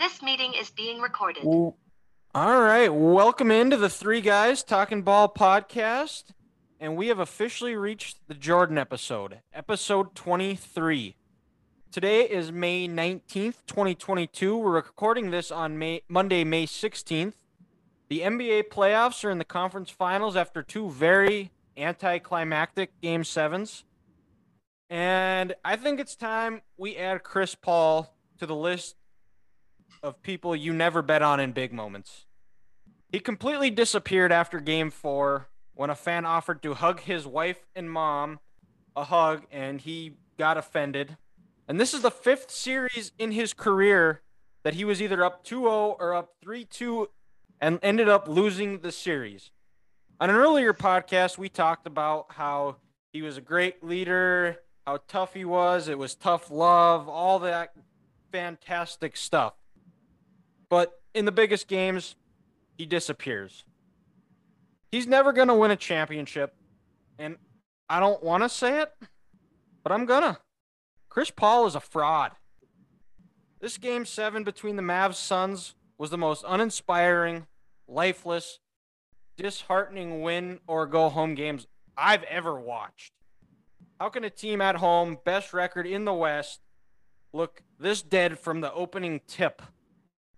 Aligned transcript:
This 0.00 0.22
meeting 0.22 0.54
is 0.54 0.70
being 0.70 1.00
recorded. 1.02 1.44
All 1.44 1.74
right, 2.34 2.88
welcome 2.88 3.50
into 3.50 3.76
the 3.76 3.90
Three 3.90 4.22
Guys 4.22 4.62
Talking 4.62 5.02
Ball 5.02 5.28
podcast, 5.28 6.30
and 6.80 6.96
we 6.96 7.08
have 7.08 7.18
officially 7.18 7.76
reached 7.76 8.26
the 8.26 8.32
Jordan 8.32 8.78
episode, 8.78 9.40
episode 9.52 10.14
23. 10.14 11.16
Today 11.92 12.22
is 12.22 12.52
May 12.52 12.88
19th, 12.88 13.56
2022. 13.66 14.56
We're 14.56 14.70
recording 14.70 15.30
this 15.30 15.50
on 15.50 15.78
May, 15.78 16.00
Monday, 16.08 16.42
May 16.42 16.64
16th. 16.64 17.34
The 18.08 18.20
NBA 18.20 18.68
playoffs 18.70 19.26
are 19.26 19.30
in 19.30 19.36
the 19.36 19.44
conference 19.44 19.90
finals 19.90 20.36
after 20.36 20.62
two 20.62 20.88
very 20.88 21.50
anticlimactic 21.76 22.98
game 23.02 23.24
sevens. 23.24 23.84
And 24.88 25.54
I 25.62 25.76
think 25.76 26.00
it's 26.00 26.16
time 26.16 26.62
we 26.78 26.96
add 26.96 27.22
Chris 27.24 27.54
Paul 27.54 28.16
to 28.38 28.46
the 28.46 28.56
list 28.56 28.96
of 30.04 30.22
people 30.22 30.54
you 30.54 30.72
never 30.72 31.00
bet 31.00 31.22
on 31.22 31.40
in 31.40 31.52
big 31.52 31.72
moments. 31.72 32.26
He 33.10 33.20
completely 33.20 33.70
disappeared 33.70 34.30
after 34.30 34.60
game 34.60 34.90
four 34.90 35.48
when 35.72 35.88
a 35.88 35.94
fan 35.94 36.26
offered 36.26 36.62
to 36.62 36.74
hug 36.74 37.00
his 37.00 37.26
wife 37.26 37.66
and 37.74 37.90
mom 37.90 38.38
a 38.94 39.04
hug 39.04 39.44
and 39.50 39.80
he 39.80 40.12
got 40.38 40.58
offended. 40.58 41.16
And 41.66 41.80
this 41.80 41.94
is 41.94 42.02
the 42.02 42.10
fifth 42.10 42.50
series 42.50 43.12
in 43.18 43.32
his 43.32 43.54
career 43.54 44.20
that 44.62 44.74
he 44.74 44.84
was 44.84 45.00
either 45.00 45.24
up 45.24 45.42
2 45.42 45.62
0 45.62 45.96
or 45.98 46.14
up 46.14 46.34
3 46.42 46.66
2 46.66 47.08
and 47.60 47.78
ended 47.82 48.08
up 48.08 48.28
losing 48.28 48.80
the 48.80 48.92
series. 48.92 49.50
On 50.20 50.28
an 50.28 50.36
earlier 50.36 50.74
podcast, 50.74 51.38
we 51.38 51.48
talked 51.48 51.86
about 51.86 52.26
how 52.28 52.76
he 53.12 53.22
was 53.22 53.38
a 53.38 53.40
great 53.40 53.82
leader, 53.82 54.58
how 54.86 54.98
tough 55.08 55.32
he 55.32 55.46
was. 55.46 55.88
It 55.88 55.98
was 55.98 56.14
tough 56.14 56.50
love, 56.50 57.08
all 57.08 57.38
that 57.40 57.72
fantastic 58.30 59.16
stuff. 59.16 59.54
But 60.74 60.98
in 61.14 61.24
the 61.24 61.30
biggest 61.30 61.68
games, 61.68 62.16
he 62.76 62.84
disappears. 62.84 63.62
He's 64.90 65.06
never 65.06 65.32
going 65.32 65.46
to 65.46 65.54
win 65.54 65.70
a 65.70 65.76
championship. 65.76 66.52
And 67.16 67.36
I 67.88 68.00
don't 68.00 68.24
want 68.24 68.42
to 68.42 68.48
say 68.48 68.80
it, 68.82 68.92
but 69.84 69.92
I'm 69.92 70.04
going 70.04 70.22
to. 70.22 70.38
Chris 71.08 71.30
Paul 71.30 71.68
is 71.68 71.76
a 71.76 71.80
fraud. 71.80 72.32
This 73.60 73.78
game 73.78 74.04
seven 74.04 74.42
between 74.42 74.74
the 74.74 74.82
Mavs 74.82 75.14
Suns 75.14 75.76
was 75.96 76.10
the 76.10 76.18
most 76.18 76.44
uninspiring, 76.44 77.46
lifeless, 77.86 78.58
disheartening 79.36 80.22
win 80.22 80.58
or 80.66 80.88
go 80.88 81.08
home 81.08 81.36
games 81.36 81.68
I've 81.96 82.24
ever 82.24 82.58
watched. 82.58 83.12
How 84.00 84.08
can 84.08 84.24
a 84.24 84.28
team 84.28 84.60
at 84.60 84.74
home, 84.74 85.18
best 85.24 85.52
record 85.52 85.86
in 85.86 86.04
the 86.04 86.12
West, 86.12 86.62
look 87.32 87.62
this 87.78 88.02
dead 88.02 88.40
from 88.40 88.60
the 88.60 88.72
opening 88.72 89.20
tip? 89.28 89.62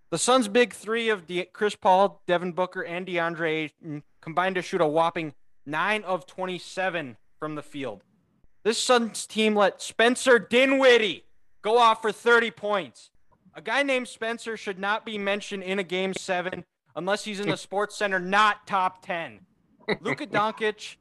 The 0.09 0.17
Suns' 0.17 0.47
big 0.47 0.73
three 0.73 1.09
of 1.09 1.27
De- 1.27 1.45
Chris 1.45 1.75
Paul, 1.75 2.21
Devin 2.27 2.53
Booker, 2.53 2.81
and 2.81 3.05
DeAndre 3.05 3.49
Ayton 3.65 4.03
combined 4.21 4.55
to 4.55 4.61
shoot 4.61 4.79
a 4.81 4.87
whopping 4.87 5.33
9 5.65 6.03
of 6.03 6.25
27 6.25 7.17
from 7.39 7.55
the 7.55 7.61
field. 7.61 8.03
This 8.63 8.77
Suns 8.81 9.27
team 9.27 9.55
let 9.55 9.81
Spencer 9.81 10.39
Dinwiddie 10.39 11.25
go 11.61 11.77
off 11.77 12.01
for 12.01 12.11
30 12.11 12.51
points. 12.51 13.11
A 13.53 13.61
guy 13.61 13.83
named 13.83 14.07
Spencer 14.07 14.55
should 14.55 14.79
not 14.79 15.05
be 15.05 15.17
mentioned 15.17 15.63
in 15.63 15.79
a 15.79 15.83
game 15.83 16.13
seven 16.13 16.63
unless 16.95 17.25
he's 17.25 17.39
in 17.39 17.49
the 17.49 17.57
Sports 17.57 17.97
Center, 17.97 18.19
not 18.19 18.65
top 18.65 19.05
10. 19.05 19.39
Luka 20.01 20.27
Doncic, 20.27 20.95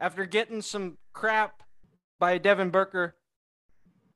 after 0.00 0.24
getting 0.24 0.62
some 0.62 0.98
crap 1.12 1.62
by 2.18 2.38
Devin 2.38 2.70
Booker, 2.70 3.16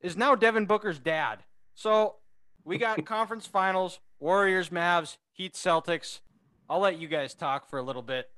is 0.01 0.15
now 0.15 0.35
Devin 0.35 0.65
Booker's 0.65 0.99
dad. 0.99 1.39
So 1.75 2.15
we 2.63 2.77
got 2.77 3.05
conference 3.05 3.45
finals. 3.45 3.99
Warriors, 4.21 4.69
Mavs, 4.69 5.17
Heat, 5.33 5.55
Celtics. 5.55 6.19
I'll 6.69 6.79
let 6.79 6.99
you 6.99 7.07
guys 7.07 7.33
talk 7.33 7.67
for 7.67 7.79
a 7.79 7.81
little 7.81 8.03
bit. 8.03 8.29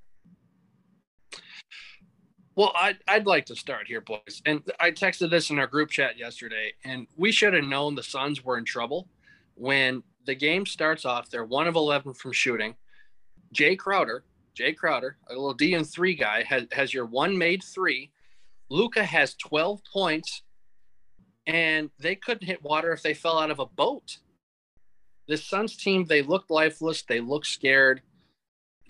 Well, 2.56 2.72
I'd, 2.74 3.00
I'd 3.06 3.26
like 3.26 3.46
to 3.48 3.56
start 3.56 3.88
here, 3.88 4.00
boys. 4.00 4.42
And 4.46 4.64
I 4.80 4.92
texted 4.92 5.30
this 5.30 5.50
in 5.50 5.60
our 5.60 5.68
group 5.68 5.90
chat 5.90 6.18
yesterday, 6.18 6.72
and 6.86 7.08
we 7.18 7.34
should 7.34 7.54
have 7.54 7.66
known 7.66 7.96
the 7.96 8.04
Suns 8.04 8.46
were 8.46 8.58
in 8.58 8.64
trouble 8.64 9.10
when 9.56 10.04
the 10.26 10.36
game 10.36 10.66
starts 10.66 11.04
off. 11.04 11.30
They're 11.30 11.44
one 11.44 11.68
of 11.68 11.76
11 11.76 12.14
from 12.14 12.32
shooting. 12.32 12.76
Jae 13.54 13.78
Crowder, 13.78 14.24
Jae 14.58 14.78
Crowder, 14.78 15.18
a 15.30 15.34
little 15.34 15.54
D 15.54 15.74
and 15.74 15.86
three 15.86 16.16
guy, 16.16 16.44
has, 16.44 16.66
has 16.72 16.94
your 16.94 17.06
one 17.06 17.38
made 17.38 17.62
three. 17.62 18.10
Luka 18.70 19.04
has 19.04 19.36
12 19.36 19.82
points, 19.92 20.44
and 21.46 21.90
they 22.00 22.16
couldn't 22.16 22.48
hit 22.48 22.64
water 22.64 22.94
if 22.94 23.02
they 23.02 23.14
fell 23.14 23.38
out 23.38 23.52
of 23.52 23.60
a 23.60 23.66
boat 23.66 24.20
this 25.28 25.46
Suns 25.46 25.76
team, 25.78 26.06
they 26.06 26.22
looked 26.22 26.50
lifeless. 26.50 27.04
They 27.04 27.20
looked 27.20 27.48
scared. 27.48 28.02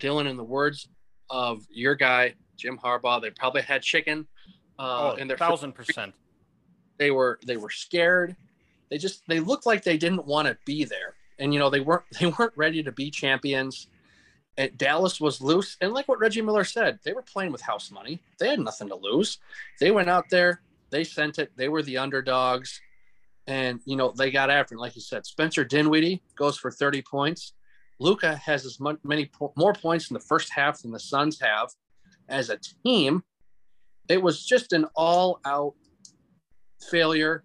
Dylan, 0.00 0.28
in 0.28 0.36
the 0.36 0.44
words 0.44 0.88
of 1.30 1.66
your 1.70 1.94
guy, 1.94 2.34
Jim 2.56 2.78
Harbaugh, 2.82 3.20
they 3.20 3.30
probably 3.30 3.62
had 3.62 3.82
chicken. 3.82 4.26
Uh, 4.78 5.12
oh, 5.12 5.16
in 5.16 5.28
their 5.28 5.36
thousand 5.36 5.72
percent. 5.72 6.14
They 6.98 7.10
were 7.10 7.38
they 7.46 7.56
were 7.56 7.70
scared. 7.70 8.36
They 8.90 8.98
just 8.98 9.22
they 9.28 9.40
looked 9.40 9.66
like 9.66 9.84
they 9.84 9.96
didn't 9.96 10.26
want 10.26 10.48
to 10.48 10.58
be 10.64 10.84
there, 10.84 11.14
and 11.38 11.54
you 11.54 11.60
know 11.60 11.70
they 11.70 11.80
weren't 11.80 12.04
they 12.20 12.26
weren't 12.26 12.52
ready 12.56 12.82
to 12.82 12.92
be 12.92 13.10
champions. 13.10 13.88
And 14.56 14.76
Dallas 14.78 15.20
was 15.20 15.40
loose, 15.40 15.76
and 15.80 15.92
like 15.92 16.06
what 16.06 16.20
Reggie 16.20 16.42
Miller 16.42 16.62
said, 16.62 17.00
they 17.04 17.12
were 17.12 17.22
playing 17.22 17.50
with 17.50 17.60
house 17.60 17.90
money. 17.90 18.20
They 18.38 18.48
had 18.48 18.60
nothing 18.60 18.88
to 18.88 18.94
lose. 18.94 19.38
They 19.80 19.90
went 19.90 20.08
out 20.08 20.30
there, 20.30 20.60
they 20.90 21.02
sent 21.02 21.40
it. 21.40 21.50
They 21.56 21.68
were 21.68 21.82
the 21.82 21.98
underdogs 21.98 22.80
and 23.46 23.80
you 23.84 23.96
know 23.96 24.12
they 24.16 24.30
got 24.30 24.50
after 24.50 24.74
him. 24.74 24.80
Like 24.80 24.94
you 24.94 25.02
said, 25.02 25.26
Spencer 25.26 25.64
Dinwiddie 25.64 26.22
goes 26.36 26.56
for 26.56 26.70
30 26.70 27.02
points. 27.02 27.52
Luka 28.00 28.34
has 28.36 28.64
as 28.64 28.78
many 28.80 29.30
more 29.56 29.72
points 29.72 30.10
in 30.10 30.14
the 30.14 30.20
first 30.20 30.52
half 30.52 30.82
than 30.82 30.90
the 30.90 30.98
Suns 30.98 31.40
have 31.40 31.70
as 32.28 32.50
a 32.50 32.58
team. 32.84 33.22
It 34.08 34.20
was 34.20 34.44
just 34.44 34.72
an 34.72 34.86
all-out 34.96 35.74
failure. 36.90 37.44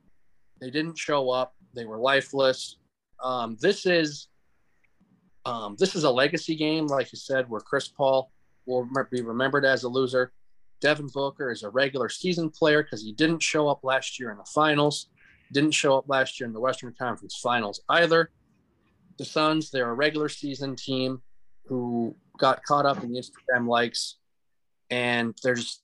They 0.60 0.72
didn't 0.72 0.98
show 0.98 1.30
up. 1.30 1.54
They 1.74 1.86
were 1.86 2.00
lifeless. 2.00 2.78
Um, 3.24 3.58
this 3.62 3.86
is 3.86 4.28
um, 5.46 5.76
this 5.80 5.96
is 5.96 6.04
a 6.04 6.12
legacy 6.12 6.56
game, 6.56 6.88
like 6.88 7.12
you 7.12 7.18
said, 7.18 7.50
where 7.50 7.62
Chris 7.62 7.88
Paul 7.88 8.32
will 8.66 8.88
be 9.12 9.22
remembered 9.22 9.66
as 9.66 9.84
a 9.84 9.90
loser. 9.90 10.32
Devin 10.82 11.08
Booker 11.14 11.52
is 11.52 11.64
a 11.64 11.70
regular 11.70 12.10
season 12.10 12.50
player 12.50 12.84
because 12.84 13.02
he 13.02 13.12
didn't 13.14 13.42
show 13.42 13.68
up 13.68 13.84
last 13.84 14.20
year 14.20 14.32
in 14.32 14.38
the 14.38 14.46
finals. 14.46 15.10
Didn't 15.52 15.72
show 15.72 15.98
up 15.98 16.06
last 16.08 16.40
year 16.40 16.48
in 16.48 16.54
the 16.54 16.60
Western 16.60 16.94
Conference 16.98 17.40
Finals 17.42 17.82
either. 17.90 18.32
The 19.18 19.26
Suns, 19.26 19.72
they're 19.72 19.90
a 19.90 19.94
regular 19.94 20.30
season 20.30 20.76
team 20.76 21.22
who 21.66 22.16
got 22.38 22.64
caught 22.64 22.86
up 22.86 23.04
in 23.04 23.12
the 23.12 23.20
Instagram 23.20 23.68
likes, 23.68 24.18
and 24.90 25.38
they're 25.44 25.56
just 25.56 25.84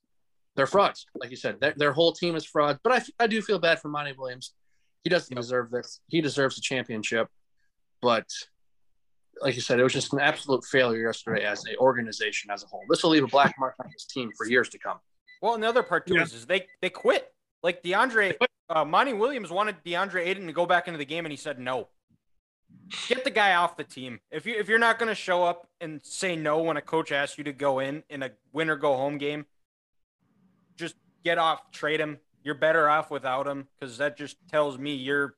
they're 0.56 0.68
frauds. 0.68 1.06
Like 1.20 1.32
you 1.32 1.36
said, 1.36 1.60
their, 1.60 1.74
their 1.76 1.92
whole 1.92 2.14
team 2.14 2.36
is 2.36 2.46
frauds. 2.46 2.80
But 2.84 2.94
I, 2.94 3.24
I 3.24 3.28
do 3.28 3.42
feel 3.42 3.60
bad 3.60 3.80
for 3.82 3.90
Monty 3.90 4.14
Williams. 4.14 4.54
He 5.04 5.10
doesn't 5.10 5.36
deserve 5.36 5.70
this. 5.70 6.00
He 6.08 6.22
deserves 6.22 6.58
a 6.58 6.62
championship. 6.62 7.28
But 8.02 8.28
like 9.42 9.56
you 9.56 9.62
said, 9.62 9.80
it 9.80 9.84
was 9.84 9.94
just 9.94 10.14
an 10.14 10.20
absolute 10.20 10.64
failure 10.64 11.08
yesterday 11.08 11.44
as 11.44 11.66
an 11.66 11.76
organization 11.78 12.52
as 12.52 12.64
a 12.64 12.68
whole. 12.68 12.84
This 12.90 13.04
will 13.04 13.12
leave 13.12 13.24
a 13.24 13.28
black 13.28 13.56
mark 13.60 13.76
on 13.84 13.90
his 13.92 14.06
team 14.06 14.32
for 14.38 14.48
years 14.48 14.70
to 14.70 14.80
come. 14.80 14.98
Well, 15.42 15.56
another 15.56 15.84
part 15.84 16.08
too 16.08 16.16
yeah. 16.16 16.24
is, 16.24 16.34
is 16.34 16.46
they 16.46 16.68
they 16.82 16.90
quit. 16.90 17.32
Like 17.62 17.84
DeAndre, 17.84 18.36
uh, 18.70 18.86
Monty 18.86 19.14
Williams 19.14 19.52
wanted 19.52 19.84
DeAndre 19.84 20.26
Ayton 20.26 20.48
to 20.48 20.54
go 20.54 20.66
back 20.66 20.88
into 20.88 20.98
the 20.98 21.06
game, 21.06 21.26
and 21.26 21.32
he 21.32 21.38
said 21.38 21.60
no. 21.60 21.88
Get 23.08 23.24
the 23.24 23.30
guy 23.30 23.56
off 23.56 23.78
the 23.78 23.84
team. 23.84 24.20
If 24.32 24.46
you 24.46 24.56
if 24.56 24.68
you're 24.68 24.80
not 24.80 25.00
going 25.00 25.10
to 25.10 25.16
show 25.16 25.44
up 25.44 25.68
and 25.80 26.02
say 26.04 26.36
no 26.36 26.62
when 26.62 26.78
a 26.78 26.82
coach 26.82 27.12
asks 27.12 27.38
you 27.38 27.44
to 27.46 27.54
go 27.54 27.80
in 27.80 28.04
in 28.10 28.24
a 28.24 28.32
win 28.54 28.70
or 28.70 28.76
go 28.76 28.96
home 28.96 29.18
game, 29.18 29.46
just 30.76 30.96
get 31.24 31.38
off, 31.38 31.72
trade 31.72 32.00
him. 32.00 32.20
You're 32.44 32.56
better 32.56 32.90
off 32.90 33.10
without 33.10 33.48
him 33.48 33.68
because 33.80 33.98
that 33.98 34.18
just 34.18 34.38
tells 34.52 34.78
me 34.78 34.94
you're 34.96 35.36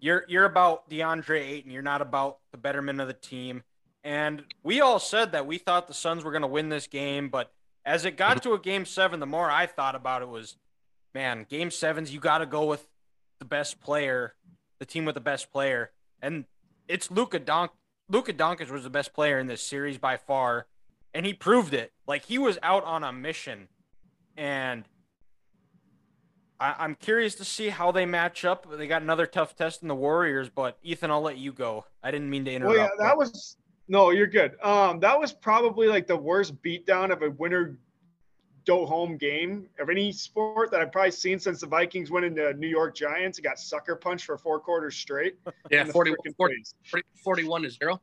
you're 0.00 0.24
you're 0.28 0.44
about 0.44 0.88
DeAndre 0.88 1.40
Ayton. 1.40 1.70
You're 1.70 1.82
not 1.82 2.02
about 2.02 2.38
the 2.50 2.58
betterment 2.58 3.00
of 3.00 3.08
the 3.08 3.14
team. 3.14 3.62
And 4.04 4.44
we 4.62 4.80
all 4.80 4.98
said 4.98 5.32
that 5.32 5.46
we 5.46 5.58
thought 5.58 5.86
the 5.86 5.94
Suns 5.94 6.24
were 6.24 6.32
going 6.32 6.42
to 6.42 6.48
win 6.48 6.68
this 6.68 6.86
game, 6.86 7.28
but 7.28 7.52
as 7.84 8.04
it 8.04 8.16
got 8.16 8.42
to 8.42 8.52
a 8.52 8.58
game 8.58 8.84
seven, 8.84 9.20
the 9.20 9.26
more 9.26 9.50
I 9.50 9.66
thought 9.66 9.94
about 9.94 10.22
it 10.22 10.28
was 10.28 10.56
man, 11.14 11.46
game 11.48 11.70
sevens, 11.70 12.12
you 12.12 12.20
got 12.20 12.38
to 12.38 12.46
go 12.46 12.64
with 12.64 12.86
the 13.38 13.44
best 13.44 13.80
player, 13.80 14.34
the 14.78 14.86
team 14.86 15.04
with 15.04 15.14
the 15.14 15.20
best 15.20 15.50
player. 15.52 15.90
And 16.20 16.44
it's 16.88 17.10
Luka 17.10 17.38
Donk. 17.38 17.70
Luka 18.08 18.32
Doncic 18.32 18.70
was 18.70 18.82
the 18.82 18.90
best 18.90 19.12
player 19.14 19.38
in 19.38 19.46
this 19.46 19.62
series 19.62 19.98
by 19.98 20.16
far, 20.16 20.66
and 21.14 21.24
he 21.24 21.32
proved 21.32 21.72
it. 21.72 21.92
Like 22.06 22.26
he 22.26 22.38
was 22.38 22.58
out 22.62 22.84
on 22.84 23.04
a 23.04 23.12
mission, 23.12 23.68
and 24.36 24.84
I, 26.60 26.84
am 26.84 26.94
curious 26.94 27.34
to 27.36 27.44
see 27.44 27.70
how 27.70 27.90
they 27.90 28.06
match 28.06 28.44
up. 28.44 28.66
They 28.76 28.86
got 28.86 29.02
another 29.02 29.26
tough 29.26 29.56
test 29.56 29.82
in 29.82 29.88
the 29.88 29.94
Warriors, 29.94 30.48
but 30.48 30.78
Ethan, 30.82 31.10
I'll 31.10 31.22
let 31.22 31.38
you 31.38 31.52
go. 31.52 31.86
I 32.02 32.10
didn't 32.10 32.28
mean 32.28 32.44
to 32.44 32.52
interrupt. 32.52 32.76
Well, 32.76 32.90
yeah, 32.98 33.06
that 33.06 33.16
was 33.16 33.56
no, 33.88 34.10
you're 34.10 34.26
good. 34.26 34.56
Um, 34.62 35.00
that 35.00 35.18
was 35.18 35.32
probably 35.32 35.88
like 35.88 36.06
the 36.06 36.16
worst 36.16 36.60
beatdown 36.62 37.12
of 37.12 37.22
a 37.22 37.30
winner 37.30 37.78
do 38.64 38.84
home 38.86 39.16
game 39.16 39.68
of 39.80 39.88
any 39.90 40.12
sport 40.12 40.70
that 40.70 40.80
I've 40.80 40.92
probably 40.92 41.10
seen 41.10 41.38
since 41.38 41.60
the 41.60 41.66
Vikings 41.66 42.10
went 42.10 42.24
into 42.26 42.52
New 42.54 42.68
York 42.68 42.94
Giants 42.94 43.38
and 43.38 43.44
got 43.44 43.58
sucker 43.58 43.96
punched 43.96 44.24
for 44.26 44.38
four 44.38 44.58
quarters 44.60 44.96
straight. 44.96 45.36
Yeah, 45.70 45.82
in 45.82 45.86
the 45.88 45.92
40, 45.92 46.14
40, 46.36 46.54
40 46.90 47.04
41 47.24 47.62
to 47.62 47.70
zero. 47.70 48.00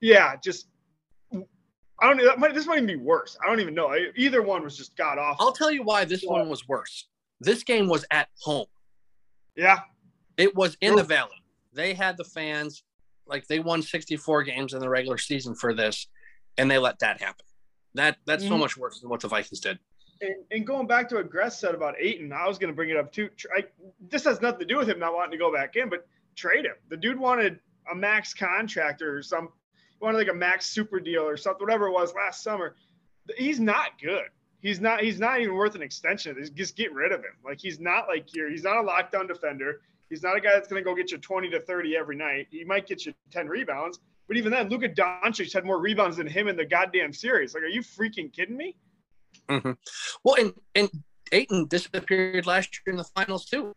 Yeah, 0.00 0.36
just 0.36 0.68
I 1.32 2.08
don't 2.08 2.16
know. 2.16 2.24
That 2.26 2.38
might, 2.38 2.54
this 2.54 2.66
might 2.66 2.76
even 2.76 2.86
be 2.86 2.96
worse. 2.96 3.36
I 3.42 3.48
don't 3.48 3.60
even 3.60 3.74
know. 3.74 3.88
I- 3.88 4.10
Either 4.16 4.42
one 4.42 4.62
was 4.64 4.76
just 4.76 4.96
god 4.96 5.18
awful. 5.18 5.46
I'll 5.46 5.52
tell 5.52 5.70
you 5.70 5.82
why 5.82 6.04
this 6.04 6.22
one 6.22 6.48
was 6.48 6.66
worse. 6.68 7.08
This 7.40 7.62
game 7.62 7.88
was 7.88 8.04
at 8.10 8.28
home. 8.40 8.66
Yeah, 9.56 9.80
It 10.36 10.54
was 10.54 10.76
in 10.80 10.92
True. 10.92 10.98
the 11.02 11.04
Valley. 11.04 11.42
They 11.72 11.94
had 11.94 12.16
the 12.16 12.24
fans, 12.24 12.82
like 13.26 13.46
they 13.46 13.60
won 13.60 13.82
64 13.82 14.42
games 14.44 14.74
in 14.74 14.80
the 14.80 14.88
regular 14.88 15.18
season 15.18 15.54
for 15.54 15.72
this, 15.74 16.08
and 16.58 16.70
they 16.70 16.78
let 16.78 16.98
that 17.00 17.20
happen. 17.20 17.46
That 17.94 18.18
that's 18.26 18.44
so 18.46 18.54
Mhm. 18.54 18.60
much 18.60 18.76
worse 18.76 19.00
than 19.00 19.08
what 19.10 19.20
the 19.20 19.28
Vikings 19.28 19.60
did. 19.60 19.78
and, 20.20 20.34
and 20.52 20.66
going 20.66 20.86
back 20.86 21.08
to 21.08 21.16
what 21.16 21.28
Gress 21.28 21.58
said 21.58 21.74
about 21.74 21.96
Ayton, 21.98 22.32
I 22.32 22.46
was 22.46 22.56
going 22.56 22.72
to 22.72 22.74
bring 22.74 22.88
it 22.90 22.96
up 22.96 23.12
too. 23.12 23.28
I, 23.54 23.64
this 24.00 24.24
has 24.24 24.40
nothing 24.40 24.60
to 24.60 24.64
do 24.64 24.78
with 24.78 24.88
him 24.88 24.98
not 24.98 25.12
wanting 25.12 25.32
to 25.32 25.38
go 25.38 25.52
back 25.52 25.76
in, 25.76 25.88
but 25.90 26.06
trade 26.36 26.64
him. 26.64 26.76
The 26.88 26.96
dude 26.96 27.18
wanted 27.18 27.58
a 27.90 27.94
max 27.94 28.32
contract 28.32 29.02
or 29.02 29.22
some, 29.22 29.48
he 29.76 29.96
wanted 30.04 30.18
like 30.18 30.28
a 30.28 30.34
max 30.34 30.66
super 30.66 30.98
deal 31.00 31.22
or 31.22 31.36
something, 31.36 31.66
whatever 31.66 31.88
it 31.88 31.92
was 31.92 32.14
last 32.14 32.42
summer. 32.42 32.76
He's 33.36 33.58
not 33.60 34.00
good. 34.00 34.26
He's 34.60 34.80
not. 34.80 35.02
He's 35.02 35.18
not 35.20 35.40
even 35.40 35.54
worth 35.56 35.74
an 35.74 35.82
extension. 35.82 36.36
Just 36.54 36.74
get 36.76 36.92
rid 36.94 37.12
of 37.12 37.20
him. 37.20 37.36
Like 37.44 37.60
he's 37.60 37.80
not 37.80 38.06
like 38.08 38.34
your. 38.34 38.48
He's 38.50 38.62
not 38.64 38.78
a 38.78 38.82
lockdown 38.82 39.28
defender. 39.28 39.82
He's 40.08 40.22
not 40.22 40.36
a 40.36 40.40
guy 40.40 40.52
that's 40.54 40.68
going 40.68 40.80
to 40.82 40.84
go 40.88 40.94
get 40.94 41.10
you 41.10 41.18
20 41.18 41.50
to 41.50 41.60
30 41.60 41.96
every 41.96 42.16
night. 42.16 42.46
He 42.50 42.64
might 42.64 42.86
get 42.86 43.04
you 43.04 43.12
10 43.30 43.46
rebounds, 43.48 43.98
but 44.28 44.36
even 44.36 44.50
then, 44.52 44.68
Luka 44.68 44.88
Doncic 44.88 45.52
had 45.52 45.64
more 45.64 45.78
rebounds 45.80 46.16
than 46.16 46.26
him 46.26 46.48
in 46.48 46.56
the 46.56 46.64
goddamn 46.64 47.12
series. 47.12 47.54
Like, 47.54 47.62
are 47.62 47.68
you 47.68 47.82
freaking 47.82 48.32
kidding 48.32 48.56
me? 48.56 48.76
Mm-hmm. 49.48 49.72
Well, 50.24 50.36
and 50.38 50.52
and 50.74 50.88
Ayton 51.32 51.66
disappeared 51.68 52.46
last 52.46 52.80
year 52.86 52.92
in 52.92 52.96
the 52.96 53.04
finals 53.04 53.44
too. 53.46 53.72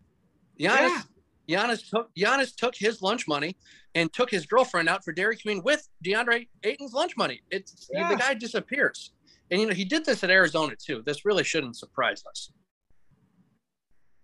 Giannis, 0.59 1.03
Giannis 1.49 1.89
took 1.89 2.09
Giannis 2.15 2.55
took 2.55 2.75
his 2.75 3.01
lunch 3.01 3.27
money 3.27 3.57
and 3.95 4.11
took 4.13 4.29
his 4.29 4.45
girlfriend 4.45 4.87
out 4.89 5.03
for 5.03 5.11
Dairy 5.13 5.37
Queen 5.37 5.61
with 5.63 5.87
DeAndre 6.05 6.47
Ayton's 6.63 6.93
lunch 6.93 7.17
money. 7.17 7.41
It's 7.51 7.89
Yeah. 7.93 8.09
the 8.09 8.15
guy 8.15 8.33
disappears, 8.33 9.13
and 9.51 9.59
you 9.59 9.67
know 9.67 9.73
he 9.73 9.85
did 9.85 10.05
this 10.05 10.23
at 10.23 10.29
Arizona 10.29 10.75
too. 10.75 11.03
This 11.05 11.25
really 11.25 11.43
shouldn't 11.43 11.75
surprise 11.77 12.23
us 12.29 12.51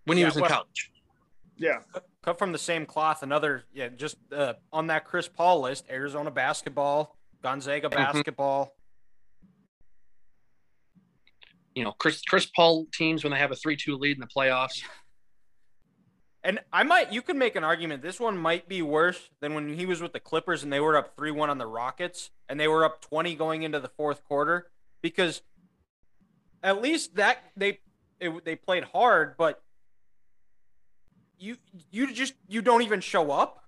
when 0.06 0.18
he 0.18 0.22
Yeah, 0.22 0.28
was 0.28 0.36
in 0.38 0.42
well- 0.42 0.52
college. 0.52 0.92
Yeah. 1.58 1.82
Cut 2.24 2.40
from 2.40 2.54
the 2.54 2.58
same 2.58 2.86
cloth. 2.86 3.22
Another, 3.22 3.66
yeah, 3.74 3.90
just 3.90 4.16
uh, 4.32 4.54
on 4.72 4.88
that 4.88 5.04
Chris 5.06 5.28
Paul 5.28 5.62
list: 5.62 5.86
Arizona 5.90 6.32
basketball, 6.32 7.18
Gonzaga 7.42 7.90
Mhm. 7.90 7.92
basketball. 7.92 8.74
You 11.76 11.84
know, 11.84 11.92
Chris 11.92 12.22
Chris 12.22 12.46
Paul 12.46 12.86
teams 12.94 13.24
when 13.24 13.32
they 13.32 13.40
have 13.40 13.52
a 13.52 13.56
three 13.56 13.76
two 13.76 13.98
lead 13.98 14.18
in 14.18 14.22
the 14.22 14.28
playoffs. 14.28 14.82
And 16.46 16.60
I 16.74 16.84
might, 16.84 17.14
you 17.14 17.22
could 17.22 17.38
make 17.38 17.56
an 17.56 17.64
argument. 17.64 18.02
This 18.02 18.20
one 18.20 18.38
might 18.38 18.68
be 18.68 18.82
worse 18.82 19.30
than 19.40 19.54
when 19.54 19.76
he 19.76 19.86
was 19.86 20.02
with 20.02 20.12
the 20.12 20.20
Clippers 20.20 20.62
and 20.62 20.74
they 20.74 20.82
were 20.82 20.98
up 20.98 21.16
three-one 21.16 21.50
on 21.50 21.58
the 21.58 21.66
Rockets, 21.66 22.32
and 22.50 22.60
they 22.60 22.68
were 22.68 22.84
up 22.84 23.00
twenty 23.00 23.34
going 23.34 23.64
into 23.64 23.80
the 23.80 23.88
fourth 23.88 24.26
quarter. 24.26 24.70
Because 25.02 25.42
at 26.62 26.82
least 26.82 27.16
that 27.16 27.38
they 27.56 27.80
it, 28.20 28.44
they 28.44 28.58
played 28.58 28.84
hard, 28.84 29.38
but 29.38 29.64
you 31.44 31.58
you 31.92 32.14
just 32.14 32.34
you 32.48 32.62
don't 32.62 32.82
even 32.84 33.02
show 33.02 33.32
up. 33.32 33.64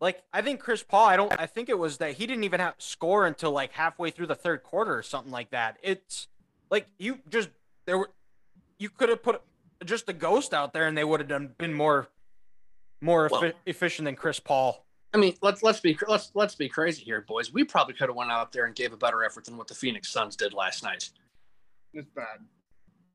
Like 0.00 0.22
I 0.32 0.40
think 0.42 0.60
Chris 0.60 0.82
Paul, 0.82 1.06
I 1.06 1.16
don't. 1.16 1.32
I 1.38 1.46
think 1.46 1.68
it 1.68 1.78
was 1.78 1.98
that 1.98 2.14
he 2.14 2.26
didn't 2.26 2.44
even 2.44 2.60
have 2.60 2.74
score 2.78 3.26
until 3.26 3.52
like 3.52 3.72
halfway 3.72 4.10
through 4.10 4.28
the 4.28 4.34
third 4.34 4.62
quarter 4.62 4.96
or 4.96 5.02
something 5.02 5.30
like 5.32 5.50
that. 5.50 5.76
It's 5.82 6.28
like 6.70 6.86
you 6.98 7.18
just 7.28 7.50
there 7.86 7.98
were 7.98 8.10
you 8.78 8.88
could 8.88 9.10
have 9.10 9.22
put 9.22 9.42
just 9.84 10.08
a 10.08 10.12
ghost 10.14 10.54
out 10.54 10.72
there 10.72 10.86
and 10.86 10.96
they 10.96 11.04
would 11.04 11.20
have 11.20 11.28
done 11.28 11.54
been 11.58 11.74
more 11.74 12.08
more 13.02 13.28
Well- 13.30 13.44
effi- 13.44 13.56
efficient 13.66 14.06
than 14.06 14.16
Chris 14.16 14.40
Paul. 14.40 14.86
I 15.12 15.18
mean, 15.18 15.34
let's 15.42 15.62
let's 15.62 15.80
be 15.80 15.98
let's 16.08 16.30
let's 16.34 16.54
be 16.54 16.68
crazy 16.68 17.02
here, 17.04 17.20
boys. 17.20 17.52
We 17.52 17.64
probably 17.64 17.94
could 17.94 18.08
have 18.08 18.16
went 18.16 18.30
out 18.30 18.52
there 18.52 18.64
and 18.64 18.74
gave 18.74 18.92
a 18.92 18.96
better 18.96 19.22
effort 19.24 19.44
than 19.44 19.56
what 19.58 19.66
the 19.68 19.74
Phoenix 19.74 20.08
Suns 20.10 20.36
did 20.36 20.54
last 20.54 20.82
night. 20.84 21.10
It's 21.92 22.08
bad. 22.14 22.24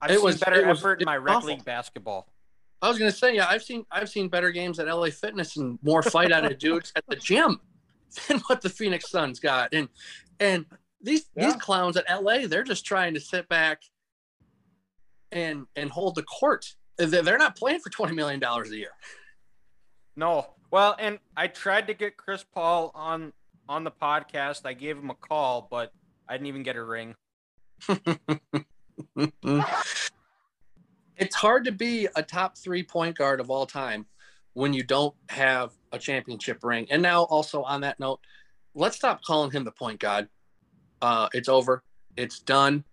I've 0.02 0.12
It 0.12 0.16
seen 0.18 0.24
was- 0.26 0.40
better 0.40 0.60
it 0.62 0.68
was- 0.68 0.80
effort 0.80 1.02
in 1.02 1.06
my 1.06 1.16
it's 1.16 1.24
rec 1.24 1.36
awful. 1.38 1.48
league 1.50 1.66
basketball. 1.66 2.28
I 2.86 2.88
was 2.88 3.00
gonna 3.00 3.12
say, 3.12 3.36
yeah, 3.36 3.48
I've 3.50 3.64
seen 3.64 3.84
I've 3.92 4.10
seen 4.10 4.30
better 4.30 4.52
games 4.52 4.78
at 4.78 4.86
LA 4.86 5.08
Fitness 5.08 5.58
and 5.58 5.80
more 5.82 6.04
fight 6.04 6.32
out 6.32 6.46
of 6.46 6.56
dudes 6.60 6.94
at 6.96 7.04
the 7.08 7.16
gym 7.16 7.60
than 8.28 8.38
what 8.42 8.62
the 8.62 8.70
Phoenix 8.70 9.10
Suns 9.10 9.40
got. 9.40 9.74
And 9.74 9.90
and 10.40 10.68
these 11.02 11.26
these 11.36 11.56
clowns 11.56 11.98
at 11.98 12.06
LA, 12.08 12.46
they're 12.46 12.64
just 12.64 12.86
trying 12.86 13.16
to 13.16 13.20
sit 13.20 13.50
back 13.50 13.82
and 15.32 15.66
and 15.76 15.90
hold 15.90 16.14
the 16.14 16.22
court. 16.22 16.76
They're 16.98 17.24
they're 17.24 17.40
not 17.40 17.56
playing 17.56 17.80
for 17.80 17.90
twenty 17.90 18.14
million 18.14 18.40
dollars 18.40 18.70
a 18.70 18.78
year. 18.78 18.92
No. 20.16 20.46
Well, 20.70 20.96
and 21.00 21.18
I 21.36 21.48
tried 21.48 21.88
to 21.88 21.96
get 21.96 22.18
Chris 22.18 22.46
Paul 22.54 22.92
on 22.94 23.34
on 23.68 23.84
the 23.84 23.92
podcast. 23.92 24.62
I 24.64 24.74
gave 24.74 24.96
him 24.96 25.10
a 25.10 25.16
call, 25.16 25.68
but 25.72 25.92
I 26.30 26.34
didn't 26.34 26.48
even 26.48 26.62
get 26.62 26.76
a 26.76 26.84
ring. 26.84 27.16
it's 31.18 31.36
hard 31.36 31.66
to 31.66 31.72
be 31.72 32.08
a 32.16 32.24
top 32.24 32.58
three 32.58 32.84
point 32.84 33.18
guard 33.18 33.40
of 33.40 33.50
all 33.50 33.66
time 33.66 34.06
when 34.54 34.74
you 34.74 34.84
don't 34.84 35.14
have 35.30 35.72
a 35.92 36.00
championship 36.00 36.64
ring. 36.64 36.88
And 36.90 37.02
now, 37.02 37.24
also 37.24 37.64
on 37.64 37.82
that 37.82 38.00
note, 38.00 38.20
let's 38.74 38.96
stop 38.96 39.24
calling 39.24 39.52
him 39.52 39.64
the 39.64 39.72
point 39.72 40.00
guard. 40.00 40.30
Uh, 41.02 41.30
it's 41.34 41.50
over. 41.50 41.84
It's 42.18 42.40
done. 42.40 42.84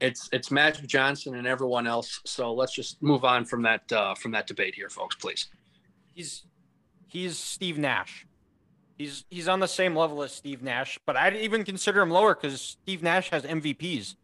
It's 0.00 0.28
it's 0.32 0.50
Magic 0.50 0.86
Johnson 0.86 1.36
and 1.36 1.46
everyone 1.46 1.86
else. 1.86 2.20
So 2.26 2.52
let's 2.52 2.74
just 2.74 3.02
move 3.02 3.24
on 3.24 3.44
from 3.44 3.62
that 3.62 3.90
uh, 3.90 4.14
from 4.14 4.32
that 4.32 4.46
debate 4.46 4.74
here, 4.74 4.90
folks, 4.90 5.16
please. 5.16 5.48
He's 6.12 6.44
he's 7.06 7.38
Steve 7.38 7.78
Nash. 7.78 8.26
He's 8.98 9.24
he's 9.30 9.48
on 9.48 9.60
the 9.60 9.68
same 9.68 9.96
level 9.96 10.22
as 10.22 10.32
Steve 10.32 10.62
Nash, 10.62 10.98
but 11.06 11.16
I'd 11.16 11.36
even 11.36 11.64
consider 11.64 12.02
him 12.02 12.10
lower 12.10 12.34
because 12.34 12.60
Steve 12.60 13.02
Nash 13.02 13.30
has 13.30 13.44
MVPs. 13.44 14.16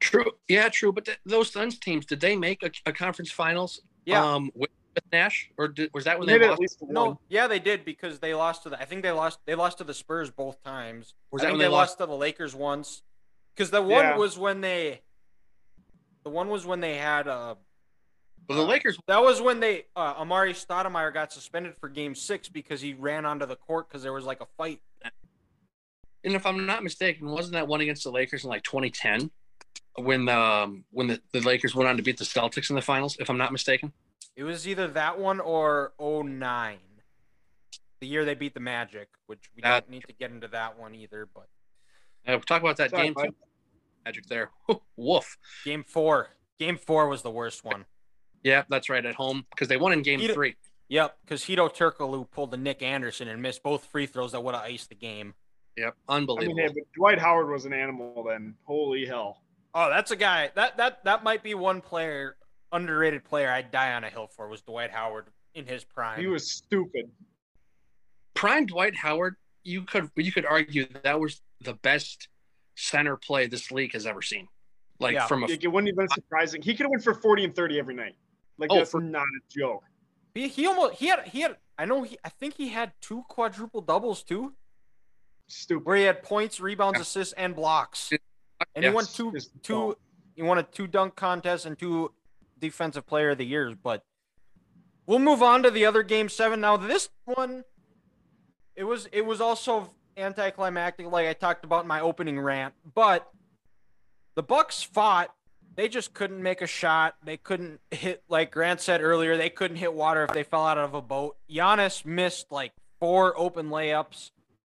True. 0.00 0.30
Yeah, 0.48 0.68
true. 0.70 0.92
But 0.92 1.04
th- 1.04 1.18
those 1.26 1.52
Suns 1.52 1.78
teams, 1.78 2.06
did 2.06 2.20
they 2.20 2.34
make 2.36 2.62
a, 2.62 2.70
a 2.86 2.92
conference 2.92 3.30
finals? 3.30 3.82
Yeah. 4.06 4.24
Um, 4.24 4.50
with 4.54 4.70
Nash, 5.12 5.50
or 5.56 5.68
did, 5.68 5.90
was 5.94 6.04
that 6.04 6.18
when 6.18 6.26
They 6.26 6.38
they 6.38 6.46
lost? 6.46 6.54
at 6.54 6.60
least 6.60 6.76
one. 6.80 6.92
No, 6.94 7.20
yeah, 7.28 7.46
they 7.46 7.58
did 7.60 7.84
because 7.84 8.18
they 8.18 8.34
lost 8.34 8.64
to 8.64 8.70
the. 8.70 8.80
I 8.80 8.84
think 8.86 9.02
they 9.02 9.12
lost. 9.12 9.38
They 9.46 9.54
lost 9.54 9.78
to 9.78 9.84
the 9.84 9.94
Spurs 9.94 10.30
both 10.30 10.62
times. 10.64 11.14
Was 11.30 11.42
I 11.42 11.44
that 11.44 11.48
think 11.50 11.52
when 11.54 11.58
they, 11.60 11.64
they 11.66 11.72
lost 11.72 11.98
to 11.98 12.06
the 12.06 12.16
Lakers 12.16 12.54
once. 12.54 13.02
Because 13.54 13.70
the 13.70 13.82
one 13.82 14.04
Yeah. 14.04 14.16
was 14.16 14.36
when 14.38 14.60
they. 14.62 15.02
The 16.24 16.30
one 16.30 16.48
was 16.48 16.66
when 16.66 16.80
they 16.80 16.96
had 16.96 17.28
uh 17.28 17.54
Well, 18.48 18.58
the 18.58 18.64
Lakers. 18.64 18.98
That 19.06 19.22
was 19.22 19.40
when 19.40 19.60
they 19.60 19.84
uh, 19.94 20.14
Amar'e 20.22 20.50
Stoudemire 20.54 21.14
got 21.14 21.32
suspended 21.32 21.74
for 21.78 21.88
Game 21.88 22.14
Six 22.14 22.48
because 22.48 22.80
he 22.80 22.94
ran 22.94 23.24
onto 23.24 23.46
the 23.46 23.56
court 23.56 23.88
because 23.88 24.02
there 24.02 24.12
was 24.12 24.24
like 24.24 24.40
a 24.40 24.46
fight. 24.56 24.80
And 26.24 26.34
if 26.34 26.44
I'm 26.44 26.66
not 26.66 26.82
mistaken, 26.82 27.28
wasn't 27.30 27.54
that 27.54 27.68
one 27.68 27.80
against 27.80 28.04
the 28.04 28.10
Lakers 28.10 28.44
in 28.44 28.50
like 28.50 28.62
2010 28.64 29.30
when 29.96 30.28
um 30.28 30.84
when 30.90 31.08
the, 31.08 31.20
the 31.32 31.40
Lakers 31.40 31.74
went 31.74 31.88
on 31.88 31.96
to 31.96 32.02
beat 32.02 32.16
the 32.18 32.24
Celtics 32.24 32.70
in 32.70 32.76
the 32.76 32.82
finals? 32.82 33.16
If 33.20 33.28
I'm 33.30 33.38
not 33.38 33.52
mistaken. 33.52 33.92
It 34.36 34.44
was 34.44 34.66
either 34.66 34.86
that 34.88 35.18
one 35.18 35.40
or 35.40 35.92
09. 36.00 36.78
the 38.00 38.06
year 38.06 38.24
they 38.24 38.34
beat 38.34 38.54
the 38.54 38.60
Magic, 38.60 39.08
which 39.26 39.50
we 39.54 39.60
That- 39.62 39.80
don't 39.86 39.90
need 39.90 40.04
to 40.06 40.12
get 40.14 40.30
into 40.30 40.48
that 40.48 40.78
one 40.78 40.94
either. 40.94 41.26
But 41.32 41.48
Uh, 42.26 42.32
we'll 42.32 42.40
talk 42.40 42.62
about 42.62 42.76
that 42.78 42.90
Sorry, 42.90 43.04
game 43.04 43.12
bud. 43.14 43.26
too. 43.26 43.34
Magic 44.06 44.26
there. 44.26 44.50
Woof. 44.96 45.36
Game 45.64 45.84
Four, 45.84 46.30
Game 46.58 46.78
Four 46.78 47.08
was 47.08 47.20
the 47.22 47.30
worst 47.30 47.64
one. 47.64 47.84
Yeah, 48.42 48.64
that's 48.70 48.88
right. 48.88 49.04
At 49.04 49.16
home 49.16 49.44
because 49.50 49.68
they 49.68 49.76
won 49.76 49.92
in 49.92 50.00
game 50.02 50.20
He 50.20 50.28
d- 50.28 50.32
three. 50.32 50.56
Yep, 50.88 51.18
because 51.22 51.42
Hedo 51.42 51.68
Turkoglu 51.72 52.28
pulled 52.30 52.50
the 52.50 52.56
Nick 52.56 52.80
Anderson 52.82 53.28
and 53.28 53.42
missed 53.42 53.62
both 53.62 53.84
free 53.84 54.06
throws 54.06 54.32
that 54.32 54.42
would 54.42 54.54
have 54.54 54.64
iced 54.64 54.88
the 54.88 54.94
game. 54.94 55.34
Yep, 55.76 55.94
I 56.08 56.16
unbelievable. 56.16 56.54
mean, 56.56 56.66
hey, 56.68 56.72
but 56.74 56.82
Dwight 56.96 57.18
Howard 57.18 57.48
was 57.50 57.64
an 57.66 57.72
animal 57.74 58.24
then. 58.26 58.54
Holy 58.64 59.04
hell. 59.04 59.42
Oh, 59.74 59.88
that's 59.88 60.10
a 60.10 60.16
guy 60.16 60.50
that 60.54 60.76
that 60.78 61.04
that 61.04 61.22
might 61.22 61.42
be 61.42 61.54
one 61.54 61.80
player, 61.80 62.36
underrated 62.72 63.24
player 63.24 63.50
I'd 63.50 63.70
die 63.70 63.92
on 63.92 64.04
a 64.04 64.10
hill 64.10 64.26
for 64.26 64.48
was 64.48 64.62
Dwight 64.62 64.90
Howard 64.90 65.26
in 65.54 65.66
his 65.66 65.84
prime. 65.84 66.20
He 66.20 66.26
was 66.26 66.50
stupid. 66.50 67.10
Prime 68.34 68.66
Dwight 68.66 68.96
Howard. 68.96 69.36
You 69.62 69.82
could 69.82 70.10
you 70.16 70.32
could 70.32 70.46
argue 70.46 70.86
that 71.04 71.20
was 71.20 71.40
the 71.60 71.74
best 71.74 72.28
center 72.76 73.16
play 73.16 73.46
this 73.46 73.70
league 73.70 73.92
has 73.92 74.06
ever 74.06 74.22
seen. 74.22 74.48
Like 74.98 75.14
Yeah. 75.14 75.26
from 75.26 75.42
a 75.44 75.46
Like, 75.46 75.62
it 75.62 75.68
wouldn't 75.68 75.88
have 75.88 75.96
been 75.96 76.08
surprising. 76.14 76.62
He 76.62 76.74
could 76.74 76.84
have 76.84 76.90
went 76.90 77.04
for 77.04 77.14
40 77.14 77.44
and 77.44 77.54
30 77.54 77.78
every 77.78 77.94
night. 77.94 78.16
Like 78.58 78.70
Oh, 78.72 78.76
that's 78.76 78.90
for- 78.90 79.00
not 79.00 79.22
a 79.22 79.40
joke. 79.58 79.84
He, 80.34 80.48
he 80.48 80.66
almost 80.66 80.94
he 80.98 81.06
had 81.08 81.26
he 81.26 81.40
had 81.42 81.56
I 81.78 81.84
know 81.84 82.02
he 82.02 82.18
I 82.24 82.28
think 82.28 82.54
he 82.54 82.68
had 82.68 82.92
two 83.00 83.24
quadruple 83.28 83.80
doubles 83.82 84.22
too, 84.22 84.54
Stupid. 85.48 85.86
where 85.86 85.96
he 85.96 86.04
had 86.04 86.22
points, 86.22 86.60
rebounds, 86.60 87.00
assists, 87.00 87.34
and 87.34 87.54
blocks. 87.54 88.10
And 88.74 88.84
he 88.84 88.90
won 88.90 89.04
two 89.04 89.32
two 89.62 89.96
he 90.34 90.42
won 90.42 90.58
a 90.58 90.62
two 90.62 90.86
dunk 90.86 91.16
contest 91.16 91.66
and 91.66 91.78
two 91.78 92.12
defensive 92.58 93.06
player 93.06 93.30
of 93.30 93.38
the 93.38 93.46
years. 93.46 93.74
But 93.82 94.04
we'll 95.06 95.18
move 95.18 95.42
on 95.42 95.62
to 95.64 95.70
the 95.70 95.86
other 95.86 96.02
game 96.02 96.28
seven. 96.28 96.60
Now 96.60 96.76
this 96.76 97.08
one, 97.24 97.64
it 98.76 98.84
was 98.84 99.08
it 99.12 99.26
was 99.26 99.40
also 99.40 99.90
anticlimactic, 100.16 101.10
like 101.10 101.26
I 101.26 101.32
talked 101.32 101.64
about 101.64 101.82
in 101.82 101.88
my 101.88 102.00
opening 102.00 102.38
rant. 102.38 102.74
But 102.94 103.28
the 104.34 104.42
Bucks 104.42 104.82
fought. 104.82 105.34
They 105.76 105.88
just 105.88 106.12
couldn't 106.12 106.42
make 106.42 106.62
a 106.62 106.66
shot. 106.66 107.14
They 107.24 107.36
couldn't 107.36 107.80
hit, 107.90 108.24
like 108.28 108.50
Grant 108.50 108.80
said 108.80 109.00
earlier, 109.00 109.36
they 109.36 109.48
couldn't 109.48 109.76
hit 109.76 109.94
water 109.94 110.24
if 110.24 110.32
they 110.32 110.42
fell 110.42 110.66
out 110.66 110.76
of 110.76 110.94
a 110.94 111.00
boat. 111.00 111.36
Giannis 111.48 112.04
missed 112.04 112.50
like 112.50 112.72
four 112.98 113.38
open 113.38 113.70
layups, 113.70 114.30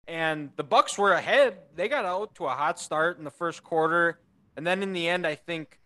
and 0.07 0.51
the 0.57 0.65
Bucks 0.65 0.99
were 0.99 1.13
ahead. 1.13 1.59
They 1.75 1.89
got 1.89 2.05
out 2.05 2.35
to 2.37 2.47
a 2.47 2.51
hot 2.51 2.79
start 2.79 3.19
in 3.19 3.25
the 3.25 3.31
first 3.31 3.63
quarter, 3.63 4.21
and 4.57 4.67
then 4.67 4.83
in 4.83 4.93
the 4.93 5.09
end, 5.09 5.27
I 5.27 5.35
think 5.35 5.79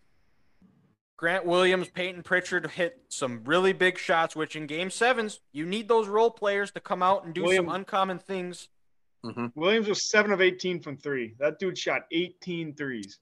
Grant 1.17 1.45
Williams, 1.45 1.89
Payton 1.89 2.23
Pritchard 2.23 2.69
hit 2.71 3.01
some 3.09 3.43
really 3.43 3.73
big 3.73 3.97
shots, 3.97 4.35
which 4.35 4.55
in 4.55 4.67
game 4.67 4.89
sevens, 4.89 5.41
you 5.51 5.65
need 5.65 5.87
those 5.87 6.07
role 6.07 6.31
players 6.31 6.71
to 6.71 6.79
come 6.79 7.03
out 7.03 7.25
and 7.25 7.33
do 7.33 7.43
Williams- 7.43 7.67
some 7.67 7.75
uncommon 7.75 8.19
things. 8.19 8.69
Mm-hmm. 9.25 9.47
Williams 9.53 9.89
was 9.89 10.09
seven 10.09 10.31
of 10.31 10.39
18 10.39 10.81
from 10.81 10.95
three. 10.95 11.35
That 11.39 11.59
dude 11.59 11.77
shot 11.77 12.03
18 12.11 12.73
threes. 12.75 13.19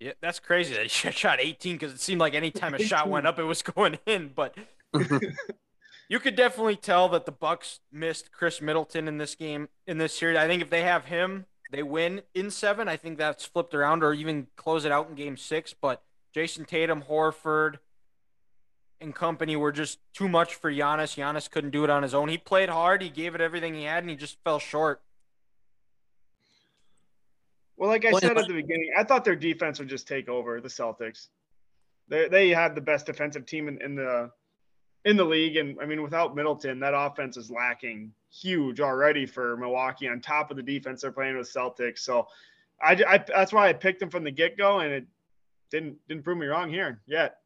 Yeah, 0.00 0.12
that's 0.20 0.40
crazy 0.40 0.74
that 0.74 0.84
he 0.84 0.88
shot 1.12 1.38
18 1.38 1.76
because 1.76 1.92
it 1.92 2.00
seemed 2.00 2.20
like 2.20 2.34
anytime 2.34 2.72
a 2.74 2.78
shot 2.78 3.08
went 3.08 3.26
up, 3.26 3.38
it 3.38 3.44
was 3.44 3.60
going 3.76 3.98
in. 4.06 4.32
But 4.34 4.56
you 6.12 6.20
could 6.20 6.36
definitely 6.36 6.76
tell 6.76 7.08
that 7.08 7.24
the 7.24 7.32
Bucks 7.32 7.80
missed 7.90 8.32
Khris 8.32 8.60
Middleton 8.60 9.08
in 9.08 9.16
this 9.16 9.34
game 9.34 9.70
in 9.86 9.96
this 9.96 10.12
series. 10.12 10.36
I 10.36 10.46
think 10.46 10.60
if 10.60 10.68
they 10.68 10.82
have 10.82 11.06
him, 11.06 11.46
they 11.70 11.82
win 11.82 12.20
in 12.34 12.50
seven. 12.50 12.86
I 12.86 12.98
think 12.98 13.16
that's 13.16 13.46
flipped 13.46 13.74
around 13.74 14.04
or 14.04 14.12
even 14.12 14.48
close 14.54 14.84
it 14.84 14.92
out 14.92 15.08
in 15.08 15.14
game 15.14 15.38
six. 15.38 15.72
But 15.72 16.02
Jayson 16.34 16.66
Tatum, 16.66 17.04
Horford, 17.08 17.76
and 19.00 19.14
company 19.14 19.56
were 19.56 19.72
just 19.72 20.00
too 20.12 20.28
much 20.28 20.54
for 20.54 20.70
Giannis. 20.70 21.16
Giannis 21.16 21.50
couldn't 21.50 21.70
do 21.70 21.82
it 21.82 21.88
on 21.88 22.02
his 22.02 22.12
own. 22.12 22.28
He 22.28 22.36
played 22.36 22.68
hard. 22.68 23.00
He 23.00 23.08
gave 23.08 23.34
it 23.34 23.40
everything 23.40 23.72
he 23.72 23.84
had, 23.84 24.04
and 24.04 24.10
he 24.10 24.16
just 24.16 24.36
fell 24.44 24.58
short. 24.58 25.00
Well, 27.78 27.88
like 27.88 28.04
I 28.04 28.12
said 28.12 28.36
at 28.36 28.46
the 28.46 28.52
beginning, 28.52 28.92
I 28.98 29.04
thought 29.04 29.24
their 29.24 29.34
defense 29.34 29.78
would 29.78 29.88
just 29.88 30.06
take 30.06 30.28
over 30.28 30.60
the 30.60 30.68
Celtics. 30.68 31.28
They 32.08 32.28
they 32.28 32.48
had 32.50 32.74
the 32.74 32.82
best 32.82 33.06
defensive 33.06 33.46
team 33.46 33.66
in, 33.66 33.80
in 33.80 33.94
the 33.94 34.30
in 35.04 35.16
the 35.16 35.24
league, 35.24 35.56
and 35.56 35.78
I 35.80 35.86
mean, 35.86 36.02
without 36.02 36.34
Middleton, 36.36 36.80
that 36.80 36.94
offense 36.94 37.36
is 37.36 37.50
lacking 37.50 38.12
huge 38.30 38.80
already 38.80 39.26
for 39.26 39.56
Milwaukee. 39.56 40.08
On 40.08 40.20
top 40.20 40.50
of 40.50 40.56
the 40.56 40.62
defense 40.62 41.02
they're 41.02 41.12
playing 41.12 41.36
with 41.36 41.52
Celtics, 41.52 42.00
so 42.00 42.28
I, 42.82 42.92
I 43.06 43.18
that's 43.18 43.52
why 43.52 43.68
I 43.68 43.72
picked 43.72 44.00
them 44.00 44.10
from 44.10 44.24
the 44.24 44.30
get 44.30 44.56
go, 44.56 44.80
and 44.80 44.92
it 44.92 45.06
didn't 45.70 45.96
didn't 46.08 46.22
prove 46.22 46.38
me 46.38 46.46
wrong 46.46 46.70
here 46.70 47.00
yet. 47.06 47.38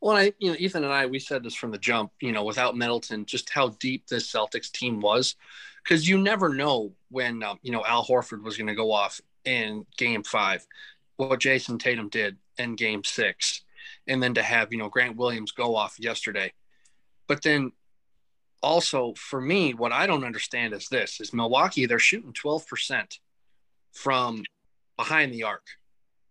Well, 0.00 0.16
I, 0.16 0.32
you 0.38 0.50
know, 0.50 0.56
Ethan 0.58 0.84
and 0.84 0.92
I, 0.92 1.06
we 1.06 1.18
said 1.18 1.42
this 1.42 1.54
from 1.54 1.72
the 1.72 1.78
jump, 1.78 2.12
you 2.20 2.32
know, 2.32 2.42
without 2.42 2.74
Middleton, 2.74 3.26
just 3.26 3.50
how 3.50 3.68
deep 3.80 4.06
this 4.06 4.32
Celtics 4.32 4.70
team 4.70 5.00
was. 5.00 5.36
Because 5.84 6.08
you 6.08 6.18
never 6.18 6.48
know 6.48 6.92
when, 7.10 7.42
um, 7.42 7.58
you 7.62 7.70
know, 7.70 7.84
Al 7.84 8.04
Horford 8.04 8.42
was 8.42 8.56
going 8.56 8.68
to 8.68 8.74
go 8.74 8.92
off 8.92 9.20
in 9.44 9.84
game 9.96 10.22
five, 10.22 10.66
what 11.16 11.40
Jayson 11.40 11.78
Tatum 11.78 12.08
did 12.08 12.36
in 12.58 12.76
game 12.76 13.04
six. 13.04 13.62
And 14.06 14.22
then 14.22 14.34
to 14.34 14.42
have, 14.42 14.72
you 14.72 14.78
know, 14.78 14.88
Grant 14.88 15.16
Williams 15.16 15.52
go 15.52 15.76
off 15.76 15.96
yesterday. 15.98 16.52
But 17.30 17.42
then 17.42 17.70
also 18.60 19.14
for 19.16 19.40
me, 19.40 19.72
what 19.72 19.92
I 19.92 20.08
don't 20.08 20.24
understand 20.24 20.74
is 20.74 20.88
this 20.88 21.20
is 21.20 21.32
Milwaukee, 21.32 21.86
they're 21.86 22.00
shooting 22.00 22.32
12% 22.32 23.18
from 23.92 24.42
behind 24.96 25.32
the 25.32 25.44
arc. 25.44 25.64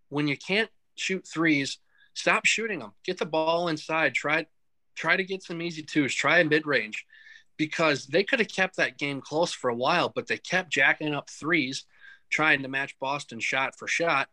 When 0.10 0.28
you 0.28 0.36
can't 0.36 0.70
shoot 0.96 1.26
threes, 1.26 1.78
stop 2.16 2.46
shooting 2.46 2.80
them. 2.80 2.92
Get 3.06 3.18
the 3.18 3.26
ball 3.26 3.70
inside. 3.70 4.14
Try 4.14 4.48
try 4.94 5.16
to 5.16 5.24
get 5.24 5.42
some 5.42 5.62
easy 5.62 5.84
twos. 5.84 6.14
Try 6.14 6.40
a 6.40 6.44
mid 6.44 6.68
range 6.68 7.06
because 7.56 8.08
they 8.08 8.26
could 8.26 8.40
have 8.40 8.54
kept 8.54 8.76
that 8.76 8.98
game 8.98 9.22
close 9.22 9.54
for 9.54 9.70
a 9.70 9.76
while, 9.76 10.10
but 10.14 10.28
they 10.28 10.38
kept 10.38 10.70
jacking 10.70 11.16
up 11.16 11.30
threes, 11.30 11.86
trying 12.30 12.62
to 12.64 12.68
match 12.68 13.00
Boston 13.00 13.40
shot 13.40 13.80
for 13.80 13.88
shot, 13.88 14.28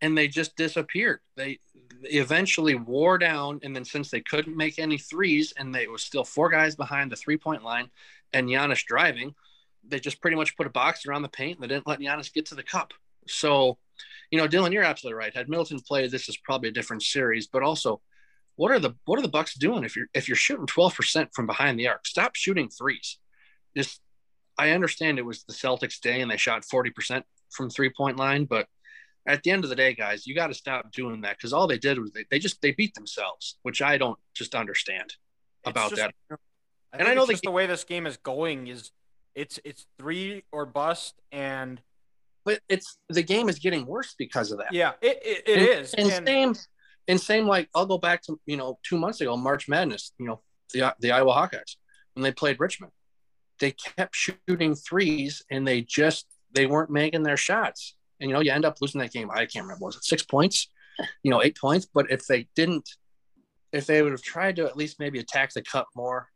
and 0.00 0.16
they 0.16 0.28
just 0.28 0.56
disappeared. 0.56 1.20
They 1.36 1.58
eventually 2.02 2.74
wore 2.74 3.18
down, 3.18 3.60
and 3.62 3.74
then 3.74 3.84
since 3.84 4.10
they 4.10 4.20
couldn't 4.20 4.56
make 4.56 4.78
any 4.78 4.98
threes, 4.98 5.52
and 5.56 5.74
they 5.74 5.86
was 5.86 6.02
still 6.02 6.24
four 6.24 6.48
guys 6.50 6.76
behind 6.76 7.10
the 7.10 7.16
three 7.16 7.36
point 7.36 7.64
line, 7.64 7.90
and 8.32 8.48
Giannis 8.48 8.84
driving, 8.84 9.34
they 9.86 10.00
just 10.00 10.20
pretty 10.20 10.36
much 10.36 10.56
put 10.56 10.66
a 10.66 10.70
box 10.70 11.06
around 11.06 11.22
the 11.22 11.28
paint. 11.28 11.58
And 11.58 11.64
they 11.64 11.74
didn't 11.74 11.86
let 11.86 12.00
Giannis 12.00 12.32
get 12.32 12.46
to 12.46 12.54
the 12.54 12.62
cup. 12.62 12.92
So 13.28 13.78
you 14.30 14.38
know, 14.38 14.48
Dylan, 14.48 14.72
you're 14.72 14.82
absolutely 14.82 15.18
right. 15.18 15.34
Had 15.34 15.48
Middleton 15.48 15.80
played, 15.80 16.10
this 16.10 16.28
is 16.28 16.36
probably 16.36 16.68
a 16.68 16.72
different 16.72 17.02
series. 17.02 17.46
But 17.46 17.62
also, 17.62 18.00
what 18.56 18.72
are 18.72 18.78
the 18.78 18.94
what 19.04 19.18
are 19.18 19.22
the 19.22 19.28
Bucks 19.28 19.54
doing 19.54 19.84
if 19.84 19.96
you're 19.96 20.08
if 20.14 20.28
you're 20.28 20.36
shooting 20.36 20.66
12% 20.66 21.28
from 21.32 21.46
behind 21.46 21.78
the 21.78 21.88
arc? 21.88 22.06
Stop 22.06 22.34
shooting 22.34 22.68
threes. 22.68 23.18
Just 23.76 24.00
I 24.58 24.70
understand 24.70 25.18
it 25.18 25.26
was 25.26 25.44
the 25.44 25.52
Celtics 25.52 26.00
day 26.00 26.20
and 26.22 26.30
they 26.30 26.38
shot 26.38 26.62
40% 26.62 27.22
from 27.50 27.70
three 27.70 27.90
point 27.90 28.16
line, 28.16 28.46
but 28.46 28.68
at 29.26 29.42
the 29.42 29.50
end 29.50 29.64
of 29.64 29.70
the 29.70 29.76
day, 29.76 29.94
guys, 29.94 30.26
you 30.26 30.34
got 30.34 30.48
to 30.48 30.54
stop 30.54 30.92
doing 30.92 31.20
that 31.22 31.36
because 31.36 31.52
all 31.52 31.66
they 31.66 31.78
did 31.78 31.98
was 31.98 32.12
they, 32.12 32.24
they 32.30 32.38
just 32.38 32.60
they 32.62 32.72
beat 32.72 32.94
themselves, 32.94 33.58
which 33.62 33.82
I 33.82 33.98
don't 33.98 34.18
just 34.34 34.54
understand 34.54 35.14
about 35.64 35.90
just- 35.90 36.02
that. 36.02 36.14
I 36.92 36.98
And 36.98 37.08
I 37.08 37.14
know 37.14 37.26
the- 37.26 37.38
the 37.42 37.50
way 37.50 37.66
this 37.66 37.84
game 37.84 38.06
is 38.06 38.16
going 38.16 38.68
is 38.68 38.90
it's 39.34 39.58
it's 39.64 39.86
three 39.98 40.44
or 40.52 40.64
bust 40.64 41.14
and 41.32 41.80
But 42.44 42.60
it's 42.68 42.98
the 43.08 43.22
game 43.22 43.48
is 43.48 43.58
getting 43.58 43.84
worse 43.86 44.14
because 44.16 44.50
of 44.52 44.58
that. 44.58 44.72
yeah 44.72 44.92
it 45.02 45.18
it, 45.24 45.48
it 45.48 45.58
and, 45.58 45.68
is 45.68 45.94
And, 45.94 46.10
and 46.10 46.26
same, 46.26 46.54
and 47.08 47.20
same 47.20 47.46
like 47.46 47.68
I'll 47.74 47.86
go 47.86 47.98
back 47.98 48.22
to 48.22 48.40
you 48.46 48.56
know 48.56 48.78
two 48.88 48.96
months 48.98 49.20
ago, 49.20 49.36
March 49.36 49.68
Madness. 49.68 50.12
You 50.18 50.26
know 50.28 50.40
the 50.72 50.94
the 51.00 51.10
Iowa 51.10 51.32
Hawkeyes 51.34 51.76
when 52.14 52.22
they 52.22 52.32
played 52.32 52.58
Richmond, 52.60 52.92
they 53.58 53.72
kept 53.72 54.14
shooting 54.14 54.74
threes 54.76 55.42
and 55.50 55.66
they 55.66 55.82
just 55.82 56.26
they 56.52 56.66
weren't 56.66 56.90
making 56.90 57.24
their 57.24 57.36
shots. 57.36 57.95
And 58.20 58.30
you 58.30 58.34
know 58.34 58.40
you 58.40 58.52
end 58.52 58.64
up 58.64 58.76
losing 58.80 59.00
that 59.00 59.12
game. 59.12 59.30
I 59.30 59.46
can't 59.46 59.64
remember 59.64 59.84
was 59.84 59.96
it 59.96 60.04
six 60.04 60.22
points, 60.22 60.68
you 61.22 61.30
know 61.30 61.42
eight 61.42 61.58
points. 61.58 61.86
But 61.92 62.10
if 62.10 62.26
they 62.26 62.48
didn't, 62.54 62.88
if 63.72 63.86
they 63.86 64.02
would 64.02 64.12
have 64.12 64.22
tried 64.22 64.56
to 64.56 64.66
at 64.66 64.76
least 64.76 65.00
maybe 65.00 65.18
attack 65.18 65.52
the 65.52 65.62
cup 65.62 65.88
more. 65.94 66.28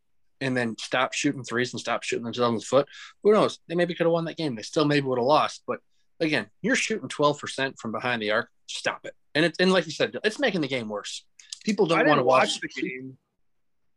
And 0.43 0.57
then 0.57 0.75
stop 0.79 1.13
shooting 1.13 1.45
threes 1.45 1.75
and 1.75 1.81
stop 1.81 2.03
shooting 2.03 2.25
themselves 2.25 2.49
in 2.49 2.55
the 2.55 2.63
foot. 2.63 2.89
Who 3.23 3.33
knows? 3.33 3.59
They 3.69 3.75
maybe 3.75 3.95
could 3.95 4.07
have 4.07 4.13
won 4.13 4.25
that 4.25 4.39
game. 4.39 4.55
They 4.55 4.63
still 4.63 4.87
maybe 4.87 5.07
would 5.07 5.19
have 5.19 5.27
lost. 5.27 5.63
But 5.67 5.81
again, 6.19 6.47
you're 6.63 6.77
shooting 6.77 7.11
12% 7.11 7.79
from 7.79 7.93
behind 7.93 8.23
the 8.23 8.31
arc. 8.31 8.49
Stop 8.67 9.05
it. 9.05 9.15
And 9.35 9.45
it, 9.45 9.57
and 9.61 9.73
like 9.73 9.87
you 9.87 9.93
said, 9.93 10.17
it's 10.25 10.39
making 10.39 10.61
the 10.61 10.69
game 10.69 10.89
worse. 10.89 11.25
People 11.65 11.87
don't 11.87 11.99
didn't 11.99 12.09
want 12.09 12.21
to 12.21 12.25
watch. 12.25 12.41
watch 12.41 12.61
the 12.61 12.69
game, 12.69 13.19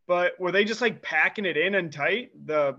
but 0.06 0.38
were 0.38 0.52
they 0.52 0.64
just 0.64 0.80
like 0.80 1.02
packing 1.02 1.44
it 1.44 1.56
in 1.56 1.74
and 1.74 1.92
tight 1.92 2.30
the 2.46 2.76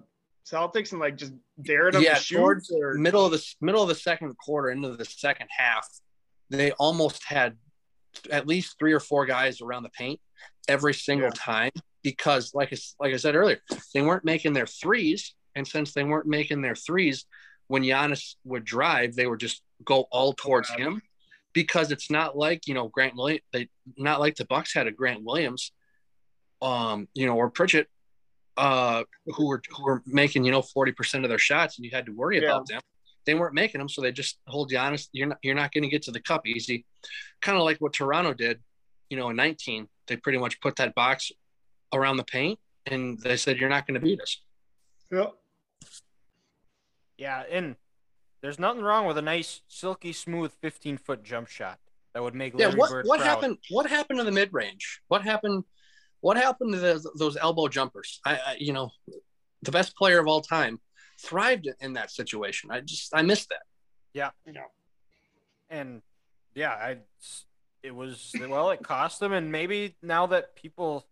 Celtics 0.50 0.92
and 0.92 1.00
like 1.02 1.18
just 1.18 1.34
dared 1.62 1.94
them 1.96 2.04
Yeah, 2.04 2.16
to 2.16 2.20
shoot? 2.22 2.64
or- 2.72 2.94
middle 2.96 3.26
of 3.26 3.32
the 3.32 3.44
middle 3.62 3.82
of 3.82 3.90
the 3.90 3.96
second 3.96 4.38
quarter 4.38 4.70
into 4.70 4.96
the 4.96 5.06
second 5.06 5.48
half, 5.50 5.88
they 6.50 6.72
almost 6.74 7.24
had 7.26 7.58
at 8.32 8.48
least 8.48 8.78
three 8.80 8.94
or 8.94 9.00
four 9.00 9.26
guys 9.26 9.62
around 9.62 9.84
the 9.84 9.90
paint 9.90 10.20
every 10.68 10.94
single 10.94 11.28
Yeah. 11.28 11.34
time 11.36 11.72
because, 12.04 12.54
like 12.54 12.72
I, 12.72 12.78
like 13.00 13.14
I 13.14 13.18
said 13.18 13.36
earlier, 13.36 13.60
they 13.94 14.02
weren't 14.02 14.24
making 14.24 14.54
their 14.54 14.68
threes, 14.68 15.34
and 15.56 15.68
since 15.68 15.94
they 15.94 16.04
weren't 16.04 16.28
making 16.28 16.62
their 16.62 16.76
threes, 16.76 17.26
when 17.68 17.82
Giannis 17.82 18.36
would 18.44 18.64
drive, 18.64 19.16
they 19.16 19.26
would 19.26 19.40
just 19.40 19.64
go 19.84 20.02
all 20.12 20.34
towards 20.34 20.70
him 20.70 21.02
because 21.54 21.92
it's 21.92 22.12
not 22.12 22.38
like 22.38 22.68
you 22.68 22.76
know 22.76 22.88
Grant 22.90 23.16
Williams. 23.16 23.42
They 23.52 23.70
not 23.98 24.20
like 24.20 24.36
the 24.36 24.46
Bucks 24.46 24.74
had 24.76 24.86
a 24.86 24.92
Grant 24.92 25.24
Williams, 25.24 25.72
um, 26.62 27.08
you 27.16 27.26
know, 27.26 27.36
or 27.36 27.50
Pritchett, 27.50 27.88
uh, 28.58 29.04
who 29.28 29.48
were 29.48 29.62
who 29.76 29.84
were 29.84 30.02
making 30.06 30.46
you 30.46 30.52
know 30.52 30.62
forty 30.62 30.92
percent 30.92 31.24
of 31.26 31.30
their 31.30 31.38
shots, 31.40 31.78
and 31.78 31.86
you 31.86 31.92
had 31.92 32.06
to 32.06 32.12
worry 32.14 32.40
Yeah. 32.42 32.46
about 32.52 32.68
them. 32.68 32.82
They 33.26 33.34
weren't 33.34 33.56
making 33.56 33.80
them, 33.80 33.90
so 33.90 34.02
they 34.02 34.12
just 34.12 34.38
hold 34.48 34.72
you 34.72 34.78
honest. 34.78 35.10
You're 35.12 35.28
not 35.28 35.38
you're 35.42 35.56
not 35.56 35.72
going 35.72 35.84
to 35.84 35.90
get 35.90 36.04
to 36.04 36.12
the 36.12 36.22
cup 36.22 36.46
easy, 36.48 36.86
kind 37.42 37.58
of 37.58 37.64
like 37.64 37.78
what 37.80 37.94
Toronto 37.94 38.34
did, 38.34 38.62
you 39.10 39.18
know, 39.18 39.30
in 39.30 39.36
19. 39.36 39.88
They 40.08 40.16
pretty 40.18 40.38
much 40.38 40.62
put 40.62 40.76
that 40.76 40.94
box 40.94 41.32
around 41.94 42.18
the 42.18 42.24
paint, 42.24 42.60
and 42.86 43.20
they 43.20 43.36
said 43.38 43.58
you're 43.58 43.70
not 43.70 43.88
going 43.88 44.00
to 44.00 44.06
beat 44.06 44.22
us. 44.22 44.42
Yep. 45.12 45.34
yeah 47.18 47.44
and 47.50 47.76
there's 48.42 48.60
nothing 48.60 48.82
wrong 48.84 49.06
with 49.06 49.18
a 49.18 49.22
nice 49.22 49.62
silky 49.68 50.12
smooth 50.14 50.52
15 50.62 50.98
foot 50.98 51.24
jump 51.24 51.48
shot 51.48 51.80
that 52.14 52.22
would 52.24 52.36
make 52.36 52.54
Yeah, 52.58 52.68
Larry 52.68 52.80
what 52.80 52.90
Bird 52.92 53.06
what 53.08 53.20
proud. 53.20 53.28
happened? 53.30 53.58
What 53.70 53.88
happened 53.90 54.20
to 54.20 54.26
the 54.26 54.32
mid 54.32 54.50
range? 54.54 55.02
What 55.08 55.22
happened? 55.24 55.64
What 56.26 56.38
happened 56.38 56.74
to 56.74 56.80
those, 56.80 57.08
those 57.16 57.38
elbow 57.38 57.68
jumpers? 57.68 58.20
I, 58.26 58.34
I, 58.34 58.56
you 58.58 58.74
know, 58.74 58.90
the 59.62 59.70
best 59.70 59.96
player 59.96 60.20
of 60.20 60.26
all 60.26 60.42
time 60.42 60.80
thrived 61.22 61.70
in 61.80 61.94
that 61.94 62.10
situation. 62.10 62.72
I 62.72 62.82
just 62.82 63.14
I 63.14 63.22
missed 63.22 63.50
that. 63.50 63.62
Yeah. 64.12 64.32
And 65.70 66.02
yeah, 66.56 66.72
I 66.72 66.98
it 67.84 67.94
was 67.94 68.34
well, 68.40 68.72
it 68.72 68.82
cost 68.82 69.20
them, 69.20 69.34
and 69.34 69.52
maybe 69.52 69.98
now 70.02 70.26
that 70.26 70.56
people 70.56 71.06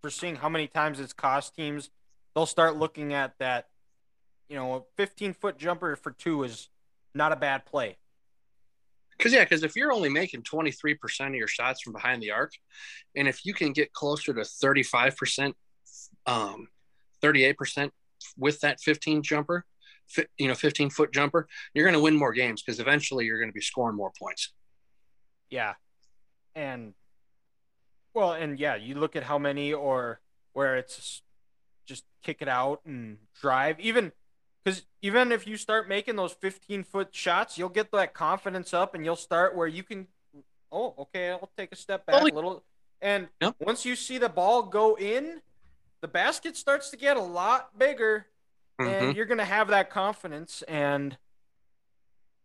for 0.00 0.08
seeing 0.08 0.36
how 0.36 0.48
many 0.48 0.68
times 0.68 1.00
it's 1.00 1.12
cost 1.12 1.56
teams, 1.56 1.90
they'll 2.36 2.46
start 2.46 2.76
looking 2.76 3.12
at 3.12 3.34
that. 3.40 3.70
You 4.48 4.54
know, 4.54 4.74
a 4.74 4.82
15 4.98 5.34
foot 5.34 5.58
jumper 5.58 5.96
for 5.96 6.12
two 6.12 6.44
is 6.44 6.68
not 7.12 7.32
a 7.32 7.36
bad 7.36 7.66
play. 7.66 7.96
Because 9.20 9.34
yeah, 9.34 9.44
because 9.44 9.62
if 9.62 9.76
you're 9.76 9.92
only 9.92 10.08
making 10.08 10.44
23% 10.44 11.26
of 11.26 11.34
your 11.34 11.46
shots 11.46 11.82
from 11.82 11.92
behind 11.92 12.22
the 12.22 12.30
arc, 12.30 12.52
and 13.14 13.28
if 13.28 13.44
you 13.44 13.52
can 13.52 13.74
get 13.74 13.92
closer 13.92 14.32
to 14.32 14.40
35%, 14.40 15.52
um, 16.24 16.68
38% 17.22 17.90
with 18.38 18.60
that 18.60 18.80
15 18.80 19.22
jumper, 19.22 19.66
you 20.38 20.48
know, 20.48 20.54
15 20.54 20.88
foot 20.88 21.12
jumper, 21.12 21.46
you're 21.74 21.84
going 21.84 21.94
to 21.94 22.00
win 22.00 22.16
more 22.16 22.32
games 22.32 22.62
because 22.62 22.80
eventually 22.80 23.26
you're 23.26 23.38
going 23.38 23.50
to 23.50 23.54
be 23.54 23.60
scoring 23.60 23.94
more 23.94 24.10
points. 24.18 24.54
Yeah. 25.50 25.74
And 26.54 26.94
well, 28.14 28.32
and 28.32 28.58
yeah, 28.58 28.76
you 28.76 28.94
look 28.94 29.16
at 29.16 29.24
how 29.24 29.38
many 29.38 29.74
or 29.74 30.20
where 30.54 30.78
it's 30.78 31.20
just 31.84 32.04
kick 32.22 32.38
it 32.40 32.48
out 32.48 32.80
and 32.86 33.18
drive. 33.38 33.78
Even 33.80 34.12
because 34.64 34.82
even 35.02 35.32
if 35.32 35.46
you 35.46 35.56
start 35.56 35.88
making 35.88 36.16
those 36.16 36.32
15 36.32 36.84
foot 36.84 37.14
shots, 37.14 37.56
you'll 37.56 37.68
get 37.68 37.90
that 37.92 38.14
confidence 38.14 38.74
up 38.74 38.94
and 38.94 39.04
you'll 39.04 39.16
start 39.16 39.56
where 39.56 39.66
you 39.66 39.82
can, 39.82 40.06
oh, 40.70 40.94
okay, 40.98 41.30
I'll 41.30 41.50
take 41.56 41.72
a 41.72 41.76
step 41.76 42.06
back 42.06 42.16
Holy- 42.16 42.30
a 42.30 42.34
little. 42.34 42.64
And 43.00 43.28
Yep. 43.40 43.56
once 43.60 43.84
you 43.86 43.96
see 43.96 44.18
the 44.18 44.28
ball 44.28 44.62
go 44.64 44.96
in, 44.96 45.40
the 46.02 46.08
basket 46.08 46.56
starts 46.56 46.90
to 46.90 46.96
get 46.96 47.16
a 47.16 47.22
lot 47.22 47.78
bigger 47.78 48.26
Mhm. 48.78 48.86
and 49.02 49.16
you're 49.16 49.26
gonna 49.26 49.44
have 49.44 49.68
that 49.68 49.88
confidence. 49.90 50.62
And 50.62 51.16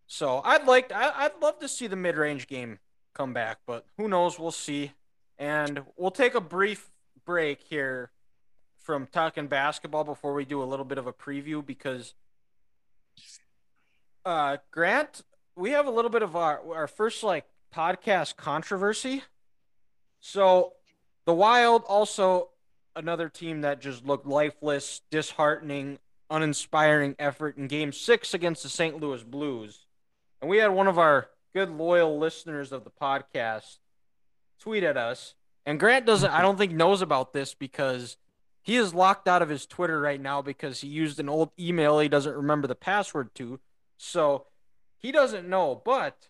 so 0.07 0.41
I'd 0.43 0.65
like, 0.65 0.91
I, 0.91 1.25
I'd 1.25 1.41
love 1.41 1.59
to 1.59 1.67
see 1.67 1.87
the 1.87 1.95
mid-range 1.95 2.47
game 2.47 2.79
come 3.13 3.33
back, 3.33 3.59
but 3.65 3.85
who 3.97 4.07
knows? 4.07 4.39
We'll 4.39 4.51
see. 4.51 4.93
And 5.37 5.85
we'll 5.97 6.11
take 6.11 6.35
a 6.35 6.41
brief 6.41 6.91
break 7.25 7.61
here 7.61 8.11
from 8.85 9.07
talking 9.07 9.47
basketball 9.47 10.03
before 10.03 10.35
we 10.35 10.45
do 10.45 10.61
a 10.61 10.63
little 10.63 10.85
bit 10.85 10.99
of 10.99 11.07
a 11.07 11.13
preview 11.13 11.65
because, 11.65 12.13
uh, 14.23 14.57
Grant, 14.69 15.23
we 15.55 15.71
have 15.71 15.87
a 15.87 15.91
little 15.91 16.11
bit 16.11 16.21
of 16.21 16.35
our 16.35 16.61
our 16.73 16.87
first 16.87 17.23
like 17.23 17.45
podcast 17.75 18.35
controversy. 18.35 19.23
So, 20.19 20.73
the 21.25 21.33
Wild 21.33 21.83
also 21.87 22.49
another 22.95 23.27
team 23.27 23.61
that 23.61 23.81
just 23.81 24.05
looked 24.05 24.27
lifeless, 24.27 25.01
disheartening, 25.09 25.97
uninspiring 26.29 27.15
effort 27.17 27.57
in 27.57 27.67
game 27.67 27.91
six 27.91 28.33
against 28.33 28.63
the 28.63 28.69
St. 28.69 28.99
Louis 29.01 29.23
Blues. 29.23 29.85
And 30.41 30.49
we 30.49 30.57
had 30.57 30.69
one 30.71 30.87
of 30.87 30.99
our 30.99 31.29
good, 31.53 31.71
loyal 31.71 32.19
listeners 32.19 32.71
of 32.71 32.83
the 32.83 32.91
podcast 32.91 33.79
tweet 34.59 34.83
at 34.83 34.95
us. 34.95 35.33
And 35.65 35.79
Grant 35.79 36.05
doesn't, 36.05 36.29
I 36.29 36.41
don't 36.43 36.57
think, 36.57 36.71
knows 36.71 37.01
about 37.01 37.33
this 37.33 37.55
because 37.55 38.17
he 38.65 38.77
is 38.77 38.95
locked 38.95 39.27
out 39.27 39.43
of 39.43 39.49
his 39.49 39.67
Twitter 39.67 40.01
right 40.01 40.19
now 40.19 40.41
because 40.41 40.81
he 40.81 40.87
used 40.87 41.19
an 41.19 41.29
old 41.29 41.51
email 41.59 41.99
he 41.99 42.09
doesn't 42.09 42.33
remember 42.35 42.67
the 42.67 42.73
password 42.73 43.29
to. 43.35 43.59
So 43.97 44.47
he 44.97 45.11
doesn't 45.11 45.47
know. 45.47 45.79
But, 45.85 46.29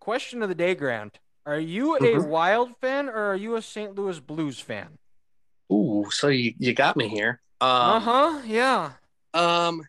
question 0.00 0.42
of 0.42 0.48
the 0.48 0.54
day, 0.54 0.74
Grant. 0.74 1.18
Are 1.44 1.58
you 1.60 1.94
a 1.96 2.00
Mhm. 2.00 2.28
Wild 2.28 2.74
fan 2.78 3.10
or 3.10 3.32
are 3.32 3.36
you 3.36 3.54
a 3.54 3.60
St. 3.60 3.94
Louis 3.94 4.18
Blues 4.18 4.60
fan? 4.60 4.96
Ooh, 5.70 6.06
so 6.10 6.28
you, 6.28 6.54
you 6.58 6.72
got 6.72 6.96
me 6.96 7.06
here. 7.08 7.42
Uh 7.60 7.96
Um, 7.96 8.02
huh. 8.02 8.42
Yeah. 8.46 8.92
um, 9.34 9.86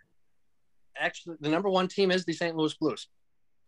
actually, 0.97 1.37
the 1.39 1.47
number 1.47 1.69
one 1.69 1.87
team 1.87 2.11
is 2.11 2.25
the 2.25 2.33
St. 2.33 2.57
Louis 2.57 2.73
Blues. 2.73 3.07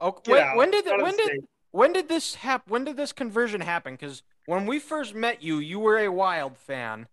Okay. 0.01 0.31
When, 0.33 0.43
out. 0.43 0.57
when 0.57 0.71
did 0.71 0.85
when 0.85 1.15
did 1.15 1.25
state. 1.27 1.43
when 1.71 1.93
did 1.93 2.09
this 2.09 2.35
happen? 2.35 2.69
When 2.71 2.83
did 2.83 2.97
this 2.97 3.13
conversion 3.13 3.61
happen? 3.61 3.93
Because 3.93 4.21
when 4.47 4.65
we 4.65 4.79
first 4.79 5.15
met 5.15 5.41
you, 5.41 5.59
you 5.59 5.79
were 5.79 5.97
a 5.97 6.09
Wild 6.09 6.57
fan. 6.57 7.07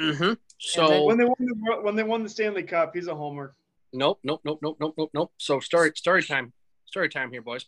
Mm-hmm. 0.00 0.32
So 0.58 1.04
when 1.04 1.18
they 1.18 1.24
won 1.24 1.36
the 1.38 1.80
when 1.82 1.96
they 1.96 2.02
won 2.02 2.22
the 2.22 2.28
Stanley 2.28 2.62
Cup, 2.62 2.94
he's 2.94 3.06
a 3.06 3.14
homer. 3.14 3.54
Nope, 3.92 4.20
nope, 4.22 4.40
nope, 4.44 4.60
nope, 4.62 4.76
nope, 4.80 4.94
nope, 4.96 5.10
nope. 5.12 5.32
So 5.38 5.60
story 5.60 5.92
story 5.94 6.22
time. 6.22 6.52
Story 6.86 7.08
time 7.08 7.30
here, 7.30 7.42
boys. 7.42 7.66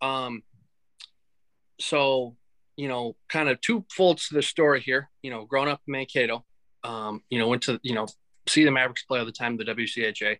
Um 0.00 0.42
so, 1.80 2.36
you 2.76 2.88
know, 2.88 3.16
kind 3.28 3.48
of 3.48 3.60
two 3.60 3.84
folds 3.90 4.28
to 4.28 4.34
the 4.34 4.42
story 4.42 4.80
here. 4.80 5.10
You 5.22 5.30
know, 5.30 5.44
growing 5.44 5.68
up 5.68 5.80
in 5.86 5.92
Mankato, 5.92 6.44
um, 6.84 7.22
you 7.28 7.38
know, 7.38 7.48
went 7.48 7.62
to, 7.62 7.80
you 7.82 7.94
know, 7.94 8.06
see 8.48 8.64
the 8.64 8.70
Mavericks 8.70 9.04
play 9.04 9.18
all 9.18 9.26
the 9.26 9.32
time, 9.32 9.56
the 9.56 9.64
WCHA. 9.64 10.38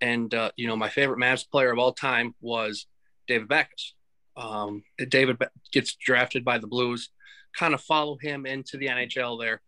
And 0.00 0.32
uh, 0.32 0.50
you 0.56 0.66
know, 0.66 0.76
my 0.76 0.88
favorite 0.88 1.18
Mavs 1.18 1.48
player 1.48 1.72
of 1.72 1.78
all 1.78 1.92
time 1.92 2.34
was 2.40 2.86
David 3.26 3.48
Backes. 3.48 3.94
Um, 4.36 4.82
David 5.08 5.36
gets 5.72 5.94
drafted 5.94 6.44
by 6.44 6.58
the 6.58 6.66
Blues, 6.66 7.10
kind 7.56 7.74
of 7.74 7.82
follow 7.82 8.16
him 8.16 8.46
into 8.46 8.76
the 8.78 8.86
NHL 8.86 9.38
there. 9.38 9.60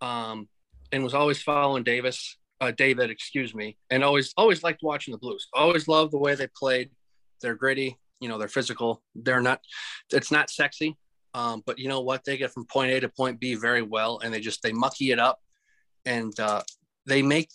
Um, 0.00 0.48
and 0.92 1.04
was 1.04 1.14
always 1.14 1.40
following 1.40 1.84
Davis 1.84 2.36
uh, 2.60 2.72
David, 2.72 3.10
excuse 3.10 3.54
me, 3.54 3.76
and 3.90 4.04
always 4.04 4.32
always 4.36 4.62
liked 4.62 4.82
watching 4.82 5.12
the 5.12 5.18
Blues. 5.18 5.48
Always 5.54 5.88
loved 5.88 6.12
the 6.12 6.18
way 6.18 6.34
they 6.34 6.48
played. 6.48 6.90
They're 7.40 7.54
gritty, 7.54 7.98
you 8.20 8.28
know, 8.28 8.38
they're 8.38 8.48
physical. 8.48 9.02
They're 9.14 9.40
not. 9.40 9.60
It's 10.12 10.30
not 10.30 10.50
sexy, 10.50 10.96
um, 11.34 11.62
but 11.64 11.78
you 11.78 11.88
know 11.88 12.00
what? 12.00 12.24
They 12.24 12.36
get 12.36 12.52
from 12.52 12.66
point 12.66 12.92
A 12.92 13.00
to 13.00 13.08
point 13.08 13.40
B 13.40 13.54
very 13.54 13.82
well, 13.82 14.20
and 14.22 14.32
they 14.32 14.40
just 14.40 14.62
they 14.62 14.72
mucky 14.72 15.10
it 15.10 15.18
up, 15.18 15.40
and 16.04 16.38
uh, 16.38 16.62
they 17.06 17.22
make 17.22 17.50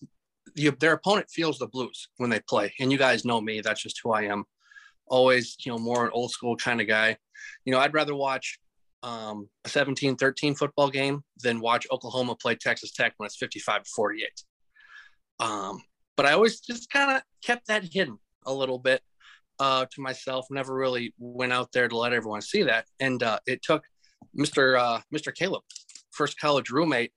the, 0.55 0.71
their 0.79 0.93
opponent 0.93 1.29
feels 1.29 1.59
the 1.59 1.67
Blues 1.67 2.09
when 2.17 2.31
they 2.31 2.39
play. 2.39 2.73
And 2.79 2.91
you 2.91 2.97
guys 2.97 3.25
know 3.25 3.39
me. 3.39 3.61
That's 3.61 3.81
just 3.81 3.99
who 4.03 4.11
I 4.11 4.23
am. 4.23 4.43
Always, 5.07 5.55
you 5.63 5.71
know, 5.71 5.77
more 5.77 6.03
an 6.03 6.11
old 6.13 6.31
school 6.31 6.55
kind 6.57 6.81
of 6.81 6.87
guy. 6.87 7.17
You 7.63 7.71
know, 7.71 7.79
I'd 7.79 7.93
rather 7.93 8.15
watch 8.15 8.59
um, 9.05 9.47
a 9.63 9.69
17 9.69 10.17
13 10.17 10.55
football 10.55 10.89
game 10.89 11.23
than 11.37 11.61
watch 11.61 11.85
Oklahoma 11.91 12.35
play 12.35 12.55
Texas 12.55 12.91
Tech 12.91 13.13
when 13.17 13.27
it's 13.27 13.37
55 13.37 13.83
to 13.83 13.89
48. 13.95 14.29
Um, 15.39 15.81
but 16.17 16.25
I 16.25 16.33
always 16.33 16.59
just 16.59 16.89
kind 16.89 17.15
of 17.15 17.21
kept 17.43 17.67
that 17.67 17.83
hidden 17.83 18.17
a 18.45 18.53
little 18.53 18.79
bit 18.79 19.01
uh, 19.59 19.85
to 19.91 20.01
myself. 20.01 20.47
Never 20.49 20.73
really 20.73 21.13
went 21.19 21.53
out 21.53 21.71
there 21.71 21.87
to 21.87 21.97
let 21.97 22.13
everyone 22.13 22.41
see 22.41 22.63
that. 22.63 22.85
And 22.99 23.21
uh, 23.21 23.39
it 23.45 23.61
took 23.61 23.83
Mr. 24.37 24.79
Uh, 24.79 25.01
Mr. 25.13 25.33
Caleb, 25.33 25.63
first 26.11 26.39
college 26.39 26.71
roommate, 26.71 27.11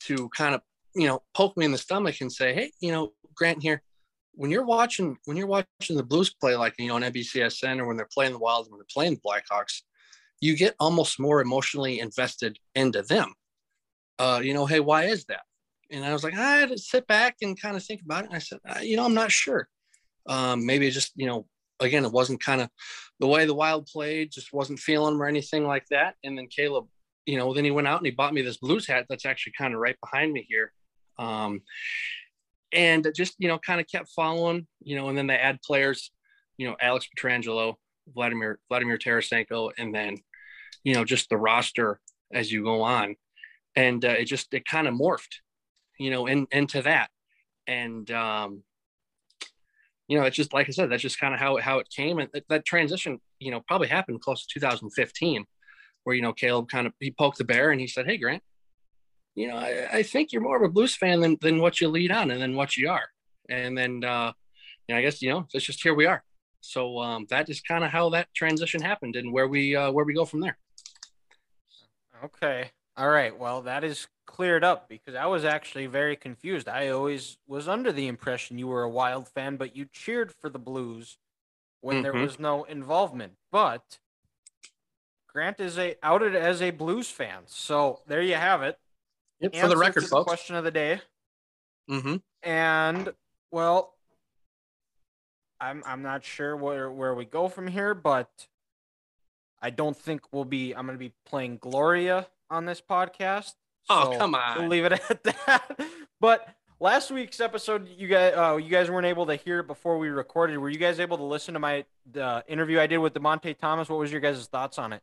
to 0.00 0.30
kind 0.30 0.54
of 0.54 0.62
you 0.94 1.06
know 1.06 1.22
poke 1.34 1.56
me 1.56 1.66
in 1.66 1.72
the 1.72 1.78
stomach 1.78 2.16
and 2.22 2.32
say, 2.32 2.54
hey, 2.54 2.72
you 2.80 2.92
know, 2.92 3.12
Grant 3.34 3.62
here. 3.62 3.82
When 4.38 4.50
you're 4.50 4.66
watching, 4.66 5.16
when 5.24 5.38
you're 5.38 5.46
watching 5.46 5.96
the 5.96 6.02
Blues 6.02 6.34
play, 6.34 6.56
like 6.56 6.74
you 6.78 6.88
know, 6.88 6.96
on 6.96 7.02
NBCSN, 7.02 7.78
or 7.78 7.86
when 7.86 7.96
they're 7.96 8.08
playing 8.12 8.32
the 8.32 8.38
Wild, 8.38 8.70
when 8.70 8.78
they're 8.78 8.86
playing 8.92 9.14
the 9.14 9.20
Blackhawks, 9.20 9.80
you 10.40 10.56
get 10.56 10.74
almost 10.78 11.18
more 11.18 11.40
emotionally 11.40 12.00
invested 12.00 12.58
into 12.74 13.02
them. 13.02 13.34
Uh, 14.18 14.40
you 14.42 14.54
know, 14.54 14.66
hey, 14.66 14.80
why 14.80 15.04
is 15.04 15.24
that? 15.26 15.42
And 15.90 16.04
I 16.04 16.12
was 16.12 16.24
like, 16.24 16.34
I 16.34 16.56
had 16.56 16.70
to 16.70 16.78
sit 16.78 17.06
back 17.06 17.36
and 17.42 17.60
kind 17.60 17.76
of 17.76 17.84
think 17.84 18.02
about 18.02 18.24
it. 18.24 18.26
And 18.28 18.36
I 18.36 18.40
said, 18.40 18.58
"Uh, 18.68 18.80
you 18.80 18.96
know, 18.96 19.04
I'm 19.04 19.14
not 19.14 19.30
sure. 19.30 19.68
Um, 20.26 20.66
maybe 20.66 20.90
just, 20.90 21.12
you 21.16 21.26
know, 21.26 21.46
again, 21.80 22.04
it 22.04 22.12
wasn't 22.12 22.42
kind 22.42 22.60
of 22.60 22.68
the 23.20 23.26
way 23.26 23.44
the 23.44 23.54
Wild 23.54 23.86
played, 23.86 24.32
just 24.32 24.52
wasn't 24.52 24.78
feeling 24.78 25.16
or 25.16 25.26
anything 25.26 25.66
like 25.66 25.86
that. 25.90 26.14
And 26.24 26.36
then 26.36 26.48
Caleb, 26.48 26.86
you 27.26 27.38
know, 27.38 27.54
then 27.54 27.64
he 27.64 27.70
went 27.70 27.86
out 27.86 27.98
and 27.98 28.06
he 28.06 28.12
bought 28.12 28.34
me 28.34 28.42
this 28.42 28.56
blues 28.56 28.86
hat 28.86 29.06
that's 29.08 29.26
actually 29.26 29.54
kind 29.56 29.74
of 29.74 29.80
right 29.80 29.96
behind 30.00 30.32
me 30.32 30.46
here. 30.48 30.72
Um, 31.18 31.62
and 32.72 33.08
just, 33.14 33.34
you 33.38 33.48
know, 33.48 33.58
kind 33.58 33.80
of 33.80 33.86
kept 33.86 34.08
following, 34.10 34.66
you 34.82 34.96
know, 34.96 35.08
and 35.08 35.16
then 35.16 35.26
they 35.26 35.36
add 35.36 35.62
players, 35.62 36.10
you 36.56 36.68
know, 36.68 36.76
Alex 36.80 37.06
Pietrangelo, 37.16 37.74
Vladimir, 38.14 38.58
Vladimir 38.68 38.98
Tarasenko, 38.98 39.70
and 39.78 39.94
then, 39.94 40.16
you 40.84 40.94
know, 40.94 41.04
just 41.04 41.28
the 41.28 41.36
roster 41.36 42.00
as 42.32 42.50
you 42.50 42.62
go 42.64 42.82
on. 42.82 43.16
And 43.74 44.04
uh, 44.04 44.10
it 44.18 44.24
just, 44.24 44.52
it 44.54 44.64
kind 44.64 44.88
of 44.88 44.94
morphed, 44.94 45.36
you 45.98 46.10
know, 46.10 46.26
in, 46.26 46.46
into 46.50 46.82
that. 46.82 47.10
And, 47.66 48.10
um, 48.10 48.62
you 50.08 50.18
know, 50.18 50.24
it's 50.24 50.36
just, 50.36 50.54
like 50.54 50.68
I 50.68 50.72
said, 50.72 50.90
that's 50.90 51.02
just 51.02 51.20
kind 51.20 51.34
of 51.34 51.40
how, 51.40 51.56
how 51.58 51.78
it 51.78 51.88
came. 51.90 52.18
And 52.18 52.30
that, 52.32 52.48
that 52.48 52.64
transition, 52.64 53.20
you 53.38 53.50
know, 53.50 53.60
probably 53.66 53.88
happened 53.88 54.20
close 54.20 54.46
to 54.46 54.54
2015 54.54 55.44
where, 56.04 56.14
you 56.14 56.22
know, 56.22 56.32
Caleb 56.32 56.68
kind 56.68 56.86
of, 56.86 56.92
he 57.00 57.10
poked 57.10 57.38
the 57.38 57.44
bear 57.44 57.70
and 57.70 57.80
he 57.80 57.88
said, 57.88 58.06
Hey 58.06 58.16
Grant, 58.16 58.42
you 59.34 59.48
know, 59.48 59.56
I, 59.56 59.88
I 59.92 60.02
think 60.02 60.32
you're 60.32 60.42
more 60.42 60.56
of 60.56 60.62
a 60.62 60.72
blues 60.72 60.94
fan 60.94 61.20
than, 61.20 61.36
than 61.40 61.60
what 61.60 61.80
you 61.80 61.88
lead 61.88 62.12
on 62.12 62.30
and 62.30 62.40
then 62.40 62.54
what 62.54 62.76
you 62.76 62.88
are. 62.88 63.08
And 63.50 63.76
then, 63.76 64.04
uh, 64.04 64.32
you 64.86 64.94
know, 64.94 64.98
I 65.00 65.02
guess, 65.02 65.20
you 65.20 65.30
know, 65.30 65.46
it's 65.52 65.64
just 65.64 65.82
here 65.82 65.94
we 65.94 66.06
are. 66.06 66.22
So 66.66 66.98
um, 67.00 67.26
that 67.30 67.48
is 67.48 67.60
kind 67.60 67.84
of 67.84 67.90
how 67.90 68.10
that 68.10 68.28
transition 68.34 68.80
happened 68.82 69.16
and 69.16 69.32
where 69.32 69.48
we, 69.48 69.76
uh, 69.76 69.90
where 69.92 70.04
we 70.04 70.14
go 70.14 70.24
from 70.24 70.40
there. 70.40 70.58
Okay. 72.24 72.70
All 72.96 73.08
right. 73.10 73.36
Well, 73.38 73.62
that 73.62 73.84
is 73.84 74.08
cleared 74.26 74.64
up 74.64 74.88
because 74.88 75.14
I 75.14 75.26
was 75.26 75.44
actually 75.44 75.86
very 75.86 76.16
confused. 76.16 76.68
I 76.68 76.88
always 76.88 77.38
was 77.46 77.68
under 77.68 77.92
the 77.92 78.08
impression 78.08 78.58
you 78.58 78.66
were 78.68 78.82
a 78.82 78.88
Wild 78.88 79.28
fan, 79.28 79.56
but 79.56 79.76
you 79.76 79.86
cheered 79.92 80.32
for 80.32 80.48
the 80.48 80.58
Blues 80.58 81.18
when 81.80 82.02
there 82.02 82.14
Mhm. 82.14 82.22
was 82.22 82.38
no 82.38 82.64
involvement. 82.64 83.34
But 83.52 83.98
Grant 85.28 85.60
is 85.60 85.78
a 85.78 85.96
outed 86.02 86.34
as 86.34 86.62
a 86.62 86.70
Blues 86.70 87.10
fan. 87.10 87.42
So 87.46 88.02
there 88.06 88.22
you 88.22 88.36
have 88.36 88.62
it. 88.62 88.78
Yep, 89.40 89.54
for 89.56 89.68
the 89.68 89.76
record, 89.76 90.06
folks. 90.06 90.24
question 90.24 90.56
of 90.56 90.64
the 90.64 90.70
day. 90.70 91.02
Mm-hmm. 91.90 92.16
And 92.42 93.14
well, 93.50 93.95
I'm 95.60 95.82
I'm 95.86 96.02
not 96.02 96.24
sure 96.24 96.56
where 96.56 96.90
where 96.90 97.14
we 97.14 97.24
go 97.24 97.48
from 97.48 97.66
here, 97.66 97.94
but 97.94 98.28
I 99.62 99.70
don't 99.70 99.96
think 99.96 100.32
we'll 100.32 100.44
be. 100.44 100.72
I'm 100.74 100.86
going 100.86 100.98
to 100.98 101.04
be 101.04 101.12
playing 101.24 101.58
Gloria 101.58 102.26
on 102.50 102.66
this 102.66 102.80
podcast. 102.80 103.54
Oh, 103.88 104.12
so 104.12 104.18
come 104.18 104.32
We'll 104.32 104.64
on. 104.64 104.68
leave 104.68 104.84
it 104.84 104.92
at 105.10 105.24
that. 105.24 105.80
But 106.20 106.48
last 106.80 107.10
week's 107.10 107.40
episode, 107.40 107.88
you 107.88 108.08
guys 108.08 108.34
uh, 108.36 108.56
you 108.56 108.68
guys 108.68 108.90
weren't 108.90 109.06
able 109.06 109.26
to 109.26 109.36
hear 109.36 109.60
it 109.60 109.66
before 109.66 109.98
we 109.98 110.08
recorded. 110.08 110.58
Were 110.58 110.68
you 110.70 110.78
guys 110.78 111.00
able 111.00 111.16
to 111.16 111.24
listen 111.24 111.54
to 111.54 111.60
my 111.60 111.84
the 112.10 112.44
interview 112.48 112.78
I 112.80 112.86
did 112.86 112.98
with 112.98 113.14
Dymonte 113.14 113.56
Thomas? 113.58 113.88
What 113.88 113.98
was 113.98 114.12
your 114.12 114.20
guys' 114.20 114.46
thoughts 114.46 114.78
on 114.78 114.92
it? 114.92 115.02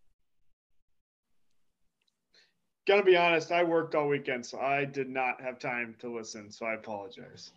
Gonna 2.86 3.04
be 3.04 3.16
honest, 3.16 3.52
I 3.52 3.64
worked 3.64 3.96
all 3.96 4.10
weekend, 4.10 4.46
so 4.46 4.60
I 4.60 4.84
did 4.84 5.10
not 5.10 5.40
have 5.42 5.58
time 5.58 5.96
to 6.00 6.14
listen. 6.14 6.52
So 6.52 6.66
I 6.66 6.74
apologize. 6.74 7.52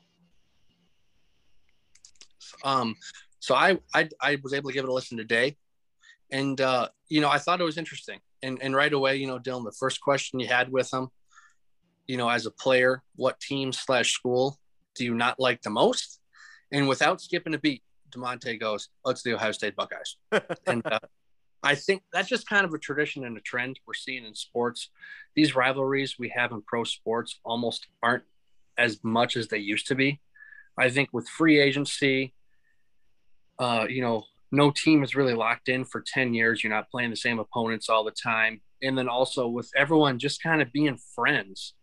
Um, 2.64 2.96
so 3.40 3.54
I, 3.54 3.78
I 3.94 4.08
I 4.20 4.38
was 4.42 4.52
able 4.52 4.70
to 4.70 4.74
give 4.74 4.84
it 4.84 4.88
a 4.88 4.92
listen 4.92 5.16
today, 5.16 5.56
and 6.30 6.60
uh, 6.60 6.88
you 7.08 7.20
know 7.20 7.28
I 7.28 7.38
thought 7.38 7.60
it 7.60 7.64
was 7.64 7.78
interesting. 7.78 8.20
And 8.42 8.58
and 8.62 8.74
right 8.74 8.92
away, 8.92 9.16
you 9.16 9.26
know, 9.26 9.38
Dylan, 9.38 9.64
the 9.64 9.76
first 9.78 10.00
question 10.00 10.40
you 10.40 10.48
had 10.48 10.70
with 10.70 10.92
him, 10.92 11.08
you 12.06 12.16
know, 12.16 12.28
as 12.28 12.46
a 12.46 12.50
player, 12.50 13.02
what 13.14 13.40
team 13.40 13.72
slash 13.72 14.12
school 14.12 14.58
do 14.94 15.04
you 15.04 15.14
not 15.14 15.38
like 15.38 15.62
the 15.62 15.70
most? 15.70 16.20
And 16.72 16.88
without 16.88 17.20
skipping 17.20 17.54
a 17.54 17.58
beat, 17.58 17.82
Dymonte 18.10 18.58
goes, 18.58 18.88
"Let's 19.04 19.22
the 19.22 19.34
Ohio 19.34 19.52
State 19.52 19.76
Buckeyes." 19.76 20.16
and 20.66 20.84
uh, 20.86 20.98
I 21.62 21.74
think 21.74 22.02
that's 22.12 22.28
just 22.28 22.48
kind 22.48 22.64
of 22.64 22.72
a 22.72 22.78
tradition 22.78 23.24
and 23.24 23.36
a 23.36 23.40
trend 23.40 23.80
we're 23.86 23.94
seeing 23.94 24.24
in 24.24 24.34
sports. 24.34 24.90
These 25.34 25.56
rivalries 25.56 26.16
we 26.18 26.28
have 26.34 26.52
in 26.52 26.62
pro 26.62 26.84
sports 26.84 27.40
almost 27.44 27.86
aren't 28.02 28.24
as 28.78 29.00
much 29.02 29.36
as 29.36 29.48
they 29.48 29.58
used 29.58 29.86
to 29.88 29.94
be. 29.94 30.20
I 30.78 30.90
think 30.90 31.08
with 31.12 31.28
free 31.28 31.58
agency, 31.58 32.34
uh, 33.58 33.86
you 33.88 34.00
know, 34.00 34.24
no 34.52 34.70
team 34.70 35.02
is 35.02 35.14
really 35.14 35.34
locked 35.34 35.68
in 35.68 35.84
for 35.84 36.04
10 36.06 36.34
years. 36.34 36.62
You're 36.62 36.72
not 36.72 36.90
playing 36.90 37.10
the 37.10 37.16
same 37.16 37.38
opponents 37.38 37.88
all 37.88 38.04
the 38.04 38.12
time. 38.12 38.60
And 38.82 38.96
then 38.96 39.08
also 39.08 39.48
with 39.48 39.70
everyone 39.76 40.18
just 40.18 40.42
kind 40.42 40.62
of 40.62 40.72
being 40.72 40.98
friends 41.14 41.74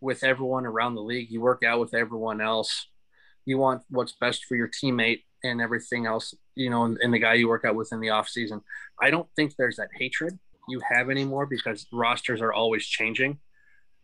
with 0.00 0.22
everyone 0.22 0.64
around 0.64 0.94
the 0.94 1.02
league, 1.02 1.30
you 1.30 1.40
work 1.40 1.62
out 1.64 1.80
with 1.80 1.94
everyone 1.94 2.40
else. 2.40 2.86
You 3.44 3.58
want 3.58 3.82
what's 3.90 4.14
best 4.20 4.44
for 4.44 4.56
your 4.56 4.68
teammate 4.68 5.22
and 5.42 5.60
everything 5.60 6.06
else, 6.06 6.34
you 6.54 6.70
know, 6.70 6.84
and, 6.84 6.98
and 7.02 7.12
the 7.12 7.18
guy 7.18 7.34
you 7.34 7.48
work 7.48 7.64
out 7.64 7.74
with 7.74 7.92
in 7.92 8.00
the 8.00 8.10
off 8.10 8.28
season. 8.28 8.60
I 9.00 9.10
don't 9.10 9.28
think 9.36 9.54
there's 9.56 9.76
that 9.76 9.88
hatred 9.98 10.38
you 10.68 10.80
have 10.88 11.10
anymore 11.10 11.46
because 11.46 11.86
rosters 11.92 12.40
are 12.40 12.52
always 12.52 12.86
changing. 12.86 13.38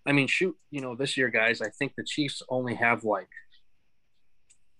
I 0.06 0.12
mean, 0.12 0.26
shoot, 0.26 0.56
you 0.70 0.80
know, 0.80 0.94
this 0.94 1.16
year, 1.16 1.28
guys, 1.28 1.60
I 1.60 1.68
think 1.68 1.94
the 1.96 2.04
Chiefs 2.04 2.42
only 2.48 2.74
have 2.74 3.04
like 3.04 3.28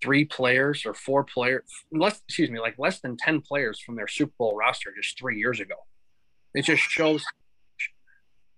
three 0.05 0.23
players 0.23 0.85
or 0.85 0.93
four 0.93 1.23
players, 1.23 1.63
less, 1.91 2.21
excuse 2.27 2.51
me, 2.51 2.59
like 2.59 2.75
less 2.77 2.99
than 2.99 3.17
10 3.17 3.41
players 3.41 3.79
from 3.79 3.95
their 3.95 4.07
Super 4.07 4.33
Bowl 4.37 4.55
roster 4.55 4.93
just 4.95 5.17
three 5.17 5.39
years 5.39 5.59
ago. 5.59 5.73
It 6.53 6.61
just 6.61 6.83
shows, 6.83 7.25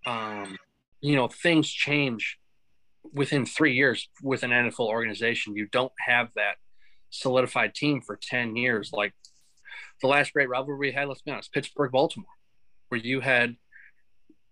um, 0.06 0.58
you 1.00 1.16
know, 1.16 1.30
things 1.30 1.70
change 1.70 2.38
within 3.14 3.46
three 3.46 3.74
years 3.74 4.10
with 4.22 4.44
an 4.44 4.52
NFL 4.52 4.88
organization. 4.88 5.56
You 5.56 5.68
don't 5.72 5.94
have 6.06 6.28
that 6.36 6.56
solidified 7.12 7.74
team 7.74 8.02
for 8.02 8.20
10 8.22 8.58
years. 8.58 8.92
Like 8.92 9.14
the 10.02 10.08
last 10.08 10.34
great 10.34 10.50
rivalry 10.50 10.78
we 10.78 10.92
had, 10.92 11.08
let's 11.08 11.22
be 11.22 11.32
honest, 11.32 11.54
Pittsburgh, 11.54 11.94
Baltimore, 11.94 12.28
where 12.90 13.00
you 13.00 13.22
had, 13.22 13.56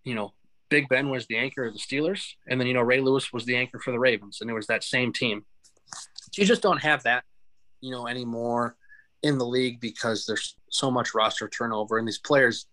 you 0.06 0.16
know, 0.16 0.34
Big 0.70 0.88
Ben 0.88 1.10
was 1.10 1.28
the 1.28 1.38
anchor 1.38 1.66
of 1.66 1.74
the 1.74 1.80
Steelers, 1.80 2.36
and 2.48 2.60
then 2.60 2.68
you 2.68 2.74
know 2.74 2.82
Ray 2.82 3.00
Lewis 3.00 3.32
was 3.32 3.46
the 3.46 3.56
anchor 3.56 3.80
for 3.80 3.92
the 3.92 4.00
Ravens, 4.00 4.40
and 4.42 4.50
it 4.50 4.54
was 4.54 4.66
that 4.66 4.84
same 4.84 5.14
team. 5.14 5.46
You 6.38 6.46
just 6.46 6.62
don't 6.62 6.82
have 6.82 7.04
that, 7.04 7.24
you 7.82 7.92
know, 7.92 8.08
anymore 8.08 8.76
in 9.24 9.38
the 9.38 9.46
league 9.46 9.80
because 9.80 10.26
there's 10.26 10.56
so 10.70 10.92
much 10.92 11.14
roster 11.14 11.48
turnover, 11.48 11.98
and 11.98 12.08
these 12.08 12.20
players, 12.20 12.68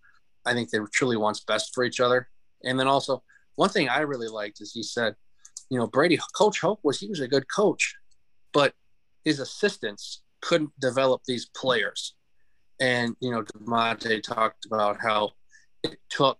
I 0.45 0.53
think 0.53 0.69
they 0.69 0.79
truly 0.91 1.17
wants 1.17 1.41
best 1.41 1.73
for 1.73 1.83
each 1.83 1.99
other. 1.99 2.29
And 2.63 2.79
then 2.79 2.87
also, 2.87 3.23
one 3.55 3.69
thing 3.69 3.89
I 3.89 3.99
really 3.99 4.27
liked 4.27 4.61
is 4.61 4.73
he 4.73 4.83
said, 4.83 5.15
you 5.69 5.77
know, 5.77 5.87
Brady, 5.87 6.19
Coach 6.35 6.59
Hoke 6.59 6.79
was 6.83 6.99
he 6.99 7.07
was 7.07 7.19
a 7.19 7.27
good 7.27 7.45
coach, 7.49 7.95
but 8.51 8.73
his 9.23 9.39
assistants 9.39 10.21
couldn't 10.41 10.71
develop 10.79 11.21
these 11.25 11.47
players. 11.55 12.15
And 12.79 13.15
you 13.19 13.31
know, 13.31 13.43
Dymonte 13.43 14.21
talked 14.21 14.65
about 14.65 14.99
how 15.01 15.31
it 15.83 15.97
took 16.09 16.37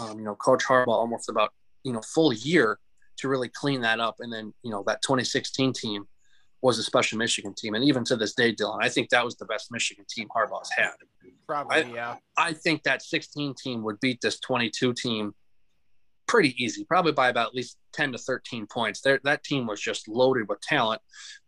um, 0.00 0.18
you 0.18 0.24
know, 0.24 0.34
Coach 0.34 0.64
Harbaugh 0.64 0.88
almost 0.88 1.28
about, 1.28 1.52
you 1.84 1.92
know, 1.92 2.00
full 2.00 2.32
year 2.32 2.78
to 3.18 3.28
really 3.28 3.48
clean 3.48 3.80
that 3.82 4.00
up. 4.00 4.16
And 4.20 4.32
then, 4.32 4.52
you 4.62 4.70
know, 4.70 4.82
that 4.86 5.02
2016 5.02 5.72
team 5.72 6.06
was 6.62 6.78
a 6.78 6.82
special 6.82 7.18
Michigan 7.18 7.52
team. 7.54 7.74
And 7.74 7.84
even 7.84 8.04
to 8.04 8.16
this 8.16 8.34
day, 8.34 8.54
Dylan, 8.54 8.78
I 8.80 8.88
think 8.88 9.10
that 9.10 9.24
was 9.24 9.36
the 9.36 9.44
best 9.44 9.72
Michigan 9.72 10.04
team 10.08 10.28
Harbaugh's 10.34 10.70
had. 10.74 10.92
Probably, 11.46 11.76
I, 11.76 11.80
yeah. 11.80 12.16
I 12.36 12.52
think 12.52 12.84
that 12.84 13.02
16 13.02 13.54
team 13.60 13.82
would 13.82 13.98
beat 14.00 14.20
this 14.20 14.38
22 14.40 14.94
team 14.94 15.34
pretty 16.28 16.54
easy, 16.62 16.84
probably 16.84 17.12
by 17.12 17.28
about 17.28 17.48
at 17.48 17.54
least 17.54 17.78
10 17.94 18.12
to 18.12 18.18
13 18.18 18.66
points. 18.66 19.00
There, 19.00 19.20
that 19.24 19.42
team 19.42 19.66
was 19.66 19.80
just 19.80 20.08
loaded 20.08 20.48
with 20.48 20.60
talent. 20.60 21.02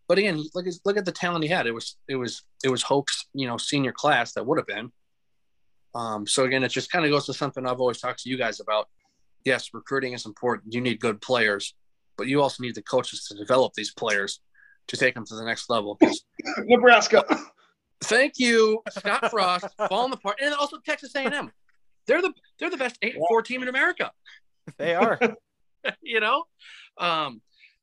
But 0.07 0.17
again, 0.17 0.43
look, 0.53 0.67
at 0.67 0.73
look 0.83 0.97
at 0.97 1.05
the 1.05 1.11
talent 1.11 1.43
he 1.43 1.49
had. 1.49 1.65
It 1.65 1.73
was, 1.73 1.97
it 2.07 2.17
was, 2.17 2.43
it 2.63 2.69
was 2.69 2.83
Hoke's, 2.83 3.25
you 3.33 3.47
know, 3.47 3.57
senior 3.57 3.93
class 3.93 4.33
that 4.33 4.45
would 4.45 4.59
have 4.59 4.67
been. 4.67 4.91
Um, 5.95 6.27
so 6.27 6.43
again, 6.43 6.63
it 6.63 6.69
just 6.69 6.91
kind 6.91 7.05
of 7.05 7.11
goes 7.11 7.25
to 7.27 7.33
something 7.33 7.65
I've 7.65 7.79
always 7.79 7.99
talked 7.99 8.21
to 8.23 8.29
you 8.29 8.37
guys 8.37 8.59
about. 8.59 8.89
Yes, 9.45 9.69
recruiting 9.73 10.11
is 10.11 10.25
important. 10.25 10.73
You 10.73 10.81
need 10.81 10.99
good 10.99 11.21
players, 11.21 11.73
but 12.17 12.27
you 12.27 12.41
also 12.41 12.61
need 12.61 12.75
the 12.75 12.81
coaches 12.81 13.25
to 13.27 13.35
develop 13.35 13.73
these 13.73 13.93
players 13.93 14.41
to 14.87 14.97
take 14.97 15.15
them 15.15 15.25
to 15.25 15.35
the 15.35 15.43
next 15.43 15.69
level. 15.69 15.97
Nebraska. 16.59 17.23
Thank 18.01 18.33
you, 18.37 18.81
Scott 18.89 19.31
Frost, 19.31 19.67
falling 19.89 20.13
apart, 20.13 20.37
and 20.41 20.53
also 20.53 20.77
Texas 20.85 21.15
A&M. 21.15 21.51
They're 22.07 22.21
the 22.21 22.33
they're 22.59 22.69
the 22.69 22.77
best 22.77 22.97
eight 23.01 23.15
four 23.27 23.41
team 23.41 23.63
in 23.63 23.67
America. 23.67 24.11
They 24.77 24.93
are. 24.93 25.19
you 26.01 26.19
know, 26.19 26.43
um, 26.97 27.41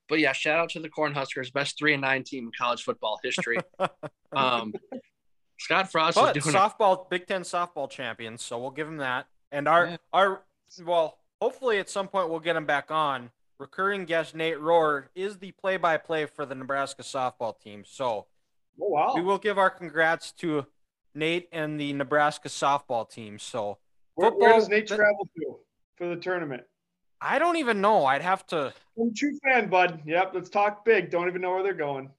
but 0.09 0.19
yeah, 0.21 0.33
shout 0.33 0.59
out 0.59 0.69
to 0.71 0.81
the 0.81 0.91
Cornhuskers, 0.91 1.53
best 1.53 1.79
three 1.79 1.95
and 1.95 2.03
nine 2.03 2.23
team 2.23 2.45
in 2.47 2.51
college 2.59 2.83
football 2.83 3.19
history. 3.23 3.59
Um, 4.35 4.73
Scott 5.59 5.93
Frost 5.93 6.15
but 6.15 6.35
is 6.35 6.45
doing 6.45 6.57
softball, 6.57 7.11
Big 7.11 7.27
Ten 7.27 7.43
softball 7.43 7.91
champions, 7.91 8.41
so 8.43 8.59
we'll 8.59 8.71
give 8.71 8.89
him 8.89 8.97
that. 8.97 9.27
And 9.51 9.69
our 9.69 9.87
Yeah. 9.87 9.97
our 10.13 10.43
well, 10.83 11.19
hopefully 11.41 11.79
at 11.79 11.91
some 11.91 12.09
point 12.09 12.31
we'll 12.31 12.41
get 12.41 12.57
him 12.57 12.65
back 12.65 12.91
on. 12.91 13.31
Recurring 13.67 14.07
guest 14.07 14.35
Nate 14.35 14.59
Rohr 14.59 15.05
is 15.15 15.39
the 15.39 15.53
play-by-play 15.53 16.27
for 16.27 16.45
the 16.45 16.55
Nebraska 16.57 17.05
softball 17.05 17.57
team. 17.57 17.85
So 17.87 18.27
Oh 18.81 18.89
wow. 18.89 19.13
we 19.15 19.23
will 19.23 19.39
give 19.39 19.57
our 19.57 19.71
congrats 19.71 20.33
to 20.33 20.67
Nate 21.15 21.49
and 21.53 21.79
the 21.79 21.93
Nebraska 21.93 22.49
softball 22.49 23.09
team. 23.09 23.39
So 23.39 23.79
Where, 24.17 24.33
where 24.33 24.55
does 24.55 24.65
football- 24.65 24.79
Nate 24.81 24.87
travel 24.89 25.29
to 25.37 25.57
for 25.97 26.09
the 26.09 26.17
tournament? 26.17 26.65
I 27.21 27.39
don't 27.39 27.55
even 27.59 27.81
know. 27.81 28.05
I'd 28.05 28.23
have 28.23 28.45
to. 28.49 28.73
I'm 28.99 29.11
a 29.11 29.13
true 29.15 29.39
fan, 29.45 29.69
bud. 29.71 30.03
Yep, 30.07 30.33
let's 30.35 30.51
talk 30.51 30.85
big. 30.85 31.09
Don't 31.11 31.29
even 31.29 31.41
know 31.41 31.53
where 31.53 31.63
they're 31.63 31.73
going. 31.73 32.11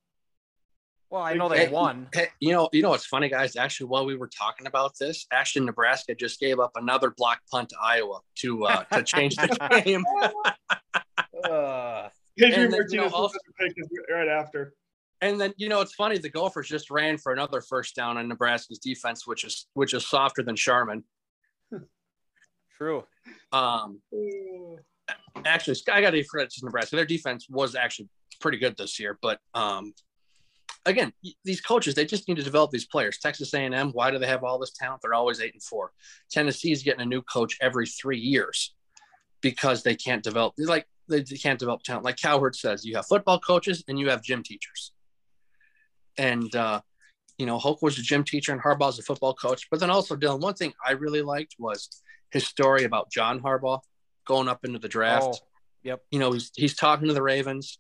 Well, 1.10 1.22
I 1.24 1.34
know 1.34 1.50
they 1.50 1.66
Hey, 1.66 1.72
won. 1.72 2.08
Hey, 2.14 2.28
you 2.40 2.54
know, 2.54 2.70
you 2.72 2.82
know 2.82 2.90
what's 2.92 3.06
funny, 3.06 3.28
guys? 3.28 3.58
Actually, 3.58 3.88
while 3.88 4.06
we 4.06 4.16
were 4.16 4.30
talking 4.30 4.66
about 4.66 4.98
this, 4.98 5.28
Ashton, 5.30 5.66
Nebraska 5.66 6.16
just 6.16 6.40
gave 6.40 6.60
up 6.62 6.72
another 6.76 7.12
block 7.12 7.40
punt 7.52 7.70
to 7.70 7.76
Iowa 7.84 8.22
to 8.38 8.66
uh, 8.66 8.84
to 8.94 9.04
change 9.04 9.36
the 9.36 9.82
game. 9.84 10.06
Uh, 11.44 12.10
Adrian 12.42 12.72
then, 12.72 12.82
you 12.90 12.98
know, 12.98 13.10
also- 13.10 13.38
was 13.60 13.74
pick 13.76 13.76
right 14.10 14.28
after. 14.28 14.74
And 15.22 15.40
then 15.40 15.54
you 15.56 15.70
know 15.70 15.80
it's 15.80 15.94
funny, 15.94 16.18
the 16.18 16.30
Gophers 16.30 16.68
just 16.68 16.92
ran 16.92 17.18
for 17.18 17.32
another 17.32 17.62
first 17.62 17.96
down 17.96 18.18
on 18.18 18.28
Nebraska's 18.28 18.80
defense, 18.80 19.26
which 19.26 19.46
is 19.46 19.68
which 19.74 19.94
is 19.94 20.06
softer 20.06 20.44
than 20.44 20.58
Charmin. 20.58 21.06
true. 22.78 23.06
Um, 23.54 24.02
actually, 25.46 25.78
I 25.90 26.02
got 26.02 26.10
to 26.10 26.18
give 26.18 26.28
credit 26.28 26.52
to 26.52 26.66
Nebraska. 26.66 26.98
Their 26.98 27.06
defense 27.06 27.48
was 27.50 27.74
actually 27.74 28.10
pretty 28.42 28.58
good 28.58 28.76
this 28.76 29.00
year, 29.00 29.18
but 29.22 29.40
um, 29.54 29.94
again, 30.86 31.14
these 31.46 31.62
coaches 31.62 31.96
they 31.96 32.06
just 32.06 32.28
need 32.28 32.36
to 32.36 32.44
develop 32.44 32.72
these 32.72 32.88
players. 32.88 33.18
Texas 33.18 33.54
A&M, 33.54 33.92
why 33.92 34.12
do 34.12 34.20
they 34.20 34.28
have 34.28 34.44
all 34.44 34.60
this 34.60 34.74
talent? 34.74 35.02
They're 35.02 35.14
always 35.14 35.40
eight 35.40 35.54
and 35.54 35.64
four. 35.64 35.92
Tennessee 36.30 36.72
is 36.72 36.84
getting 36.84 37.02
a 37.02 37.06
new 37.06 37.22
coach 37.22 37.58
every 37.62 37.88
three 37.88 38.20
years 38.20 38.76
because 39.42 39.84
they 39.84 39.96
can't 39.96 40.24
develop 40.24 40.54
like 40.58 40.86
they 41.08 41.22
can't 41.24 41.60
develop 41.60 41.84
talent. 41.84 42.06
Like 42.06 42.18
Cowherd 42.18 42.56
says, 42.56 42.86
you 42.86 42.96
have 42.96 43.06
football 43.06 43.40
coaches 43.40 43.84
and 43.88 44.00
you 44.00 44.10
have 44.10 44.24
gym 44.24 44.44
teachers. 44.44 44.92
And 46.18 46.54
uh, 46.56 46.82
you 47.38 47.46
know, 47.46 47.58
Hoke 47.58 47.82
was 47.82 47.98
a 47.98 48.02
gym 48.02 48.24
teacher 48.24 48.52
and 48.52 48.62
Harbaugh's 48.62 49.00
a 49.00 49.04
football 49.04 49.34
coach. 49.34 49.68
But 49.70 49.80
then 49.80 49.90
also, 49.90 50.16
Dylan, 50.16 50.40
one 50.40 50.54
thing 50.54 50.74
I 50.86 50.92
really 50.92 51.22
liked 51.22 51.56
was 51.58 51.90
his 52.32 52.46
story 52.46 52.84
about 52.84 53.12
John 53.12 53.42
Harbaugh 53.42 53.82
going 54.26 54.48
up 54.48 54.66
into 54.66 54.80
the 54.80 54.88
draft. 54.88 55.26
Oh, 55.26 55.38
yep. 55.84 56.02
You 56.12 56.20
know, 56.20 56.32
he's 56.32 56.52
he's 56.56 56.76
talking 56.76 57.08
to 57.08 57.14
the 57.14 57.22
Ravens. 57.22 57.80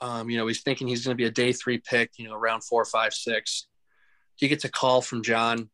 Um, 0.00 0.30
you 0.30 0.36
know, 0.38 0.46
he's 0.46 0.62
thinking 0.62 0.86
he's 0.86 1.04
going 1.04 1.16
to 1.16 1.20
be 1.20 1.26
a 1.26 1.30
day 1.30 1.52
three 1.52 1.78
pick. 1.78 2.12
You 2.16 2.28
know, 2.28 2.34
around 2.34 2.62
four, 2.62 2.84
five, 2.84 3.12
six. 3.12 3.66
He 4.36 4.48
gets 4.48 4.64
a 4.64 4.70
call 4.70 5.02
from 5.02 5.22
John. 5.22 5.70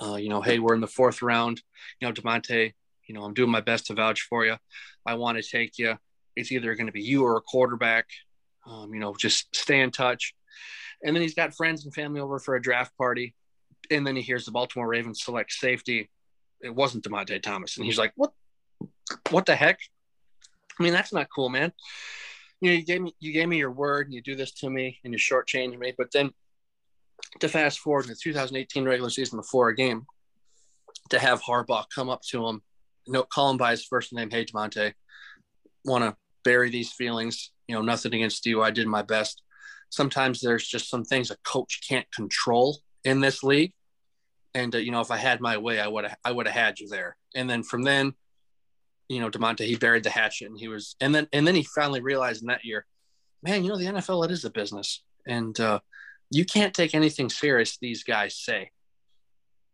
Uh, 0.00 0.16
you 0.16 0.28
know, 0.28 0.42
hey, 0.42 0.58
we're 0.58 0.74
in 0.74 0.80
the 0.80 0.86
fourth 0.86 1.22
round. 1.22 1.62
You 2.00 2.08
know, 2.08 2.12
Dymonte. 2.12 2.74
You 3.08 3.14
know, 3.14 3.24
I'm 3.24 3.34
doing 3.34 3.50
my 3.50 3.60
best 3.60 3.86
to 3.86 3.94
vouch 3.94 4.26
for 4.28 4.44
you. 4.44 4.56
I 5.04 5.14
want 5.14 5.42
to 5.42 5.48
take 5.48 5.78
you. 5.78 5.96
It's 6.36 6.52
either 6.52 6.74
going 6.74 6.86
to 6.86 6.92
be 6.92 7.02
you 7.02 7.24
or 7.24 7.36
a 7.36 7.40
quarterback. 7.40 8.06
Um, 8.66 8.94
you 8.94 9.00
know, 9.00 9.14
just 9.18 9.54
stay 9.56 9.80
in 9.80 9.90
touch. 9.90 10.34
And 11.02 11.16
then 11.16 11.22
he's 11.22 11.34
got 11.34 11.54
friends 11.54 11.84
and 11.84 11.94
family 11.94 12.20
over 12.20 12.38
for 12.38 12.54
a 12.54 12.62
draft 12.62 12.96
party. 12.96 13.34
And 13.90 14.06
then 14.06 14.14
he 14.14 14.22
hears 14.22 14.44
the 14.44 14.50
Baltimore 14.50 14.86
Ravens 14.86 15.22
select 15.22 15.52
safety. 15.52 16.10
It 16.60 16.74
wasn't 16.74 17.04
Dymonte 17.04 17.42
Thomas. 17.42 17.76
And 17.76 17.86
he's 17.86 17.98
like, 17.98 18.12
what? 18.14 18.32
What 19.30 19.46
the 19.46 19.56
heck? 19.56 19.78
I 20.78 20.82
mean, 20.82 20.92
that's 20.92 21.12
not 21.12 21.28
cool, 21.34 21.48
man. 21.48 21.72
You 22.60 22.70
know, 22.70 22.76
you 22.76 22.84
gave 22.84 23.00
me 23.00 23.14
you 23.20 23.32
gave 23.32 23.48
me 23.48 23.56
your 23.56 23.70
word 23.70 24.06
and 24.06 24.14
you 24.14 24.20
do 24.20 24.36
this 24.36 24.52
to 24.54 24.70
me 24.70 24.98
and 25.04 25.12
you 25.12 25.18
shortchange 25.18 25.78
me. 25.78 25.94
But 25.96 26.08
then 26.12 26.32
to 27.40 27.48
fast 27.48 27.78
forward 27.78 28.04
in 28.04 28.10
the 28.10 28.16
2018 28.16 28.84
regular 28.84 29.10
season 29.10 29.38
before 29.38 29.68
a 29.68 29.74
game, 29.74 30.06
to 31.10 31.18
have 31.18 31.42
Harbaugh 31.42 31.84
come 31.94 32.08
up 32.08 32.22
to 32.30 32.46
him, 32.46 32.62
know, 33.12 33.22
call 33.22 33.50
him 33.50 33.56
by 33.56 33.72
his 33.72 33.84
first 33.84 34.12
name, 34.12 34.30
hey 34.30 34.44
Dymonte, 34.44 34.92
want 35.84 36.04
to 36.04 36.16
bury 36.44 36.70
these 36.70 36.92
feelings. 36.92 37.52
You 37.66 37.74
know, 37.74 37.82
nothing 37.82 38.14
against 38.14 38.46
you. 38.46 38.62
I 38.62 38.70
did 38.70 38.86
my 38.86 39.02
best. 39.02 39.42
sometimes 39.90 40.40
there's 40.40 40.66
just 40.66 40.90
some 40.90 41.04
things 41.04 41.30
a 41.30 41.36
coach 41.44 41.80
can't 41.86 42.10
control 42.12 42.78
in 43.04 43.20
this 43.20 43.42
league. 43.42 43.72
And 44.54 44.74
uh, 44.74 44.78
you 44.78 44.90
know, 44.90 45.00
if 45.00 45.10
I 45.10 45.16
had 45.16 45.40
my 45.40 45.58
way, 45.58 45.80
I 45.80 45.88
would 45.88 46.04
have 46.04 46.16
I 46.24 46.32
would 46.32 46.46
have 46.46 46.56
had 46.56 46.80
you 46.80 46.88
there. 46.88 47.16
And 47.34 47.48
then 47.48 47.62
from 47.62 47.82
then, 47.82 48.14
you 49.08 49.20
know, 49.20 49.30
Dymonte 49.30 49.66
he 49.66 49.76
buried 49.76 50.04
the 50.04 50.10
hatchet, 50.10 50.46
and 50.46 50.58
he 50.58 50.68
was, 50.68 50.96
and 51.00 51.14
then 51.14 51.28
and 51.32 51.46
then 51.46 51.54
he 51.54 51.62
finally 51.62 52.00
realized 52.00 52.42
in 52.42 52.48
that 52.48 52.64
year, 52.64 52.86
man, 53.42 53.64
you 53.64 53.70
know, 53.70 53.78
the 53.78 53.86
NFL 53.86 54.24
it 54.24 54.30
is 54.30 54.44
a 54.44 54.50
business, 54.50 55.02
and 55.26 55.58
uh, 55.60 55.80
you 56.30 56.44
can't 56.44 56.74
take 56.74 56.94
anything 56.94 57.30
serious 57.30 57.78
these 57.78 58.04
guys 58.04 58.36
say, 58.36 58.70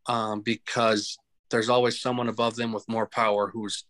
um, 0.07 0.41
because 0.41 1.19
there's 1.55 1.69
always 1.69 2.01
someone 2.01 2.29
above 2.29 2.57
them 2.57 2.73
with 2.73 2.89
more 2.89 3.07
power 3.07 3.49
who's 3.49 3.85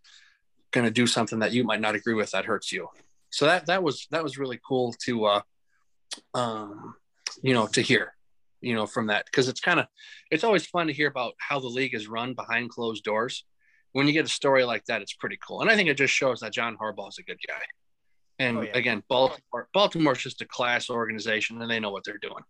going 0.71 0.85
to 0.85 0.91
do 0.91 1.07
something 1.07 1.39
that 1.39 1.53
you 1.53 1.65
might 1.65 1.81
not 1.81 1.95
agree 1.95 2.13
with 2.15 2.31
that 2.33 2.45
hurts 2.45 2.71
you. 2.71 2.89
So 3.31 3.47
that 3.47 3.67
that 3.67 3.83
was 3.83 4.07
that 4.11 4.23
was 4.23 4.37
really 4.39 4.61
cool 4.69 4.93
to 5.07 5.25
uh, 5.25 5.41
um, 6.35 6.95
you 7.43 7.55
know, 7.55 7.67
to 7.69 7.81
hear, 7.81 8.15
you 8.61 8.75
know, 8.75 8.87
from 8.87 9.07
that 9.07 9.25
because 9.25 9.49
it's 9.49 9.61
kind 9.61 9.81
of 9.81 9.87
it's 10.31 10.45
always 10.45 10.67
fun 10.67 10.89
to 10.89 10.93
hear 10.93 11.09
about 11.09 11.33
how 11.39 11.59
the 11.59 11.69
league 11.69 11.95
is 11.95 12.07
run 12.07 12.35
behind 12.35 12.69
closed 12.69 13.03
doors. 13.03 13.45
When 13.93 14.07
you 14.07 14.13
get 14.13 14.27
a 14.27 14.29
story 14.29 14.65
like 14.65 14.85
that, 14.87 15.01
it's 15.03 15.15
pretty 15.15 15.39
cool, 15.47 15.63
and 15.63 15.71
I 15.71 15.75
think 15.77 15.89
it 15.89 15.97
just 15.97 16.13
shows 16.13 16.41
that 16.41 16.53
John 16.53 16.77
Harbaugh 16.77 17.09
is 17.09 17.19
a 17.19 17.23
good 17.23 17.39
guy. 17.49 17.63
And 18.39 18.59
Oh, 18.59 18.63
yeah. 18.63 18.77
again, 18.77 19.03
Baltimore, 19.09 19.69
Baltimore's 19.73 20.23
just 20.23 20.43
a 20.43 20.47
class 20.47 20.91
organization, 20.91 21.63
and 21.63 21.71
they 21.71 21.81
know 21.81 21.91
what 21.91 22.03
they're 22.05 22.19
doing. 22.19 22.43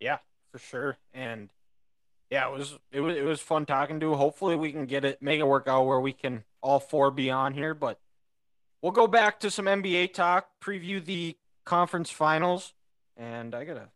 Yeah, 0.00 0.18
for 0.50 0.58
sure. 0.58 0.96
And 1.12 1.50
yeah, 2.34 2.48
it 2.48 2.52
was 2.52 2.76
it 2.90 3.00
was 3.00 3.16
it 3.16 3.24
was 3.24 3.40
fun 3.40 3.64
talking 3.64 4.00
to. 4.00 4.14
Hopefully 4.14 4.56
we 4.56 4.72
can 4.72 4.86
get 4.86 5.04
it 5.04 5.22
make 5.22 5.38
it 5.38 5.46
work 5.46 5.68
out 5.68 5.86
where 5.86 6.00
we 6.00 6.12
can 6.12 6.42
all 6.60 6.80
four 6.80 7.12
be 7.12 7.30
on 7.30 7.54
here, 7.54 7.74
but 7.74 8.00
we'll 8.82 8.90
go 8.90 9.06
back 9.06 9.38
to 9.40 9.52
some 9.52 9.66
NBA 9.66 10.14
talk, 10.14 10.48
preview 10.60 11.02
the 11.04 11.36
conference 11.64 12.10
finals, 12.10 12.72
and 13.16 13.54
I 13.54 13.64
gotta 13.64 13.88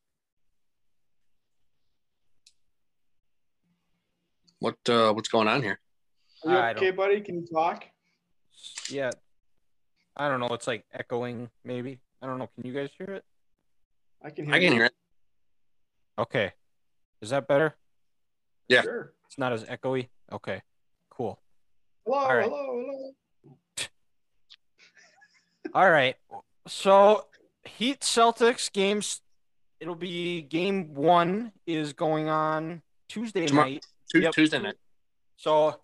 What 4.61 4.77
uh, 4.89 5.13
what's 5.15 5.29
going 5.29 5.49
on 5.49 5.61
here? 5.61 5.81
Are 6.45 6.53
you 6.53 6.77
okay, 6.77 6.91
buddy? 6.93 7.21
Can 7.21 7.41
you 7.41 7.47
talk? 7.53 7.87
yeah. 8.89 9.11
I 10.17 10.29
don't 10.29 10.39
know, 10.39 10.55
it's 10.55 10.69
like 10.69 10.85
echoing 10.93 11.51
maybe. 11.65 11.99
I 12.23 12.29
don't 12.29 12.39
know. 12.39 12.49
Can 12.55 12.65
you 12.65 12.73
guys 12.73 12.91
hear 12.97 13.09
it? 13.09 13.25
I 14.23 14.31
can 14.31 14.45
hear. 14.45 14.55
I 14.55 14.59
can 14.61 14.69
you. 14.69 14.75
hear 14.75 14.85
it. 14.85 14.95
Okay. 16.21 16.53
Is 17.21 17.31
that 17.31 17.49
better? 17.49 17.75
Yeah. 18.69 18.83
Sure. 18.83 19.13
It's 19.27 19.39
not 19.39 19.53
as 19.53 19.65
echoey. 19.65 20.09
Okay. 20.33 20.63
Cool. 21.11 21.39
Hello, 22.07 22.19
All 22.19 22.35
right. 22.37 22.45
hello, 22.45 23.13
hello. 23.77 23.87
All 25.75 25.91
right. 25.91 26.17
So 26.67 27.27
Heat 27.65 28.01
Celtics 28.01 28.73
games 28.73 29.21
it'll 29.81 29.95
be 29.95 30.43
game 30.43 30.93
1 30.95 31.53
is 31.67 31.93
going 31.93 32.29
on 32.29 32.83
Tuesday 33.09 33.47
Tomorrow- 33.47 33.69
night. 33.69 33.87
Tu- 34.13 34.21
Yep. 34.21 34.33
Tuesday 34.33 34.59
night. 34.59 34.77
So 35.37 35.79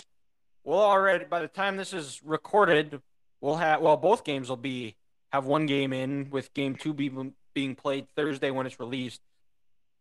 we'll 0.64 0.78
already 0.80 1.24
by 1.26 1.40
the 1.40 1.48
time 1.48 1.76
this 1.76 1.92
is 1.92 2.20
recorded, 2.24 3.00
we'll 3.40 3.56
have 3.56 3.80
well 3.80 3.96
both 3.96 4.24
games 4.24 4.48
will 4.48 4.56
be 4.56 4.96
have 5.32 5.44
one 5.46 5.66
game 5.66 5.92
in 5.92 6.30
with 6.30 6.52
game 6.54 6.74
2 6.76 6.94
be, 6.94 7.10
being 7.54 7.74
played 7.74 8.06
Thursday 8.16 8.50
when 8.50 8.66
it's 8.66 8.80
released. 8.80 9.20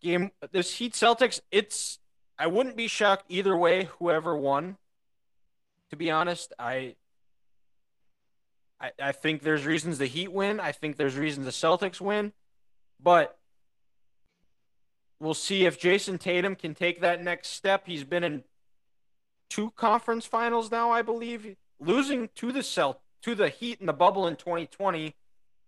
Game 0.02 0.32
this 0.52 0.74
Heat 0.76 0.94
Celtics, 0.94 1.40
it's 1.52 2.00
I 2.44 2.48
wouldn't 2.48 2.76
be 2.76 2.90
shocked 2.90 3.24
either 3.30 3.56
way 3.56 3.86
whoever 4.00 4.36
won. 4.36 4.76
To 5.92 5.96
be 5.96 6.12
honest, 6.12 6.52
I 6.60 6.98
I, 8.82 8.92
I 9.02 9.12
think 9.14 9.44
there's 9.44 9.66
reasons 9.66 9.98
the 9.98 10.08
Heat 10.08 10.30
win. 10.30 10.60
I 10.60 10.74
think 10.74 10.98
there's 10.98 11.16
reasons 11.16 11.46
the 11.46 11.54
Celtics 11.54 12.02
win. 12.02 12.34
But 13.02 13.38
we'll 15.22 15.34
see 15.34 15.66
if 15.66 15.80
Jayson 15.80 16.18
Tatum 16.18 16.58
can 16.58 16.76
take 16.76 17.00
that 17.00 17.24
next 17.24 17.48
step. 17.52 17.84
He's 17.86 18.04
been 18.04 18.26
in 18.26 18.44
two 19.50 19.72
conference 19.78 20.26
finals 20.26 20.70
now, 20.70 20.92
I 20.92 21.02
believe, 21.02 21.56
losing 21.80 22.28
to 22.36 22.52
the 22.52 22.62
Celt 22.62 23.00
to 23.22 23.36
the 23.36 23.48
Heat 23.48 23.80
in 23.80 23.86
the 23.86 23.94
bubble 23.94 24.28
in 24.28 24.36
2020. 24.36 25.16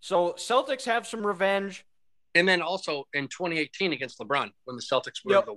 So 0.01 0.33
Celtics 0.33 0.83
have 0.83 1.07
some 1.07 1.25
revenge. 1.25 1.85
And 2.33 2.45
then 2.45 2.61
also 2.61 3.05
in 3.13 3.29
2018 3.29 3.93
against 3.93 4.19
LeBron, 4.19 4.51
when 4.65 4.75
the 4.75 4.81
Celtics 4.81 5.23
were 5.23 5.35
Yep. 5.35 5.45
the 5.45 5.55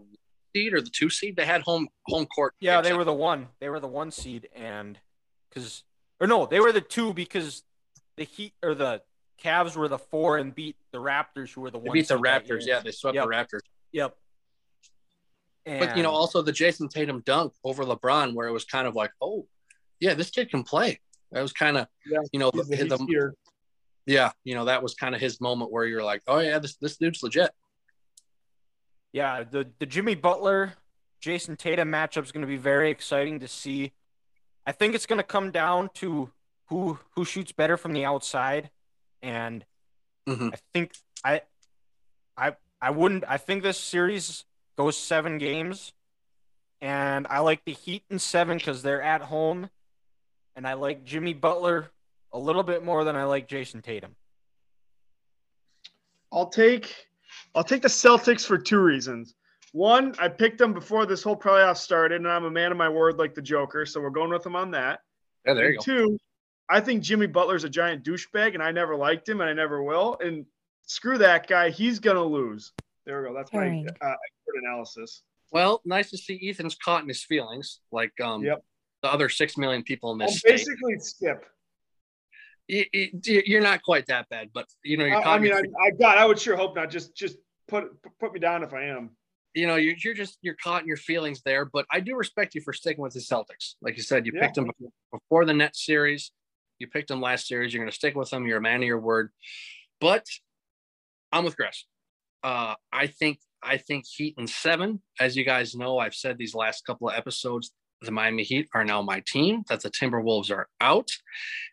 seed 0.55 0.73
or 0.75 0.81
the 0.81 0.91
two 0.91 1.11
seed, 1.11 1.37
they 1.37 1.45
had 1.47 1.63
home 1.63 1.89
home 2.07 2.27
court. 2.27 2.55
Yeah, 2.61 2.81
they 2.81 2.93
were 2.93 3.05
the 3.05 3.13
one. 3.15 3.49
They 3.61 3.69
were 3.69 3.81
the 3.81 3.89
one 3.89 4.11
seed, 4.11 4.49
and 4.55 4.99
because 5.49 5.85
or 6.21 6.27
no, 6.27 6.47
they 6.47 6.61
were 6.61 6.73
the 6.73 6.81
two 6.81 7.13
because 7.15 7.63
the 8.17 8.25
Heat 8.25 8.53
or 8.63 8.75
the 8.75 9.03
Cavs 9.43 9.77
were 9.77 9.89
the 9.89 9.99
four 9.99 10.39
and 10.39 10.55
beat 10.55 10.77
the 10.93 10.99
Raptors, 10.99 11.53
who 11.53 11.61
were 11.61 11.71
the 11.71 11.79
They 11.79 11.89
one. 11.89 11.95
beat 11.95 12.09
the 12.09 12.17
seed 12.17 12.25
that 12.25 12.45
Raptors. 12.49 12.67
Yeah, 12.67 12.81
they 12.81 12.91
swept 12.91 13.15
Yep. 13.15 13.25
the 13.25 13.31
Raptors. 13.31 13.61
Yep. 13.93 14.17
But 15.65 15.97
you 15.97 16.03
know, 16.03 16.11
also 16.11 16.41
the 16.43 16.53
Jayson 16.53 16.89
Tatum 16.89 17.21
dunk 17.27 17.53
over 17.63 17.85
LeBron, 17.85 18.33
where 18.35 18.49
it 18.49 18.53
was 18.53 18.65
kind 18.65 18.89
of 18.89 18.95
like, 18.95 19.11
oh, 19.21 19.47
yeah, 20.01 20.15
this 20.15 20.31
kid 20.31 20.51
can 20.51 20.63
play. 20.65 20.99
That 21.31 21.43
was 21.43 21.53
kind 21.53 21.77
of, 21.77 21.87
Yeah, 22.07 22.21
you 22.33 22.39
know, 22.41 22.51
He's 22.55 22.69
the, 22.69 22.77
the, 22.77 22.97
the- 22.97 23.33
yeah, 24.07 24.33
you 24.45 24.55
know, 24.55 24.65
that 24.65 24.83
was 24.83 24.95
kind 24.95 25.15
of 25.15 25.21
his 25.21 25.41
moment 25.43 25.71
where 25.71 25.85
you're 25.85 26.03
like, 26.03 26.23
oh 26.27 26.39
yeah, 26.39 26.59
this 26.59 26.77
this 26.77 26.97
dude's 26.97 27.23
legit. 27.23 27.51
Yeah, 29.12 29.42
the 29.44 29.68
the 29.79 29.87
Jimmy 29.87 30.14
Butler 30.14 30.75
Jayson 31.21 31.57
Tatum 31.57 31.90
matchup 31.90 32.25
is 32.25 32.33
going 32.33 32.42
to 32.42 32.47
be 32.47 32.57
very 32.57 32.90
exciting 32.90 33.40
to 33.40 33.49
see. 33.49 33.92
I 34.66 34.73
think 34.73 34.94
it's 34.94 35.07
going 35.07 35.18
to 35.18 35.25
come 35.25 35.51
down 35.51 35.90
to 35.94 36.31
who 36.66 36.99
who 37.14 37.25
shoots 37.25 37.53
better 37.53 37.77
from 37.77 37.92
the 37.92 38.05
outside, 38.05 38.71
and 39.23 39.64
Mhm. 40.27 40.53
I 40.55 40.59
think 40.75 40.92
I 41.25 41.42
I 42.37 42.57
I 42.81 42.90
wouldn't. 42.90 43.25
I 43.27 43.38
think 43.38 43.62
this 43.62 43.79
series 43.81 44.44
goes 44.77 44.97
seven 44.97 45.38
games, 45.38 45.92
and 46.81 47.27
I 47.29 47.38
like 47.40 47.64
the 47.64 47.73
Heat 47.73 48.05
in 48.11 48.18
seven 48.18 48.59
because 48.59 48.83
they're 48.83 49.03
at 49.03 49.23
home, 49.23 49.71
and 50.55 50.66
I 50.68 50.75
like 50.75 51.05
Jimmy 51.05 51.33
Butler 51.33 51.90
a 52.31 52.38
little 52.38 52.62
bit 52.62 52.85
more 52.85 53.05
than 53.05 53.16
I 53.16 53.25
like 53.25 53.49
Jayson 53.49 53.83
Tatum. 53.83 54.14
I'll 56.31 56.51
take 56.51 57.08
I'll 57.59 57.64
take 57.64 57.83
the 57.83 57.88
Celtics 57.88 58.47
for 58.47 58.57
two 58.57 58.79
reasons. 58.79 59.35
One, 59.73 60.14
I 60.21 60.29
picked 60.29 60.59
them 60.59 60.73
before 60.73 61.07
this 61.07 61.25
whole 61.25 61.37
playoff 61.37 61.77
started, 61.77 62.21
and 62.21 62.29
I'm 62.31 62.44
a 62.44 62.51
man 62.53 62.71
of 62.71 62.79
my 62.79 62.88
word 62.88 63.18
like 63.18 63.35
the 63.35 63.42
Joker, 63.42 63.85
so 63.85 64.01
we're 64.01 64.11
going 64.11 64.31
with 64.31 64.44
them 64.44 64.55
on 64.55 64.71
that. 64.71 65.01
Yeah, 65.44 65.55
there 65.55 65.64
you 65.73 65.79
And 65.79 65.79
go. 65.79 65.83
Two, 66.07 66.18
I 66.68 66.81
think 66.81 67.03
Jimmy 67.03 67.27
Butler's 67.27 67.64
a 67.64 67.68
giant 67.68 68.05
douchebag, 68.05 68.55
and 68.55 68.62
I 68.62 68.71
never 68.71 68.94
liked 68.94 69.29
him, 69.29 69.40
and 69.40 69.51
I 69.51 69.55
never 69.55 69.83
will. 69.83 70.16
And 70.23 70.47
screw 70.87 71.18
that 71.18 71.49
guy, 71.49 71.71
he's 71.71 71.99
gonna 71.99 72.23
lose. 72.23 72.71
There 73.07 73.21
we 73.23 73.29
go. 73.29 73.35
That's 73.35 73.53
my 73.53 73.64
Herring. 73.64 73.88
uh, 73.88 74.07
expert 74.07 74.62
analysis. 74.62 75.25
Well, 75.51 75.83
nice 75.85 76.11
to 76.11 76.16
see 76.16 76.38
Ethan's 76.49 76.77
caught 76.77 77.03
in 77.03 77.09
his 77.09 77.25
feelings, 77.25 77.81
like 77.90 78.12
um, 78.21 78.44
Yep. 78.44 78.62
the 79.03 79.12
other 79.12 79.29
six 79.29 79.57
million 79.59 79.83
people 79.83 80.12
in 80.12 80.23
I'll 80.23 80.29
this 80.29 80.38
state. 80.38 80.51
basically 80.53 80.97
skip. 81.01 81.44
You- 82.68 82.85
you- 82.92 83.42
You're 83.47 83.62
not 83.62 83.83
quite 83.83 84.07
that 84.07 84.29
bad, 84.29 84.51
but 84.55 84.66
you 84.85 84.97
know, 84.97 85.07
you're 85.07 85.16
I, 85.16 85.23
caught 85.25 85.40
I 85.40 85.42
mean, 85.42 85.53
I, 85.55 85.62
I 85.83 85.90
God, 85.90 86.18
I 86.18 86.25
would 86.25 86.38
sure 86.38 86.55
hope 86.57 86.77
not. 86.77 86.88
Just 86.90 87.16
just 87.16 87.38
put 87.68 87.85
put 88.20 88.33
me 88.33 88.40
down 88.40 88.62
if 88.62 88.72
I 88.74 88.85
am. 88.85 89.11
you 89.54 89.66
know, 89.66 89.76
you're, 89.76 89.94
you're 90.04 90.14
just 90.14 90.38
you're 90.42 90.57
caught 90.62 90.83
in 90.83 90.88
your 90.88 90.96
feelings 90.96 91.42
there. 91.44 91.64
But 91.64 91.87
I 91.92 92.00
do 92.00 92.14
respect 92.16 92.54
you 92.54 92.61
for 92.61 92.72
sticking 92.72 93.02
with 93.02 93.14
the 93.14 93.20
Celtics. 93.20 93.74
Like 93.83 93.96
you 93.96 94.02
said, 94.02 94.26
you 94.26 94.33
Yeah. 94.35 94.42
picked 94.42 94.54
them 94.57 94.70
before, 95.12 95.44
the 95.44 95.54
Nets 95.54 95.85
series. 95.85 96.33
You 96.78 96.87
picked 96.87 97.09
them 97.09 97.20
last 97.20 97.46
series. 97.48 97.72
You're 97.74 97.83
going 97.83 97.90
to 97.90 97.96
stick 97.96 98.14
with 98.14 98.31
them. 98.31 98.46
You're 98.46 98.59
a 98.59 98.62
man 98.62 98.83
of 98.83 98.87
your 98.87 99.00
word. 99.00 99.31
But 100.00 100.26
I'm 101.33 101.44
with 101.44 101.57
Gress. 101.57 101.85
Uh, 102.44 102.74
I 102.92 103.09
think 103.09 103.40
I 103.62 103.78
think 103.78 104.04
Heat 104.07 104.35
and 104.38 104.48
seven. 104.48 105.02
As 105.18 105.37
you 105.37 105.44
guys 105.44 105.74
know, 105.74 105.98
I've 105.98 106.14
said 106.14 106.38
these 106.38 106.54
last 106.54 106.85
couple 106.87 107.09
of 107.09 107.14
episodes. 107.16 107.72
The 108.02 108.12
Miami 108.12 108.44
Heat 108.44 108.68
are 108.74 108.85
now 108.85 109.02
my 109.02 109.22
team. 109.26 109.64
That 109.68 109.81
the 109.83 109.90
Timberwolves 109.90 110.52
are 110.52 110.68
out, 110.81 111.11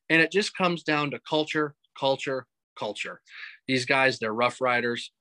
and 0.10 0.22
it 0.22 0.32
just 0.32 0.58
comes 0.58 0.82
down 0.82 1.12
to 1.12 1.20
culture, 1.30 1.76
culture, 2.00 2.48
culture. 2.80 3.22
These 3.68 3.86
guys, 3.86 4.18
they're 4.18 4.34
rough 4.34 4.60
riders 4.60 5.12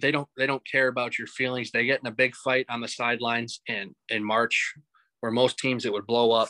they 0.00 0.10
don't 0.10 0.28
they 0.36 0.46
don't 0.46 0.66
care 0.66 0.88
about 0.88 1.18
your 1.18 1.26
feelings. 1.26 1.70
They 1.70 1.86
get 1.86 2.00
in 2.00 2.06
a 2.06 2.12
big 2.12 2.34
fight 2.34 2.66
on 2.68 2.80
the 2.80 2.88
sidelines 2.88 3.60
in 3.66 3.94
in 4.08 4.24
March, 4.24 4.74
where 5.20 5.32
most 5.32 5.58
teams 5.58 5.84
it 5.84 5.92
would 5.92 6.06
blow 6.06 6.32
up. 6.32 6.48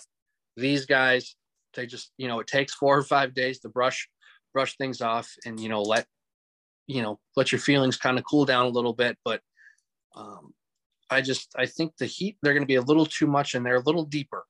These 0.56 0.86
guys, 0.86 1.36
they 1.74 1.86
just 1.86 2.12
you 2.16 2.28
know 2.28 2.40
it 2.40 2.46
takes 2.46 2.74
four 2.74 2.96
or 2.96 3.02
five 3.02 3.34
days 3.34 3.60
to 3.60 3.68
brush 3.68 4.08
brush 4.52 4.76
things 4.76 5.00
off 5.00 5.30
and 5.44 5.60
you 5.60 5.68
know 5.68 5.82
let 5.82 6.06
you 6.86 7.02
know 7.02 7.18
let 7.36 7.52
your 7.52 7.60
feelings 7.60 7.96
kind 7.96 8.18
of 8.18 8.24
cool 8.24 8.44
down 8.44 8.66
a 8.66 8.70
little 8.70 8.94
bit. 8.94 9.16
But 9.24 9.40
um, 10.16 10.52
I 11.08 11.20
just 11.20 11.52
I 11.56 11.66
think 11.66 11.96
the 11.98 12.06
Heat 12.06 12.36
they're 12.42 12.54
going 12.54 12.62
to 12.62 12.66
be 12.66 12.76
a 12.76 12.82
little 12.82 13.06
too 13.06 13.26
much 13.26 13.54
and 13.54 13.64
they're 13.64 13.76
a 13.76 13.84
little 13.84 14.04
deeper 14.04 14.44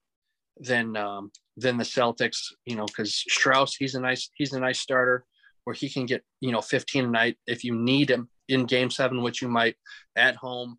than 0.59 0.97
um, 0.97 1.31
than 1.57 1.77
the 1.77 1.85
Celtics. 1.85 2.39
You 2.67 2.77
know 2.77 2.87
because 2.87 3.25
Strus 3.31 3.75
he's 3.79 3.95
a 3.95 4.01
nice 4.01 4.31
he's 4.35 4.53
a 4.53 4.61
nice 4.61 4.81
starter 4.81 5.25
where 5.65 5.75
he 5.75 5.89
can 5.89 6.07
get 6.07 6.23
you 6.41 6.53
know 6.53 6.61
15 6.61 7.05
a 7.05 7.09
night 7.09 7.37
if 7.47 7.65
you 7.65 7.75
need 7.75 8.11
him 8.11 8.29
in 8.51 8.67
game 8.67 8.91
seven 8.91 9.23
which 9.23 9.41
you 9.41 9.49
might 9.49 9.77
at 10.17 10.37
home 10.37 10.79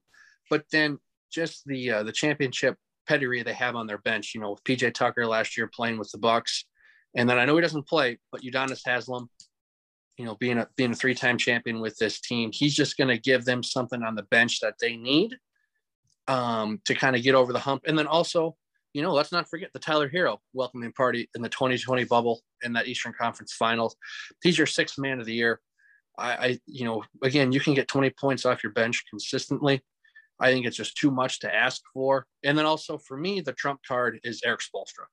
but 0.49 0.63
then 0.71 0.97
just 1.31 1.63
the 1.65 1.91
uh, 1.91 2.03
the 2.03 2.11
championship 2.11 2.75
pedigree 3.07 3.43
they 3.43 3.53
have 3.53 3.75
on 3.75 3.87
their 3.87 3.97
bench 3.99 4.33
you 4.35 4.41
know 4.41 4.51
with 4.51 4.63
pj 4.63 4.93
tucker 4.93 5.25
last 5.25 5.57
year 5.57 5.69
playing 5.73 5.97
with 5.97 6.11
the 6.11 6.17
bucks 6.17 6.65
and 7.15 7.29
then 7.29 7.39
i 7.39 7.45
know 7.45 7.55
he 7.55 7.61
doesn't 7.61 7.87
play 7.87 8.17
but 8.31 8.41
udonis 8.41 8.81
haslem 8.85 9.27
you 10.21 10.27
know, 10.27 10.35
being 10.35 10.59
a 10.59 10.67
being 10.75 10.91
a 10.91 10.95
three 10.95 11.15
time 11.15 11.35
champion 11.35 11.79
with 11.79 11.97
this 11.97 12.19
team, 12.19 12.51
he's 12.53 12.75
just 12.75 12.95
going 12.95 13.07
to 13.07 13.17
give 13.17 13.43
them 13.43 13.63
something 13.63 14.03
on 14.03 14.13
the 14.13 14.21
bench 14.23 14.59
that 14.59 14.75
they 14.79 14.95
need 14.95 15.35
um, 16.27 16.79
to 16.85 16.93
kind 16.93 17.15
of 17.15 17.23
get 17.23 17.33
over 17.33 17.51
the 17.51 17.59
hump. 17.59 17.83
And 17.87 17.97
then 17.97 18.05
also, 18.05 18.55
you 18.93 19.01
know, 19.01 19.13
let's 19.13 19.31
not 19.31 19.49
forget 19.49 19.71
the 19.73 19.79
Tyler 19.79 20.09
Herro 20.09 20.37
welcoming 20.53 20.91
party 20.93 21.27
in 21.33 21.41
the 21.41 21.49
2020 21.49 22.03
bubble 22.03 22.41
in 22.61 22.73
that 22.73 22.87
Eastern 22.87 23.13
Conference 23.19 23.53
Finals. 23.53 23.95
He's 24.43 24.59
your 24.59 24.67
sixth 24.67 24.99
man 24.99 25.19
of 25.19 25.25
the 25.25 25.33
year. 25.33 25.59
I, 26.17 26.31
I, 26.31 26.59
you 26.65 26.85
know, 26.85 27.03
again, 27.23 27.51
you 27.51 27.59
can 27.59 27.73
get 27.73 27.87
20 27.87 28.09
points 28.11 28.45
off 28.45 28.63
your 28.63 28.73
bench 28.73 29.03
consistently. 29.09 29.81
I 30.39 30.51
think 30.51 30.65
it's 30.65 30.75
just 30.75 30.97
too 30.97 31.11
much 31.11 31.39
to 31.41 31.53
ask 31.53 31.81
for. 31.93 32.25
And 32.43 32.57
then 32.57 32.65
also 32.65 32.97
for 32.97 33.15
me, 33.15 33.41
the 33.41 33.53
trump 33.53 33.81
card 33.87 34.19
is 34.23 34.41
Erik 34.43 34.61
Spoelstra. 34.61 35.05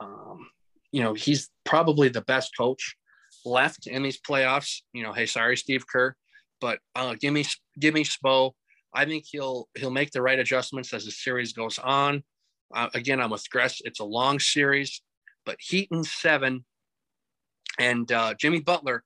Um, 0.00 0.48
you 0.90 1.02
know, 1.02 1.14
he's 1.14 1.48
probably 1.64 2.08
the 2.08 2.22
best 2.22 2.56
coach 2.56 2.96
left 3.44 3.86
in 3.86 4.02
these 4.02 4.20
playoffs. 4.20 4.82
You 4.92 5.04
know, 5.04 5.12
hey, 5.12 5.26
sorry, 5.26 5.56
Steve 5.56 5.84
Kerr, 5.86 6.14
but 6.60 6.80
uh, 6.96 7.14
give 7.20 7.32
me 7.32 7.44
give 7.78 7.94
me 7.94 8.04
Spo. 8.04 8.52
I 8.92 9.04
think 9.04 9.24
he'll 9.28 9.68
he'll 9.74 9.90
make 9.90 10.10
the 10.10 10.22
right 10.22 10.38
adjustments 10.38 10.92
as 10.92 11.04
the 11.04 11.10
series 11.10 11.52
goes 11.52 11.78
on. 11.78 12.22
Uh, 12.74 12.88
again, 12.94 13.20
I'm 13.20 13.30
with 13.30 13.48
Gress. 13.50 13.80
It's 13.84 14.00
a 14.00 14.04
long 14.04 14.40
series, 14.40 15.02
but 15.46 15.56
Heat 15.60 15.88
Heaton 15.90 16.04
seven 16.04 16.64
and 17.78 18.10
uh, 18.10 18.34
Jimmy 18.34 18.60
Butler 18.60 19.04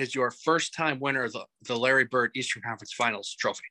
is 0.00 0.14
your 0.14 0.30
first 0.30 0.74
time 0.74 0.98
winner 1.00 1.24
of 1.24 1.32
the, 1.32 1.44
the 1.62 1.76
Larry 1.76 2.04
Bird 2.04 2.30
Eastern 2.34 2.62
Conference 2.62 2.92
Finals 2.92 3.36
trophy. 3.38 3.64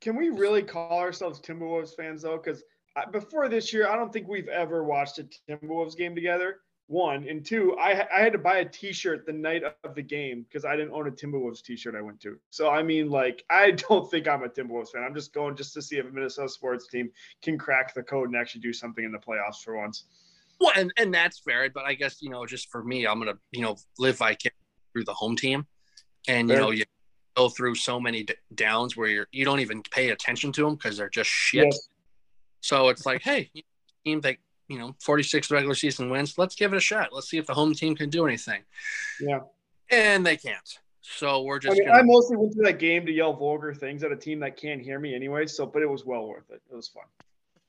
Can 0.00 0.16
we 0.16 0.28
really 0.28 0.62
call 0.62 0.98
ourselves 0.98 1.40
Timberwolves 1.40 1.96
fans 1.96 2.22
though? 2.22 2.36
Because 2.36 2.62
before 3.10 3.48
this 3.48 3.72
year, 3.72 3.88
I 3.88 3.96
don't 3.96 4.12
think 4.12 4.28
we've 4.28 4.48
ever 4.48 4.84
watched 4.84 5.18
a 5.18 5.26
Timberwolves 5.48 5.96
game 5.96 6.14
together. 6.14 6.60
One 6.86 7.26
and 7.26 7.42
two, 7.42 7.74
I 7.78 8.06
I 8.14 8.20
had 8.20 8.34
to 8.34 8.38
buy 8.38 8.58
a 8.58 8.64
T-shirt 8.68 9.24
the 9.24 9.32
night 9.32 9.62
of 9.84 9.94
the 9.94 10.02
game 10.02 10.44
because 10.46 10.66
I 10.66 10.76
didn't 10.76 10.92
own 10.92 11.08
a 11.08 11.10
Timberwolves 11.10 11.62
T-shirt 11.62 11.94
I 11.94 12.02
went 12.02 12.20
to. 12.20 12.38
So 12.50 12.68
I 12.68 12.82
mean, 12.82 13.08
like, 13.08 13.42
I 13.50 13.70
don't 13.70 14.10
think 14.10 14.28
I'm 14.28 14.42
a 14.42 14.48
Timberwolves 14.48 14.90
fan. 14.90 15.02
I'm 15.02 15.14
just 15.14 15.32
going 15.32 15.56
just 15.56 15.72
to 15.74 15.82
see 15.82 15.96
if 15.96 16.06
a 16.06 16.10
Minnesota 16.10 16.50
sports 16.50 16.88
team 16.88 17.10
can 17.42 17.56
crack 17.56 17.94
the 17.94 18.02
code 18.02 18.28
and 18.28 18.36
actually 18.36 18.60
do 18.60 18.74
something 18.74 19.02
in 19.02 19.12
the 19.12 19.18
playoffs 19.18 19.62
for 19.64 19.78
once. 19.78 20.04
Well, 20.60 20.72
and, 20.76 20.92
and 20.98 21.12
that's 21.12 21.38
fair, 21.38 21.68
but 21.70 21.84
I 21.84 21.94
guess 21.94 22.20
you 22.20 22.28
know, 22.28 22.44
just 22.44 22.70
for 22.70 22.84
me, 22.84 23.06
I'm 23.06 23.18
gonna 23.18 23.38
you 23.52 23.62
know 23.62 23.76
live 23.98 24.18
vicariously 24.18 24.63
through 24.94 25.04
the 25.04 25.12
home 25.12 25.36
team, 25.36 25.66
and 26.28 26.48
you 26.48 26.56
know 26.56 26.70
you 26.70 26.84
go 27.36 27.48
through 27.48 27.74
so 27.74 28.00
many 28.00 28.26
downs 28.54 28.96
where 28.96 29.08
you're 29.08 29.26
you 29.32 29.44
don't 29.44 29.60
even 29.60 29.82
pay 29.90 30.10
attention 30.10 30.52
to 30.52 30.62
them 30.62 30.76
because 30.76 30.96
they're 30.96 31.10
just 31.10 31.28
shit. 31.28 31.64
Yes. 31.64 31.88
So 32.60 32.88
it's 32.88 33.04
like, 33.04 33.20
hey, 33.20 33.50
team 34.04 34.20
that 34.22 34.36
you 34.68 34.78
know 34.78 34.94
46 35.02 35.50
regular 35.50 35.74
season 35.74 36.08
wins 36.08 36.38
let's 36.38 36.54
give 36.54 36.72
it 36.72 36.76
a 36.76 36.80
shot. 36.80 37.10
Let's 37.12 37.28
see 37.28 37.38
if 37.38 37.46
the 37.46 37.54
home 37.54 37.74
team 37.74 37.94
can 37.94 38.10
do 38.10 38.26
anything. 38.26 38.62
Yeah. 39.20 39.40
And 39.90 40.24
they 40.24 40.36
can't. 40.36 40.78
So 41.02 41.42
we're 41.42 41.58
just 41.58 41.74
I, 41.74 41.78
mean, 41.78 41.88
gonna... 41.88 41.98
I 41.98 42.02
mostly 42.02 42.36
went 42.36 42.52
to 42.54 42.62
that 42.62 42.78
game 42.78 43.04
to 43.04 43.12
yell 43.12 43.34
vulgar 43.34 43.74
things 43.74 44.02
at 44.02 44.12
a 44.12 44.16
team 44.16 44.40
that 44.40 44.56
can't 44.56 44.80
hear 44.80 44.98
me 44.98 45.14
anyway 45.14 45.46
so 45.46 45.66
but 45.66 45.82
it 45.82 45.88
was 45.88 46.04
well 46.04 46.26
worth 46.26 46.50
it. 46.50 46.62
It 46.70 46.74
was 46.74 46.88
fun. 46.88 47.04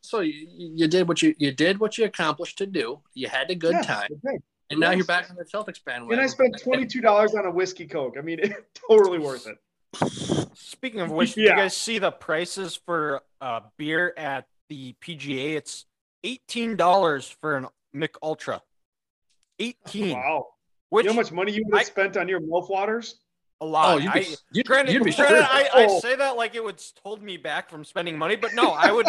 So 0.01 0.19
you, 0.19 0.47
you 0.49 0.87
did 0.87 1.07
what 1.07 1.21
you 1.21 1.35
you 1.37 1.51
did 1.51 1.79
what 1.79 1.97
you 1.97 2.05
accomplished 2.05 2.57
to 2.59 2.65
do. 2.65 3.01
You 3.13 3.27
had 3.27 3.49
a 3.49 3.55
good 3.55 3.73
yeah, 3.73 3.81
time. 3.81 4.09
okay. 4.25 4.37
And 4.69 4.79
now 4.79 4.89
yes. 4.89 4.97
you're 4.97 5.05
back 5.05 5.29
on 5.29 5.35
the 5.35 5.45
celtics 5.45 5.83
bandwagon 5.83 6.19
and 6.19 6.21
i 6.21 6.27
spent 6.27 6.55
$22 6.63 7.37
on 7.37 7.45
a 7.45 7.51
whiskey 7.51 7.85
coke 7.85 8.15
i 8.17 8.21
mean 8.21 8.39
it, 8.43 8.53
totally 8.89 9.19
worth 9.19 9.47
it 9.47 9.57
speaking 10.53 10.99
of 10.99 11.11
which 11.11 11.37
yeah. 11.37 11.43
you 11.43 11.49
guys 11.49 11.75
see 11.75 11.99
the 11.99 12.11
prices 12.11 12.79
for 12.85 13.21
uh, 13.41 13.61
beer 13.77 14.13
at 14.17 14.45
the 14.69 14.95
pga 15.01 15.55
it's 15.55 15.85
eighteen 16.25 16.75
dollars 16.75 17.29
for 17.29 17.55
an 17.55 17.67
Mich 17.93 18.11
Ultra. 18.21 18.61
Eighteen. 19.59 20.17
Wow. 20.17 20.47
Which, 20.89 21.05
you 21.05 21.09
know 21.09 21.13
how 21.13 21.21
much 21.21 21.31
money 21.31 21.53
you 21.53 21.63
would 21.65 21.73
have 21.73 21.81
I, 21.81 21.83
spent 21.83 22.17
on 22.17 22.27
your 22.27 22.39
mouth 22.39 22.69
waters? 22.69 23.19
A 23.61 23.65
lot. 23.65 23.95
Oh, 23.95 23.97
you'd 23.97 24.13
be, 24.13 24.19
I, 24.19 24.35
you'd, 24.51 24.65
granted, 24.65 24.93
you'd 24.93 25.03
be 25.03 25.13
granted. 25.13 25.43
I, 25.43 25.69
I 25.73 25.87
oh. 25.89 25.99
say 25.99 26.15
that 26.15 26.35
like 26.35 26.55
it 26.55 26.63
would 26.63 26.81
hold 27.01 27.23
me 27.23 27.37
back 27.37 27.69
from 27.69 27.85
spending 27.85 28.17
money, 28.17 28.35
but 28.35 28.53
no, 28.53 28.71
I 28.71 28.91
would. 28.91 29.07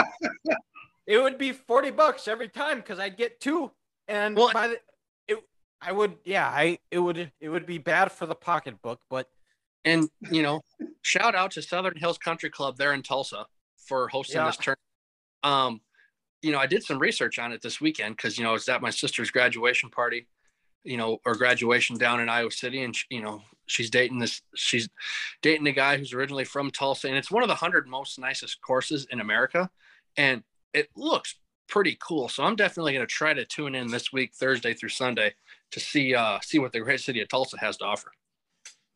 it 1.07 1.19
would 1.19 1.37
be 1.37 1.53
forty 1.53 1.91
bucks 1.91 2.29
every 2.29 2.49
time 2.49 2.79
because 2.79 2.99
I'd 2.99 3.17
get 3.17 3.41
two, 3.41 3.71
and 4.07 4.37
well, 4.37 4.53
by 4.53 4.69
the, 4.69 4.75
it, 4.75 4.83
I 5.87 5.93
would, 5.93 6.17
yeah, 6.25 6.49
I 6.49 6.79
it 6.91 6.99
would 6.99 7.33
it 7.41 7.49
would 7.49 7.65
be 7.65 7.79
bad 7.79 8.13
for 8.13 8.27
the 8.27 8.35
pocketbook, 8.35 9.01
but. 9.09 9.29
And 9.85 10.09
you 10.33 10.43
know, 10.43 10.63
shout 11.03 11.37
out 11.37 11.53
to 11.53 11.63
Southern 11.63 11.97
Hills 11.97 12.19
Country 12.19 12.51
Club 12.51 12.77
there 12.77 12.93
in 12.93 13.05
Tulsa 13.05 13.47
for 13.77 14.09
hosting 14.09 14.39
yeah. 14.39 14.47
this 14.47 14.57
tournament. 14.57 14.81
Um, 15.45 15.81
you 16.43 16.51
know, 16.51 16.59
I 16.59 16.67
did 16.67 16.83
some 16.83 16.99
research 16.99 17.39
on 17.39 17.53
it 17.53 17.63
this 17.63 17.81
weekend 17.81 18.17
because, 18.17 18.37
you 18.37 18.43
know, 18.43 18.55
it's 18.55 18.69
at 18.69 18.83
my 18.83 18.91
sister's 18.91 19.31
graduation 19.31 19.89
party, 19.89 20.27
you 20.83 20.97
know, 20.97 21.19
or 21.25 21.37
graduation 21.37 21.97
down 21.97 22.21
in 22.21 22.29
Iowa 22.29 22.51
City. 22.51 22.83
And, 22.83 22.97
she, 22.97 23.05
you 23.11 23.23
know, 23.23 23.43
she's 23.67 23.89
dating 23.89 24.19
this, 24.19 24.43
she's 24.57 24.89
dating 25.41 25.69
a 25.69 25.73
guy 25.73 25.97
who's 25.97 26.13
originally 26.13 26.45
from 26.45 26.73
Tulsa. 26.73 27.07
And 27.07 27.17
it's 27.17 27.31
one 27.31 27.45
of 27.45 27.49
the 27.49 27.55
hundred 27.55 27.87
most 27.87 28.19
nicest 28.19 28.61
courses 28.61 29.07
in 29.13 29.21
America. 29.21 29.71
And 30.17 30.43
it 30.75 30.89
looks 30.97 31.37
pretty 31.69 31.97
cool. 32.01 32.29
So 32.29 32.43
I'm 32.43 32.57
definitely 32.57 32.95
going 32.95 33.07
to 33.07 33.13
try 33.13 33.35
to 33.35 33.45
tune 33.45 33.77
in 33.77 33.87
this 33.89 34.13
week, 34.13 34.35
Thursday 34.35 34.75
through 34.75 34.89
Sunday, 34.89 35.35
to 35.73 35.81
see 35.81 36.15
uh, 36.15 36.39
see 36.43 36.59
what 36.59 36.73
the 36.73 36.81
great 36.81 37.01
city 37.01 37.21
of 37.21 37.29
Tulsa 37.29 37.59
has 37.59 37.77
to 37.79 37.85
offer. 37.85 38.11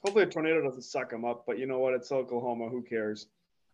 Hopefully, 0.05 0.25
a 0.25 0.27
tornado 0.27 0.63
doesn't 0.63 0.83
suck 0.83 1.11
them 1.11 1.25
up. 1.25 1.45
But 1.47 1.59
you 1.59 1.67
know 1.67 1.79
what? 1.79 1.95
It's 1.95 2.11
Oklahoma. 2.11 2.69
Who 2.69 2.83
cares? 2.83 3.27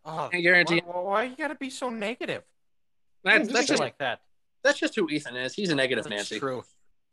Oh, 0.05 0.29
I 0.33 0.41
guarantee. 0.41 0.83
Why, 0.85 1.01
why 1.01 1.25
you 1.25 1.37
got 1.37 1.49
to 1.49 1.55
be 1.55 1.71
so 1.71 1.91
negative? 1.91 2.43
That's, 3.25 3.53
that's 3.53 3.67
just 3.67 3.81
like 3.81 3.99
that. 3.99 4.21
That's 4.63 4.79
just 4.79 4.95
who 4.95 5.09
Ethan 5.09 5.37
is. 5.37 5.55
He's 5.55 5.71
a 5.71 5.75
negative 5.75 6.05
that's 6.05 6.17
Nancy. 6.17 6.39
True. 6.39 6.65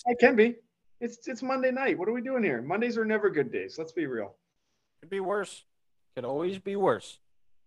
It 0.06 0.20
can 0.20 0.36
be. 0.36 0.56
It's 1.00 1.28
it's 1.28 1.44
Monday 1.44 1.72
night. 1.72 1.98
What 1.98 2.08
are 2.08 2.14
we 2.14 2.22
doing 2.22 2.44
here? 2.44 2.62
Mondays 2.62 2.98
are 2.98 3.06
never 3.06 3.30
good 3.30 3.52
days. 3.52 3.78
Let's 3.78 3.92
be 3.92 4.06
real. 4.06 4.36
Could 5.02 5.10
be 5.10 5.20
worse. 5.20 5.64
Could 6.16 6.26
always 6.26 6.60
be 6.60 6.76
worse. 6.76 7.20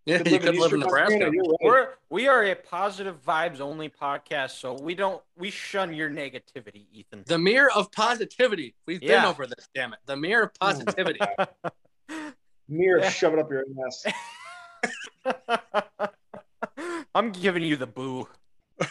Yeah, 0.07 0.23
you 0.25 0.38
could 0.38 0.57
live 0.57 0.73
in 0.73 0.81
Nebraska. 0.81 1.33
We're 1.61 1.88
we 2.11 2.29
are 2.29 2.45
a 2.45 2.55
positive 2.55 3.21
vibes 3.27 3.61
only 3.61 3.88
podcast, 3.88 4.53
so 4.53 4.75
we 4.75 4.95
don't 4.95 5.21
we 5.37 5.51
shun 5.51 5.92
your 5.92 6.09
negativity, 6.09 6.87
Ethan. 6.92 7.25
The 7.27 7.38
mirror 7.38 7.73
of 7.75 7.90
positivity. 7.90 8.77
We've 8.87 9.03
yeah. 9.03 9.23
been 9.23 9.31
over 9.31 9.49
this, 9.49 9.69
damn 9.75 9.92
it. 9.92 9.99
The 10.07 10.16
mirror 10.16 10.45
of 10.45 10.55
positivity. 10.55 11.19
mirror, 12.69 13.01
yeah. 13.01 13.11
shove 13.11 13.33
it 13.33 13.40
up 13.40 13.51
your 13.51 13.64
ass. 13.85 14.07
I'm 17.14 17.33
giving 17.33 17.64
you 17.64 17.77
the 17.77 17.88
boo. 17.88 18.29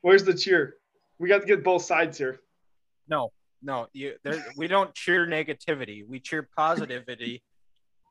Where's 0.00 0.24
the 0.24 0.34
cheer? 0.34 0.74
We 1.20 1.28
got 1.28 1.42
to 1.42 1.46
get 1.46 1.62
both 1.62 1.82
sides 1.82 2.18
here. 2.18 2.40
No, 3.08 3.30
no, 3.62 3.86
you. 3.92 4.14
There, 4.24 4.44
we 4.56 4.66
don't 4.66 4.92
cheer 4.92 5.24
negativity. 5.24 6.04
We 6.04 6.18
cheer 6.18 6.48
positivity, 6.56 7.44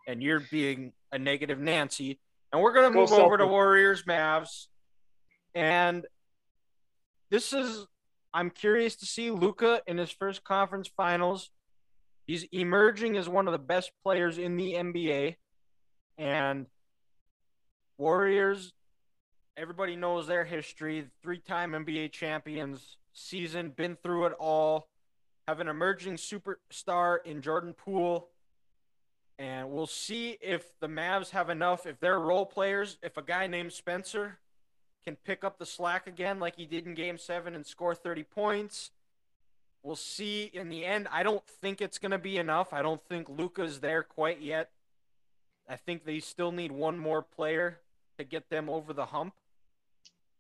and 0.08 0.22
you're 0.22 0.44
being 0.52 0.94
a 1.12 1.20
negative 1.20 1.60
Nancy. 1.60 2.20
And 2.52 2.62
we're 2.62 2.74
gonna 2.74 2.92
move 2.92 3.12
over 3.12 3.38
to 3.38 3.46
Warriors 3.46 4.04
Mavs, 4.04 4.68
and 5.54 6.06
this 7.30 7.54
is. 7.54 7.86
I'm 8.34 8.50
curious 8.50 8.98
to 8.98 9.06
see 9.06 9.32
Luka 9.32 9.82
in 9.88 9.98
his 9.98 10.12
first 10.12 10.44
conference 10.44 10.90
finals. 10.90 11.52
He's 12.28 12.44
emerging 12.52 13.16
as 13.16 13.30
one 13.30 13.48
of 13.48 13.54
the 13.54 13.58
best 13.60 13.92
players 14.04 14.38
in 14.38 14.58
the 14.58 14.74
NBA, 14.74 15.38
and 16.18 16.66
Warriors, 17.98 18.74
everybody 19.56 19.96
knows 19.96 20.28
their 20.28 20.44
history. 20.44 21.08
Three 21.24 21.40
time 21.40 21.72
NBA 21.72 22.12
champions, 22.12 22.98
season, 23.14 23.70
been 23.70 23.98
through 24.04 24.26
it 24.26 24.34
all. 24.34 24.90
Have 25.48 25.60
an 25.60 25.68
emerging 25.68 26.16
superstar 26.16 27.18
in 27.24 27.42
Jordan 27.42 27.74
Poole. 27.74 28.30
And 29.38 29.72
we'll 29.72 29.88
see 29.88 30.38
if 30.42 30.80
the 30.80 30.88
Mavs 30.88 31.32
have 31.32 31.50
enough, 31.50 31.86
if 31.86 32.00
they're 32.00 32.20
role 32.20 32.46
players, 32.46 32.98
if 33.04 33.18
a 33.18 33.22
guy 33.22 33.48
named 33.48 33.74
Spencer 33.74 34.38
can 35.04 35.16
pick 35.16 35.44
up 35.44 35.60
the 35.60 35.66
slack 35.66 36.08
again 36.08 36.40
like 36.40 36.56
he 36.56 36.66
did 36.66 36.86
in 36.86 36.96
game 36.96 37.18
seven 37.18 37.54
and 37.54 37.66
score 37.66 37.94
30 37.94 38.24
points. 38.24 38.92
We'll 39.84 39.96
see 39.96 40.50
in 40.52 40.70
the 40.70 40.84
end. 40.84 41.08
I 41.12 41.22
don't 41.22 41.46
think 41.46 41.80
it's 41.80 42.00
going 42.00 42.12
to 42.12 42.18
be 42.18 42.38
enough. 42.38 42.74
I 42.74 42.82
don't 42.82 43.04
think 43.04 43.30
Luka's 43.30 43.82
there 43.82 44.02
quite 44.02 44.42
yet. 44.42 44.72
I 45.70 45.76
think 45.76 46.06
they 46.06 46.20
still 46.20 46.52
need 46.52 46.72
one 46.72 46.98
more 46.98 47.22
player 47.22 47.80
to 48.18 48.24
get 48.24 48.50
them 48.50 48.68
over 48.68 48.94
the 48.94 49.08
hump. 49.08 49.36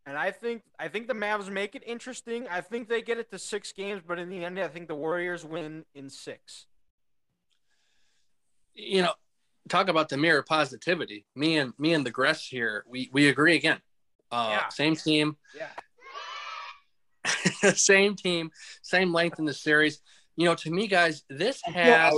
And 0.05 0.17
I 0.17 0.31
think 0.31 0.63
I 0.79 0.87
think 0.87 1.07
the 1.07 1.13
Mavs 1.13 1.49
make 1.49 1.75
it 1.75 1.83
interesting. 1.85 2.47
I 2.47 2.61
think 2.61 2.87
they 2.87 3.01
get 3.01 3.17
it 3.17 3.31
to 3.31 3.39
six 3.39 3.71
games, 3.71 4.01
but 4.05 4.19
in 4.19 4.29
the 4.29 4.45
end, 4.45 4.59
I 4.59 4.67
think 4.67 4.87
the 4.87 4.95
Warriors 4.95 5.43
win 5.43 5.85
in 5.95 6.09
six. 6.09 6.67
You 8.75 9.03
know, 9.03 9.13
talk 9.69 9.87
about 9.87 10.09
the 10.09 10.17
mirror 10.17 10.43
positivity. 10.43 11.25
Me 11.35 11.57
and 11.57 11.73
me 11.77 11.93
and 11.93 12.05
the 12.05 12.11
Gress 12.11 12.45
here, 12.45 12.85
we 12.87 13.09
we 13.11 13.29
agree 13.29 13.55
again. 13.55 13.79
Uh, 14.31 14.57
yeah. 14.59 14.69
Same 14.69 14.95
team. 14.95 15.37
Yeah. 15.55 15.69
same 17.73 18.15
team, 18.15 18.51
same 18.81 19.13
length 19.13 19.39
in 19.39 19.45
the 19.45 19.53
series. 19.53 20.01
You 20.35 20.45
know, 20.45 20.55
to 20.55 20.71
me, 20.71 20.87
guys, 20.87 21.23
this 21.29 21.61
has 21.65 22.13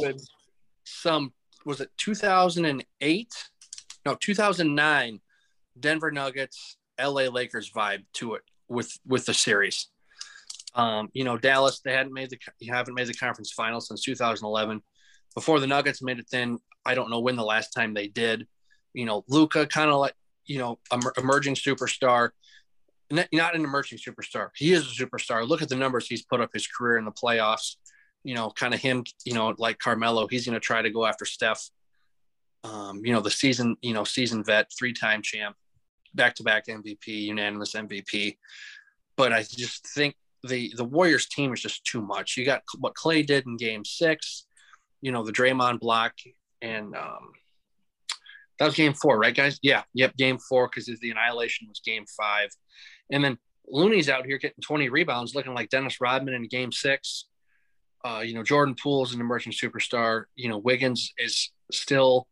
some. 0.84 1.34
Was 1.66 1.82
it 1.82 1.90
2008? 1.98 3.34
No, 4.06 4.16
2009 4.16 5.20
Denver 5.80 6.12
Nuggets, 6.12 6.78
LA 7.00 7.24
Lakers 7.24 7.72
vibe 7.72 8.06
to 8.14 8.36
it 8.36 8.42
with 8.68 8.98
with 9.06 9.26
the 9.26 9.34
series. 9.34 9.88
Um, 10.76 11.10
you 11.14 11.24
know, 11.24 11.38
Dallas, 11.38 11.82
they 11.84 11.94
hadn't 11.94 12.14
made 12.14 12.30
the 12.30 12.38
you 12.60 12.74
haven't 12.74 12.94
made 12.94 13.08
the 13.08 13.14
conference 13.14 13.52
final 13.52 13.82
since 13.82 14.04
2011. 14.04 14.82
Before 15.38 15.60
the 15.60 15.68
Nuggets 15.68 16.02
made 16.02 16.18
it 16.18 16.28
thin, 16.28 16.58
I 16.84 16.96
don't 16.96 17.12
know 17.12 17.20
when 17.20 17.36
the 17.36 17.44
last 17.44 17.70
time 17.70 17.94
they 17.94 18.08
did. 18.08 18.48
You 18.96 19.06
know, 19.06 19.24
Luka 19.28 19.68
kind 19.68 19.92
of 19.92 20.00
like 20.00 20.16
you 20.48 20.58
know 20.58 20.80
emerging 21.16 21.54
superstar, 21.54 22.32
not 23.12 23.28
an 23.32 23.64
emerging 23.64 24.00
superstar. 24.00 24.50
He 24.56 24.74
is 24.74 24.82
a 24.82 25.06
superstar. 25.06 25.48
Look 25.48 25.62
at 25.62 25.70
the 25.70 25.76
numbers 25.76 26.08
he's 26.08 26.24
put 26.24 26.42
up 26.42 26.50
his 26.54 26.66
career 26.66 26.98
in 26.98 27.06
the 27.06 27.12
playoffs. 27.12 27.76
You 28.24 28.34
know, 28.34 28.50
kind 28.50 28.74
of 28.74 28.80
him. 28.80 29.04
You 29.26 29.36
know, 29.36 29.54
like 29.60 29.78
Carmelo, 29.78 30.26
he's 30.26 30.44
going 30.44 30.56
to 30.56 30.60
try 30.60 30.82
to 30.82 30.90
go 30.90 31.06
after 31.06 31.24
Steph. 31.24 31.70
Um, 32.64 33.06
you 33.06 33.14
know, 33.14 33.22
the 33.22 33.30
season, 33.30 33.78
you 33.84 33.94
know, 33.94 34.06
season 34.06 34.44
vet, 34.44 34.72
three-time 34.76 35.22
champ, 35.22 35.56
back-to-back 36.16 36.66
MVP, 36.66 37.06
unanimous 37.06 37.74
MVP. 37.74 38.38
But 39.16 39.34
I 39.34 39.44
just 39.44 39.86
think 39.86 40.16
the 40.42 40.74
the 40.76 40.84
Warriors 40.84 41.28
team 41.28 41.54
is 41.54 41.62
just 41.62 41.86
too 41.86 42.02
much. 42.02 42.38
You 42.38 42.44
got 42.44 42.64
what 42.80 42.96
Clay 42.96 43.22
did 43.22 43.46
in 43.46 43.56
Game 43.56 43.86
Six, 43.86 44.47
you 45.02 45.12
know, 45.12 45.24
the 45.24 45.32
Draymond 45.32 45.80
block, 45.80 46.14
and 46.62 46.96
um, 46.96 47.32
that 48.60 48.66
was 48.66 48.76
Game 48.76 48.94
Four, 48.94 49.20
right, 49.20 49.36
guys? 49.36 49.60
Yeah, 49.62 49.84
yep, 49.94 50.16
Game 50.18 50.38
Four 50.38 50.68
because 50.68 50.86
the 51.00 51.12
annihilation 51.12 51.68
was 51.68 51.82
Game 51.84 52.06
Five, 52.18 52.50
and 53.12 53.24
then 53.24 53.38
Looney's 53.68 54.10
out 54.10 54.26
here 54.26 54.38
getting 54.38 54.62
20 54.62 54.90
rebounds, 54.90 55.36
looking 55.36 55.54
like 55.54 55.70
Dennis 55.70 56.00
Rodman 56.00 56.34
in 56.34 56.48
Game 56.48 56.72
Six. 56.72 57.26
Uh, 58.06 58.22
you 58.22 58.34
know, 58.34 58.44
Jordan 58.44 58.76
Poole's 58.82 59.14
an 59.14 59.22
emerging 59.22 59.54
superstar. 59.54 60.26
You 60.36 60.50
know, 60.50 60.58
Wiggins 60.58 61.14
is 61.18 61.52
still 61.72 62.28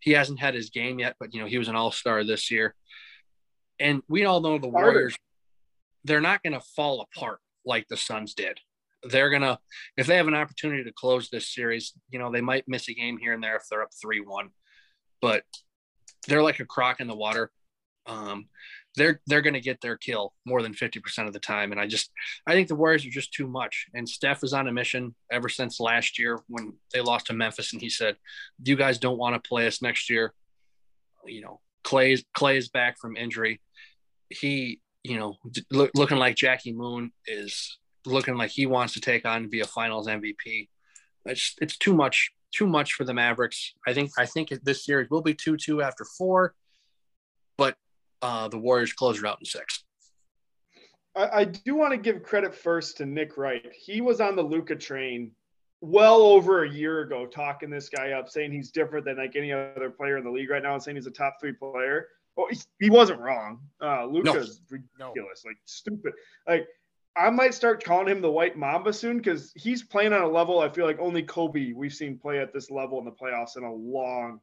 he 0.00 0.12
hasn't 0.12 0.38
had 0.38 0.54
his 0.54 0.70
game 0.70 0.98
yet, 0.98 1.16
but 1.18 1.34
you 1.34 1.40
know, 1.40 1.46
he 1.46 1.58
was 1.58 1.68
an 1.68 1.76
all 1.76 1.90
star 1.90 2.22
this 2.24 2.50
year. 2.50 2.74
And 3.78 4.02
we 4.08 4.24
all 4.24 4.40
know 4.40 4.58
the 4.58 4.68
Warriors, 4.68 5.16
they're 6.04 6.20
not 6.20 6.42
going 6.42 6.52
to 6.52 6.64
fall 6.76 7.00
apart 7.00 7.40
like 7.64 7.88
the 7.88 7.96
Suns 7.96 8.34
did. 8.34 8.58
They're 9.08 9.30
to, 9.38 9.58
if 9.96 10.06
they 10.06 10.16
have 10.16 10.28
an 10.28 10.34
opportunity 10.34 10.84
to 10.84 10.92
close 10.92 11.28
this 11.28 11.52
series, 11.52 11.92
you 12.10 12.18
know, 12.18 12.30
they 12.32 12.40
might 12.40 12.64
miss 12.66 12.88
a 12.88 12.94
game 12.94 13.18
here 13.18 13.32
and 13.32 13.42
there 13.42 13.56
if 13.56 13.62
they're 13.70 13.82
up 13.82 13.90
3 14.00 14.20
1, 14.20 14.48
but 15.20 15.42
they're 16.26 16.42
like 16.42 16.60
a 16.60 16.64
croc 16.64 17.00
in 17.00 17.06
the 17.06 17.16
water. 17.16 17.50
Um, 18.06 18.48
they're 18.96 19.20
they're 19.26 19.42
to 19.42 19.60
get 19.60 19.80
their 19.80 19.96
kill 19.96 20.32
more 20.44 20.62
than 20.62 20.72
50% 20.72 21.26
of 21.26 21.32
the 21.32 21.38
time 21.38 21.70
and 21.70 21.80
i 21.80 21.86
just 21.86 22.10
i 22.46 22.52
think 22.52 22.66
the 22.66 22.74
warriors 22.74 23.06
are 23.06 23.10
just 23.10 23.32
too 23.32 23.46
much 23.46 23.86
and 23.94 24.08
steph 24.08 24.42
is 24.42 24.52
on 24.52 24.66
a 24.66 24.72
mission 24.72 25.14
ever 25.30 25.48
since 25.48 25.78
last 25.78 26.18
year 26.18 26.40
when 26.48 26.72
they 26.92 27.00
lost 27.00 27.26
to 27.26 27.32
memphis 27.32 27.72
and 27.72 27.82
he 27.82 27.90
said 27.90 28.16
you 28.64 28.74
guys 28.74 28.98
don't 28.98 29.18
want 29.18 29.34
to 29.34 29.48
play 29.48 29.66
us 29.66 29.82
next 29.82 30.10
year 30.10 30.32
you 31.26 31.42
know 31.42 31.60
clay's 31.84 32.24
clay 32.34 32.56
is 32.56 32.68
back 32.68 32.98
from 32.98 33.16
injury 33.16 33.60
he 34.30 34.80
you 35.04 35.18
know 35.18 35.36
look, 35.70 35.90
looking 35.94 36.18
like 36.18 36.34
jackie 36.34 36.72
moon 36.72 37.12
is 37.26 37.78
looking 38.06 38.36
like 38.36 38.50
he 38.50 38.66
wants 38.66 38.94
to 38.94 39.00
take 39.00 39.24
on 39.24 39.42
to 39.42 39.48
be 39.48 39.60
a 39.60 39.66
finals 39.66 40.06
mvp 40.06 40.68
it's 41.24 41.54
it's 41.60 41.76
too 41.76 41.94
much 41.94 42.30
too 42.52 42.66
much 42.66 42.92
for 42.94 43.04
the 43.04 43.14
mavericks 43.14 43.74
i 43.86 43.92
think 43.92 44.10
i 44.18 44.24
think 44.24 44.48
this 44.62 44.84
series 44.84 45.10
will 45.10 45.22
be 45.22 45.34
2-2 45.34 45.82
after 45.82 46.04
four 46.04 46.54
but 47.56 47.76
uh, 48.22 48.48
the 48.48 48.58
Warriors 48.58 48.92
close 48.92 49.18
it 49.18 49.24
out 49.24 49.38
in 49.40 49.44
six. 49.44 49.84
I, 51.14 51.40
I 51.40 51.44
do 51.44 51.74
want 51.74 51.92
to 51.92 51.96
give 51.96 52.22
credit 52.22 52.54
first 52.54 52.98
to 52.98 53.06
Nick 53.06 53.36
Wright. 53.36 53.66
He 53.74 54.00
was 54.00 54.20
on 54.20 54.36
the 54.36 54.42
Luka 54.42 54.76
train 54.76 55.32
well 55.80 56.22
over 56.22 56.64
a 56.64 56.70
year 56.70 57.02
ago, 57.02 57.26
talking 57.26 57.70
this 57.70 57.88
guy 57.88 58.12
up, 58.12 58.28
saying 58.28 58.52
he's 58.52 58.70
different 58.70 59.04
than 59.04 59.18
like 59.18 59.36
any 59.36 59.52
other 59.52 59.90
player 59.90 60.16
in 60.16 60.24
the 60.24 60.30
league 60.30 60.50
right 60.50 60.62
now, 60.62 60.74
and 60.74 60.82
saying 60.82 60.96
he's 60.96 61.06
a 61.06 61.10
top 61.10 61.36
three 61.40 61.52
player. 61.52 62.08
Well, 62.36 62.48
he, 62.50 62.58
he 62.80 62.90
wasn't 62.90 63.20
wrong. 63.20 63.60
Uh, 63.80 64.04
Luka's 64.06 64.60
no. 64.70 64.78
ridiculous, 65.06 65.42
no. 65.44 65.50
like 65.50 65.58
stupid. 65.64 66.12
Like 66.46 66.66
I 67.16 67.30
might 67.30 67.54
start 67.54 67.82
calling 67.82 68.08
him 68.08 68.20
the 68.20 68.30
White 68.30 68.56
Mamba 68.56 68.92
soon 68.92 69.18
because 69.18 69.52
he's 69.54 69.82
playing 69.82 70.12
on 70.12 70.22
a 70.22 70.28
level 70.28 70.60
I 70.60 70.68
feel 70.68 70.84
like 70.84 70.98
only 71.00 71.22
Kobe 71.22 71.72
we've 71.72 71.94
seen 71.94 72.18
play 72.18 72.40
at 72.40 72.52
this 72.52 72.70
level 72.70 72.98
in 72.98 73.04
the 73.04 73.10
playoffs 73.10 73.56
in 73.56 73.64
a 73.64 73.72
long, 73.72 74.40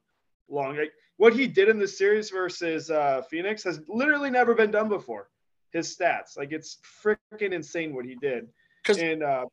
long. 0.50 0.78
Like, 0.78 0.92
what 1.18 1.34
he 1.34 1.46
did 1.46 1.70
in 1.70 1.78
the 1.78 1.88
series 1.88 2.32
versus 2.32 2.90
uh, 2.90 3.22
Phoenix 3.30 3.64
has 3.64 3.82
literally 3.88 4.32
never 4.32 4.56
been 4.56 4.72
done 4.72 4.90
before. 4.90 5.30
His 5.72 5.96
stats, 5.96 6.38
like 6.38 6.52
it's 6.52 6.78
freaking 7.04 7.52
insane 7.52 7.96
what 7.96 8.06
he 8.06 8.16
did. 8.16 8.48
And 9.00 9.24
uh, 9.24 9.46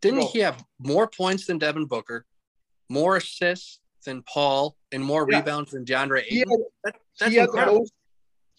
didn't 0.00 0.22
he 0.22 0.40
have 0.40 0.64
more 0.78 1.08
points 1.08 1.46
than 1.46 1.58
Devin 1.58 1.86
Booker, 1.86 2.26
more 2.88 3.16
assists 3.16 3.80
than 4.04 4.22
Paul, 4.22 4.76
and 4.92 5.02
more 5.02 5.26
yeah. 5.28 5.38
rebounds 5.38 5.72
than 5.72 5.84
DeAndre 5.84 6.24
Ayton? 6.30 6.64
That, 6.84 6.96
that's 7.18 7.34
incredible. 7.34 7.86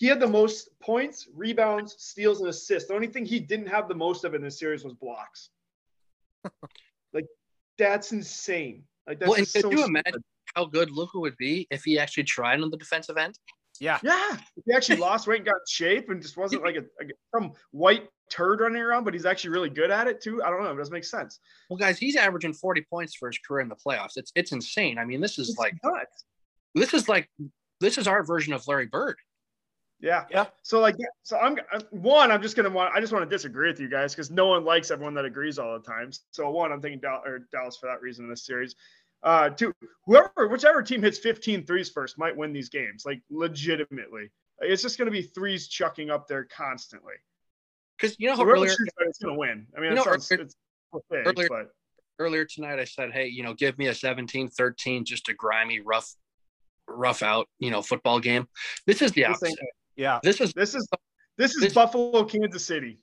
Had 0.01 0.03
most, 0.03 0.03
he 0.03 0.07
had 0.07 0.19
the 0.19 0.27
most 0.27 0.79
points, 0.79 1.27
rebounds, 1.33 1.95
steals, 1.97 2.39
and 2.39 2.49
assists. 2.49 2.89
The 2.89 2.95
only 2.95 3.07
thing 3.07 3.25
he 3.25 3.39
didn't 3.39 3.67
have 3.67 3.87
the 3.87 3.95
most 3.95 4.23
of 4.23 4.33
in 4.33 4.41
this 4.41 4.59
series 4.59 4.83
was 4.83 4.93
blocks. 4.93 5.49
like 7.13 7.25
that's 7.77 8.11
insane. 8.11 8.83
Like 9.07 9.19
that's 9.19 9.29
well, 9.29 9.37
and 9.37 9.47
so 9.47 9.61
could 9.61 9.79
you 9.79 9.85
imagine 9.85 10.23
how 10.55 10.65
good 10.65 10.91
Luka 10.91 11.19
would 11.19 11.37
be 11.37 11.67
if 11.69 11.83
he 11.83 11.99
actually 11.99 12.23
tried 12.23 12.61
on 12.61 12.69
the 12.69 12.77
defensive 12.77 13.17
end? 13.17 13.37
Yeah. 13.79 13.99
Yeah. 14.03 14.37
If 14.55 14.63
he 14.65 14.73
actually 14.73 14.97
lost 14.97 15.27
weight 15.27 15.37
and 15.37 15.45
got 15.45 15.55
shape 15.67 16.09
and 16.09 16.21
just 16.21 16.37
wasn't 16.37 16.63
like 16.63 16.75
a, 16.75 16.81
a, 17.03 17.07
some 17.33 17.53
white 17.71 18.07
turd 18.29 18.61
running 18.61 18.81
around, 18.81 19.03
but 19.03 19.13
he's 19.13 19.25
actually 19.25 19.49
really 19.49 19.69
good 19.69 19.91
at 19.91 20.07
it 20.07 20.21
too. 20.21 20.41
I 20.43 20.49
don't 20.49 20.63
know. 20.63 20.71
It 20.71 20.77
doesn't 20.77 20.93
make 20.93 21.03
sense. 21.03 21.39
Well, 21.69 21.77
guys, 21.77 21.97
he's 21.97 22.15
averaging 22.15 22.53
40 22.53 22.85
points 22.89 23.15
for 23.15 23.27
his 23.27 23.37
career 23.37 23.61
in 23.61 23.69
the 23.69 23.75
playoffs. 23.75 24.13
It's 24.15 24.31
it's 24.35 24.51
insane. 24.53 24.97
I 24.97 25.05
mean, 25.05 25.19
this 25.19 25.37
is 25.37 25.49
it's 25.49 25.57
like 25.59 25.75
nuts. 25.83 26.25
this 26.73 26.93
is 26.93 27.09
like 27.09 27.29
this 27.81 27.97
is 27.97 28.07
our 28.07 28.23
version 28.23 28.53
of 28.53 28.65
Larry 28.67 28.87
Bird. 28.87 29.17
Yeah. 29.99 30.25
Yeah. 30.29 30.45
So 30.61 30.79
like 30.79 30.95
so 31.23 31.37
I'm 31.37 31.57
one, 31.91 32.31
I'm 32.31 32.41
just 32.41 32.55
gonna 32.55 32.69
want 32.69 32.93
I 32.93 32.99
just 32.99 33.13
want 33.13 33.27
to 33.27 33.33
disagree 33.33 33.69
with 33.69 33.79
you 33.79 33.89
guys 33.89 34.13
because 34.13 34.29
no 34.29 34.47
one 34.47 34.65
likes 34.65 34.91
everyone 34.91 35.13
that 35.15 35.25
agrees 35.25 35.57
all 35.57 35.73
the 35.73 35.83
time. 35.83 36.11
So 36.31 36.49
one, 36.49 36.71
I'm 36.71 36.81
thinking 36.81 36.99
Dallas, 36.99 37.41
Dallas 37.51 37.77
for 37.77 37.87
that 37.87 38.01
reason 38.01 38.25
in 38.25 38.29
this 38.29 38.45
series. 38.45 38.75
Uh, 39.23 39.49
to 39.49 39.73
whoever, 40.05 40.47
whichever 40.49 40.83
team 40.83 41.01
hits 41.01 41.17
15 41.17 41.65
threes 41.65 41.89
first 41.89 42.17
might 42.19 42.35
win 42.37 42.53
these 42.53 42.69
games, 42.69 43.03
like 43.07 43.21
legitimately. 43.31 44.29
It's 44.59 44.83
just 44.83 44.99
going 44.99 45.07
to 45.07 45.11
be 45.11 45.23
threes 45.23 45.67
chucking 45.67 46.11
up 46.11 46.27
there 46.27 46.45
constantly. 46.45 47.15
Because 47.97 48.15
you 48.19 48.27
know 48.27 48.35
how 48.35 48.45
earlier 48.45 48.71
it's 48.99 49.17
going 49.19 49.33
to 49.33 49.39
win. 49.39 49.65
I 49.75 49.79
mean, 49.79 49.91
you 49.91 49.95
know, 49.95 50.03
sounds, 50.03 50.31
earlier, 50.31 50.45
it's 50.45 50.55
earlier, 51.11 51.47
but. 51.49 51.71
earlier 52.19 52.45
tonight, 52.45 52.77
I 52.77 52.83
said, 52.83 53.11
"Hey, 53.13 53.27
you 53.27 53.41
know, 53.41 53.53
give 53.53 53.77
me 53.77 53.87
a 53.87 53.93
17-13, 53.93 55.05
just 55.05 55.27
a 55.29 55.33
grimy, 55.33 55.79
rough, 55.79 56.13
rough 56.87 57.23
out, 57.23 57.47
you 57.57 57.71
know, 57.71 57.81
football 57.81 58.19
game." 58.19 58.47
This 58.85 59.01
is 59.01 59.11
the 59.13 59.25
opposite. 59.25 59.57
Yeah, 59.95 60.19
this 60.23 60.41
is 60.41 60.53
this 60.53 60.75
is 60.75 60.87
this 61.37 61.55
is 61.55 61.61
this, 61.61 61.73
Buffalo, 61.73 62.23
Kansas 62.23 62.65
City. 62.65 62.99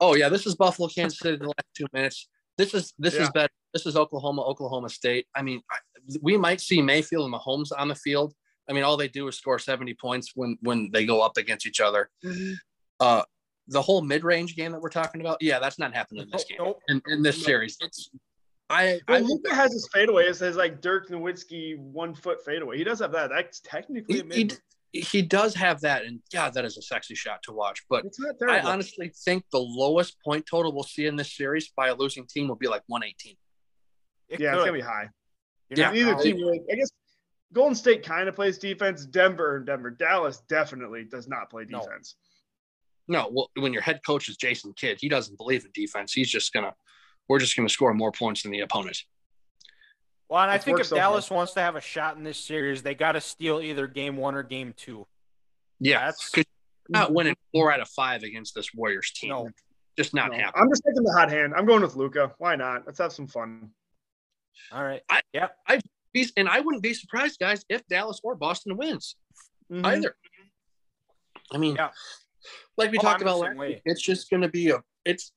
Oh 0.00 0.14
yeah, 0.14 0.28
this 0.28 0.46
is 0.46 0.54
Buffalo, 0.54 0.88
Kansas 0.88 1.18
City. 1.18 1.36
the 1.36 1.46
last 1.46 1.66
two 1.74 1.86
minutes. 1.92 2.28
This 2.56 2.74
is 2.74 2.92
this 2.98 3.14
yeah. 3.14 3.22
is 3.22 3.30
better. 3.30 3.52
This 3.72 3.86
is 3.86 3.96
Oklahoma, 3.96 4.42
Oklahoma 4.42 4.88
State. 4.88 5.26
I 5.34 5.42
mean, 5.42 5.60
we 6.22 6.36
might 6.36 6.60
see 6.60 6.82
Mayfield 6.82 7.26
and 7.26 7.34
Mahomes 7.34 7.70
on 7.76 7.88
the 7.88 7.94
field. 7.94 8.34
I 8.68 8.72
mean, 8.72 8.84
all 8.84 8.96
they 8.96 9.08
do 9.08 9.28
is 9.28 9.36
score 9.36 9.58
70 9.58 9.94
points 9.94 10.32
when 10.34 10.58
when 10.60 10.90
they 10.92 11.06
go 11.06 11.20
up 11.20 11.36
against 11.36 11.66
each 11.66 11.80
other. 11.80 12.10
Mm-hmm. 12.24 12.54
Uh, 13.00 13.22
the 13.68 13.82
whole 13.82 14.00
mid-range 14.00 14.56
game 14.56 14.72
that 14.72 14.80
we're 14.80 14.88
talking 14.88 15.20
about, 15.20 15.38
yeah, 15.40 15.58
that's 15.58 15.78
not 15.78 15.94
happening 15.94 16.22
in 16.22 16.30
this 16.30 16.44
game. 16.44 16.58
Nope. 16.58 16.80
In, 16.88 17.02
in 17.06 17.22
this 17.22 17.44
series, 17.44 17.76
it's 17.80 18.10
I. 18.70 19.00
Well, 19.06 19.18
I 19.18 19.20
Luka 19.20 19.54
has 19.54 19.72
his 19.72 19.88
fadeaway. 19.92 20.24
It 20.24 20.36
says 20.36 20.56
like 20.56 20.80
Dirk 20.80 21.08
Nowitzki 21.08 21.78
one 21.78 22.14
foot 22.14 22.44
fadeaway. 22.44 22.78
He 22.78 22.84
does 22.84 22.98
have 23.00 23.12
that. 23.12 23.30
That's 23.30 23.60
technically 23.60 24.16
he, 24.16 24.20
a 24.20 24.24
mid 24.24 24.60
he 24.92 25.22
does 25.22 25.54
have 25.54 25.82
that, 25.82 26.04
and 26.04 26.20
God, 26.32 26.54
that 26.54 26.64
is 26.64 26.78
a 26.78 26.82
sexy 26.82 27.14
shot 27.14 27.42
to 27.44 27.52
watch. 27.52 27.84
But 27.90 28.06
I 28.48 28.60
honestly 28.60 29.12
think 29.24 29.44
the 29.52 29.58
lowest 29.58 30.16
point 30.24 30.46
total 30.50 30.72
we'll 30.72 30.82
see 30.82 31.06
in 31.06 31.16
this 31.16 31.36
series 31.36 31.70
by 31.76 31.88
a 31.88 31.94
losing 31.94 32.26
team 32.26 32.48
will 32.48 32.56
be 32.56 32.68
like 32.68 32.82
118. 32.86 33.36
It 34.28 34.40
yeah, 34.40 34.50
could. 34.50 34.56
it's 34.56 34.64
gonna 34.64 34.72
be 34.72 34.80
high. 34.80 35.08
yeah, 35.70 35.90
neither 35.90 36.14
team. 36.16 36.36
Really, 36.36 36.60
I 36.72 36.76
guess 36.76 36.90
Golden 37.52 37.74
State 37.74 38.04
kind 38.04 38.28
of 38.28 38.34
plays 38.34 38.58
defense. 38.58 39.04
Denver 39.04 39.56
and 39.56 39.66
Denver, 39.66 39.90
Dallas 39.90 40.42
definitely 40.48 41.04
does 41.04 41.28
not 41.28 41.50
play 41.50 41.64
defense. 41.64 42.16
No. 43.08 43.22
no, 43.22 43.30
well, 43.30 43.50
when 43.56 43.72
your 43.72 43.82
head 43.82 44.00
coach 44.06 44.28
is 44.28 44.36
Jason 44.36 44.72
Kidd, 44.74 44.98
he 45.00 45.08
doesn't 45.08 45.36
believe 45.36 45.64
in 45.64 45.70
defense. 45.74 46.12
He's 46.12 46.30
just 46.30 46.52
gonna, 46.52 46.74
we're 47.28 47.38
just 47.38 47.56
gonna 47.56 47.68
score 47.68 47.92
more 47.92 48.12
points 48.12 48.42
than 48.42 48.52
the 48.52 48.60
opponent. 48.60 48.98
Well, 50.28 50.42
and 50.42 50.50
I 50.50 50.58
think 50.58 50.80
if 50.80 50.86
so 50.88 50.96
Dallas 50.96 51.30
wants 51.30 51.54
to 51.54 51.60
have 51.60 51.76
a 51.76 51.80
shot 51.80 52.16
in 52.16 52.24
this 52.24 52.38
series, 52.38 52.82
they 52.82 52.94
got 52.94 53.12
to 53.12 53.20
steal 53.20 53.60
either 53.60 53.86
game 53.86 54.16
one 54.16 54.34
or 54.34 54.42
game 54.42 54.74
two. 54.76 55.06
Yeah, 55.80 56.04
that's 56.04 56.32
not 56.88 57.12
winning 57.12 57.36
four 57.52 57.72
out 57.72 57.80
of 57.80 57.88
five 57.88 58.22
against 58.22 58.54
this 58.54 58.74
Warriors 58.74 59.10
team. 59.12 59.30
No, 59.30 59.48
just 59.96 60.14
not 60.14 60.30
no. 60.30 60.38
happening. 60.38 60.62
I'm 60.62 60.68
just 60.68 60.82
taking 60.86 61.02
the 61.02 61.12
hot 61.12 61.30
hand. 61.30 61.54
I'm 61.56 61.64
going 61.66 61.82
with 61.82 61.96
Luka. 61.96 62.32
Why 62.38 62.56
not? 62.56 62.82
Let's 62.84 62.98
have 62.98 63.12
some 63.12 63.26
fun. 63.26 63.70
All 64.72 64.84
right. 64.84 65.02
I, 65.08 65.20
yeah. 65.32 65.48
I 65.66 65.80
be 66.12 66.26
and 66.36 66.48
I 66.48 66.60
wouldn't 66.60 66.82
be 66.82 66.94
surprised, 66.94 67.38
guys, 67.38 67.64
if 67.68 67.86
Dallas 67.88 68.20
or 68.22 68.34
Boston 68.34 68.76
wins 68.76 69.16
mm-hmm. 69.70 69.84
either. 69.86 70.14
I 71.52 71.58
mean, 71.58 71.76
yeah. 71.76 71.90
like 72.76 72.90
we 72.90 72.98
oh, 72.98 73.02
talked 73.02 73.22
I'm 73.22 73.28
about 73.28 73.40
last 73.40 73.56
week, 73.56 73.82
it's 73.84 74.02
just 74.02 74.28
going 74.28 74.42
to 74.42 74.48
be 74.48 74.70
a 74.70 74.82
it's 75.04 75.32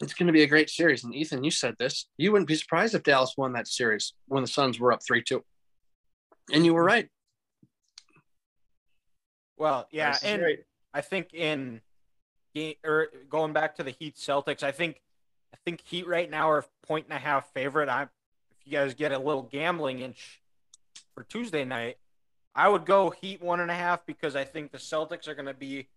it's 0.00 0.14
going 0.14 0.26
to 0.26 0.32
be 0.32 0.42
a 0.42 0.46
great 0.46 0.70
series. 0.70 1.04
And 1.04 1.14
Ethan, 1.14 1.44
you 1.44 1.50
said 1.50 1.74
this. 1.78 2.06
You 2.16 2.32
wouldn't 2.32 2.48
be 2.48 2.54
surprised 2.54 2.94
if 2.94 3.02
Dallas 3.02 3.34
won 3.36 3.52
that 3.52 3.68
series 3.68 4.14
when 4.28 4.42
the 4.42 4.48
Suns 4.48 4.80
were 4.80 4.92
up 4.92 5.00
3 5.06 5.22
2. 5.22 5.42
And 6.52 6.64
you 6.64 6.74
were 6.74 6.84
right. 6.84 7.08
Well, 9.56 9.86
yeah. 9.90 10.16
And. 10.22 10.42
I 10.92 11.00
think 11.00 11.34
in 11.34 11.80
game 12.54 12.74
or 12.84 13.08
going 13.28 13.52
back 13.52 13.76
to 13.76 13.82
the 13.82 13.90
Heat 13.90 14.16
Celtics, 14.16 14.62
I 14.62 14.72
think 14.72 15.00
I 15.54 15.58
think 15.64 15.82
Heat 15.84 16.06
right 16.06 16.30
now 16.30 16.50
are 16.50 16.64
point 16.82 17.06
and 17.06 17.16
a 17.16 17.20
half 17.20 17.52
favorite. 17.52 17.88
I 17.88 18.02
if 18.02 18.08
you 18.64 18.72
guys 18.72 18.94
get 18.94 19.12
a 19.12 19.18
little 19.18 19.42
gambling 19.42 20.00
inch 20.00 20.40
for 21.14 21.24
Tuesday 21.24 21.64
night, 21.64 21.98
I 22.54 22.68
would 22.68 22.84
go 22.84 23.10
Heat 23.10 23.42
one 23.42 23.60
and 23.60 23.70
a 23.70 23.74
half 23.74 24.04
because 24.06 24.36
I 24.36 24.44
think 24.44 24.72
the 24.72 24.78
Celtics 24.78 25.28
are 25.28 25.34
going 25.34 25.46
to 25.46 25.54
be. 25.54 25.88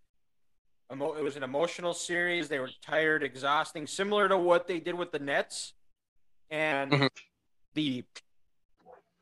Emo- 0.92 1.14
It 1.14 1.24
was 1.24 1.36
an 1.36 1.44
emotional 1.44 1.94
series. 1.94 2.50
They 2.50 2.60
were 2.60 2.70
tired, 2.82 3.24
exhausting, 3.24 3.88
similar 3.88 4.28
to 4.30 4.38
what 4.38 4.68
they 4.68 4.80
did 4.80 4.96
with 4.96 5.12
the 5.12 5.20
Nets, 5.20 5.74
and 6.50 6.92
Mhm. 6.92 7.10
the 7.74 8.04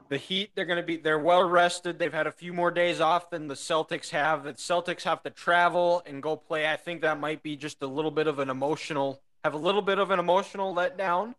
the 0.10 0.18
Heat. 0.18 0.52
They're 0.56 0.66
going 0.66 0.76
to 0.76 0.84
be. 0.84 0.98
They're 0.98 1.18
well 1.18 1.48
rested. 1.48 1.98
They've 1.98 2.12
had 2.12 2.28
a 2.28 2.34
few 2.34 2.52
more 2.52 2.70
days 2.70 3.00
off 3.00 3.30
than 3.30 3.48
the 3.48 3.54
Celtics 3.56 4.10
have. 4.10 4.44
The 4.44 4.54
Celtics 4.56 5.04
have 5.04 5.24
to 5.24 5.30
travel 5.30 6.04
and 6.06 6.22
go 6.22 6.36
play. 6.36 6.70
I 6.70 6.76
think 6.76 7.00
that 7.02 7.18
might 7.18 7.42
be 7.42 7.56
just 7.56 7.82
a 7.82 7.88
little 7.88 8.12
bit 8.12 8.28
of 8.28 8.38
an 8.40 8.50
emotional. 8.50 9.22
Have 9.46 9.54
a 9.54 9.58
little 9.58 9.82
bit 9.82 10.00
of 10.00 10.12
an 10.12 10.20
emotional 10.20 10.76
letdown. 10.76 11.36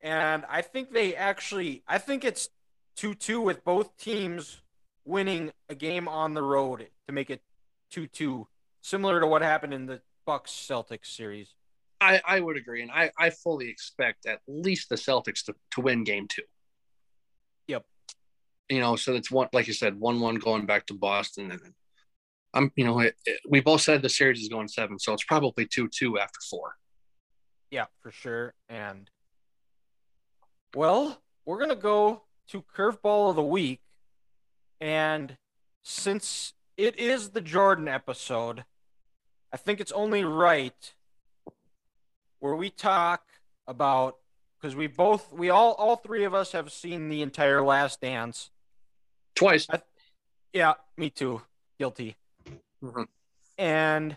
And 0.00 0.46
I 0.48 0.62
think 0.62 0.92
they 0.92 1.14
actually. 1.14 1.82
I 1.86 1.98
think 1.98 2.24
it's 2.24 2.48
two-two 2.96 3.42
with 3.42 3.62
both 3.64 3.98
teams 3.98 4.62
winning 5.04 5.52
a 5.68 5.74
game 5.74 6.08
on 6.08 6.32
the 6.32 6.42
road 6.42 6.88
to 7.06 7.12
make 7.12 7.28
it 7.28 7.42
two-two, 7.90 8.48
similar 8.80 9.20
to 9.20 9.26
what 9.26 9.42
happened 9.42 9.74
in 9.74 9.86
the 9.86 10.00
Bucks 10.26 10.50
Celtics 10.52 11.06
series. 11.06 11.54
I, 12.00 12.20
I 12.24 12.40
would 12.40 12.56
agree, 12.56 12.82
and 12.82 12.90
I, 12.92 13.10
I 13.18 13.30
fully 13.30 13.68
expect 13.68 14.26
at 14.26 14.40
least 14.46 14.88
the 14.88 14.94
Celtics 14.94 15.44
to, 15.46 15.54
to 15.72 15.80
win 15.80 16.04
game 16.04 16.28
two. 16.28 16.42
Yep. 17.66 17.84
You 18.68 18.80
know, 18.80 18.94
so 18.96 19.14
it's 19.14 19.30
one 19.30 19.48
like 19.52 19.66
you 19.66 19.72
said, 19.72 19.98
one 19.98 20.20
one 20.20 20.36
going 20.36 20.64
back 20.66 20.86
to 20.86 20.94
Boston, 20.94 21.50
and 21.50 21.60
I'm 22.54 22.70
you 22.76 22.84
know 22.84 23.00
it, 23.00 23.16
it- 23.24 23.40
we 23.48 23.60
both 23.60 23.80
said 23.80 24.02
the 24.02 24.08
series 24.08 24.40
is 24.40 24.48
going 24.48 24.68
seven, 24.68 24.98
so 24.98 25.12
it's 25.12 25.24
probably 25.24 25.66
two 25.66 25.88
two 25.88 26.18
after 26.18 26.38
four. 26.48 26.76
Yeah, 27.70 27.86
for 28.00 28.10
sure. 28.12 28.54
And 28.68 29.10
well, 30.74 31.20
we're 31.44 31.58
gonna 31.58 31.74
go 31.76 32.22
to 32.48 32.62
curveball 32.76 33.30
of 33.30 33.36
the 33.36 33.42
week, 33.42 33.80
and 34.80 35.36
since 35.82 36.52
it 36.78 36.98
is 36.98 37.30
the 37.30 37.40
Jordan 37.42 37.88
episode, 37.88 38.64
I 39.52 39.58
think 39.58 39.80
it's 39.80 39.92
only 39.92 40.24
right 40.24 40.94
where 42.38 42.54
we 42.54 42.70
talk 42.70 43.24
about 43.66 44.16
because 44.58 44.74
we 44.76 44.86
both 44.86 45.32
we 45.32 45.50
all 45.50 45.72
all 45.72 45.96
three 45.96 46.24
of 46.24 46.32
us 46.32 46.52
have 46.52 46.72
seen 46.72 47.08
the 47.08 47.20
entire 47.20 47.62
Last 47.62 48.00
Dance. 48.00 48.50
Twice. 49.34 49.66
Yeah, 50.52 50.74
me 50.96 51.10
too. 51.10 51.42
Guilty. 51.78 52.16
Mhm. 52.82 53.06
And 53.58 54.16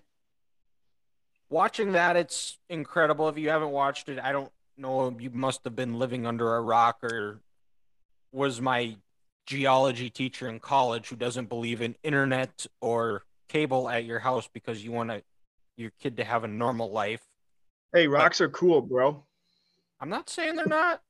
watching 1.50 1.94
that, 1.94 2.16
it's 2.16 2.60
incredible. 2.70 3.28
If 3.28 3.38
you 3.38 3.50
haven't 3.50 3.72
watched 3.72 4.08
it, 4.08 4.20
I 4.20 4.32
don't 4.32 4.52
know. 4.78 5.16
You 5.20 5.32
must 5.32 5.64
have 5.64 5.76
been 5.76 5.98
living 5.98 6.26
under 6.28 6.56
a 6.56 6.62
rock 6.62 7.04
or 7.04 7.42
was 8.32 8.62
my 8.62 8.98
geology 9.52 10.10
teacher 10.10 10.48
in 10.48 10.62
college 10.62 11.10
who 11.10 11.18
doesn't 11.18 11.50
believe 11.50 11.82
in 11.82 11.94
internet 12.04 12.66
or 12.80 13.24
cable 13.50 13.90
at 13.90 14.06
your 14.06 14.20
house 14.20 14.48
because 14.54 14.82
you 14.82 14.94
want 14.94 15.10
to 15.10 15.22
your 15.76 15.92
kid 16.00 16.16
to 16.16 16.24
have 16.24 16.46
a 16.46 16.48
normal 16.48 16.90
life. 16.90 17.28
Hey, 17.92 18.08
rocks 18.08 18.40
are 18.40 18.48
cool, 18.48 18.82
bro. 18.82 19.26
I'm 20.00 20.08
not 20.08 20.30
saying 20.30 20.56
they're 20.56 20.66
not. 20.66 21.02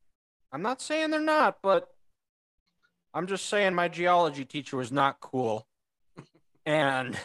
I'm 0.52 0.64
not 0.64 0.82
saying 0.82 1.12
they're 1.12 1.20
not, 1.20 1.58
but 1.62 1.90
I'm 3.14 3.28
just 3.28 3.46
saying 3.46 3.76
my 3.76 3.88
geology 3.88 4.44
teacher 4.44 4.76
was 4.76 4.92
not 4.92 5.20
cool. 5.20 5.68
And 6.66 7.16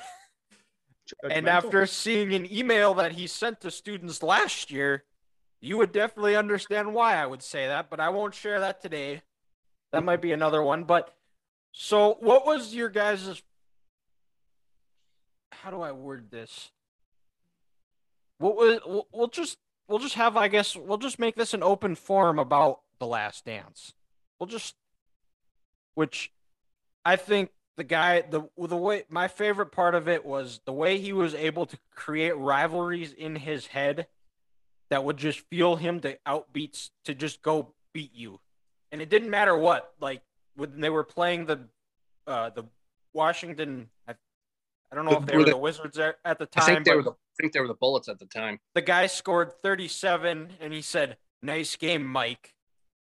and 1.31 1.49
after 1.49 1.87
seeing 1.87 2.35
an 2.35 2.53
email 2.53 2.93
that 2.95 3.13
he 3.13 3.27
sent 3.27 3.63
to 3.63 3.71
students 3.71 4.23
last 4.23 4.71
year, 4.71 5.05
you 5.63 5.79
would 5.79 5.93
definitely 5.93 6.37
understand 6.37 6.93
why 6.93 7.17
I 7.17 7.25
would 7.25 7.43
say 7.43 7.69
that, 7.69 7.89
but 7.89 8.01
I 8.01 8.11
won't 8.11 8.35
share 8.35 8.61
that 8.61 8.83
today. 8.83 9.23
That 9.97 10.05
might 10.05 10.21
be 10.21 10.33
another 10.33 10.63
one, 10.63 10.85
but 10.85 11.15
so 11.73 12.19
what 12.21 12.45
was 12.45 12.75
your 12.75 12.91
guys' 12.91 13.43
how 15.51 15.71
do 15.71 15.81
I 15.81 15.93
word 15.93 16.31
this? 16.31 16.71
What 18.37 18.57
was 18.57 19.07
we'll- 19.11 19.29
just 19.29 19.57
we'll 19.89 19.99
just 19.99 20.17
have 20.17 20.37
I 20.37 20.49
guess 20.49 20.77
we'll 20.77 20.99
just 20.99 21.19
make 21.19 21.35
this 21.35 21.55
an 21.55 21.63
open 21.63 21.95
forum 21.95 22.39
about 22.39 22.81
the 22.99 23.07
last 23.07 23.47
dance. 23.47 23.95
We'll 24.39 24.49
just 24.49 24.75
which 25.95 26.31
I 27.07 27.17
think 27.17 27.53
the 27.79 27.85
guy 27.85 28.21
the 28.21 28.43
the 28.59 28.77
way 28.77 29.05
my 29.09 29.29
favorite 29.29 29.73
part 29.73 29.95
of 29.95 30.09
it 30.09 30.27
was 30.27 30.61
the 30.67 30.75
way 30.75 30.99
he 30.99 31.15
was 31.15 31.35
able 31.35 31.65
to 31.65 31.79
create 31.95 32.37
rivalries 32.37 33.15
in 33.15 33.37
his 33.37 33.69
head 33.69 34.09
that 34.91 35.05
would 35.05 35.17
just 35.17 35.41
fuel 35.49 35.77
him 35.77 36.01
to 36.01 36.19
outbeats 36.27 36.91
to 37.05 37.15
just 37.15 37.41
go 37.41 37.73
beat 37.95 38.15
you. 38.15 38.41
And 38.93 39.03
it 39.03 39.09
didn't 39.11 39.31
matter 39.31 39.57
what. 39.57 39.93
Like 40.01 40.23
when 40.55 40.81
they 40.81 40.91
were 40.91 41.05
playing 41.05 41.47
the 41.47 41.61
uh 42.27 42.51
the 42.51 42.65
Washington 43.13 43.89
I, 44.09 44.15
I 44.93 44.95
don't 44.95 45.05
know 45.05 45.13
The- 45.13 45.17
if 45.19 45.27
they 45.27 45.37
were 45.37 45.45
the- 45.45 45.51
the 45.53 45.57
Wizards 45.57 45.99
at 45.99 46.17
the 46.25 46.49
I 46.57 46.61
time 46.61 46.67
think 46.67 46.85
they 46.87 46.95
were 46.95 47.03
the 47.03 47.11
I 47.13 47.43
think 47.43 47.53
they 47.53 47.61
were 47.61 47.69
the 47.69 47.75
Bullets 47.75 48.09
at 48.09 48.19
the 48.19 48.27
time. 48.27 48.59
the 48.75 48.81
guy 48.83 49.07
scored 49.07 49.53
37 49.63 50.55
and 50.61 50.73
he 50.73 50.81
said, 50.81 51.19
Nice 51.43 51.77
game, 51.77 52.05
Mike. 52.07 52.55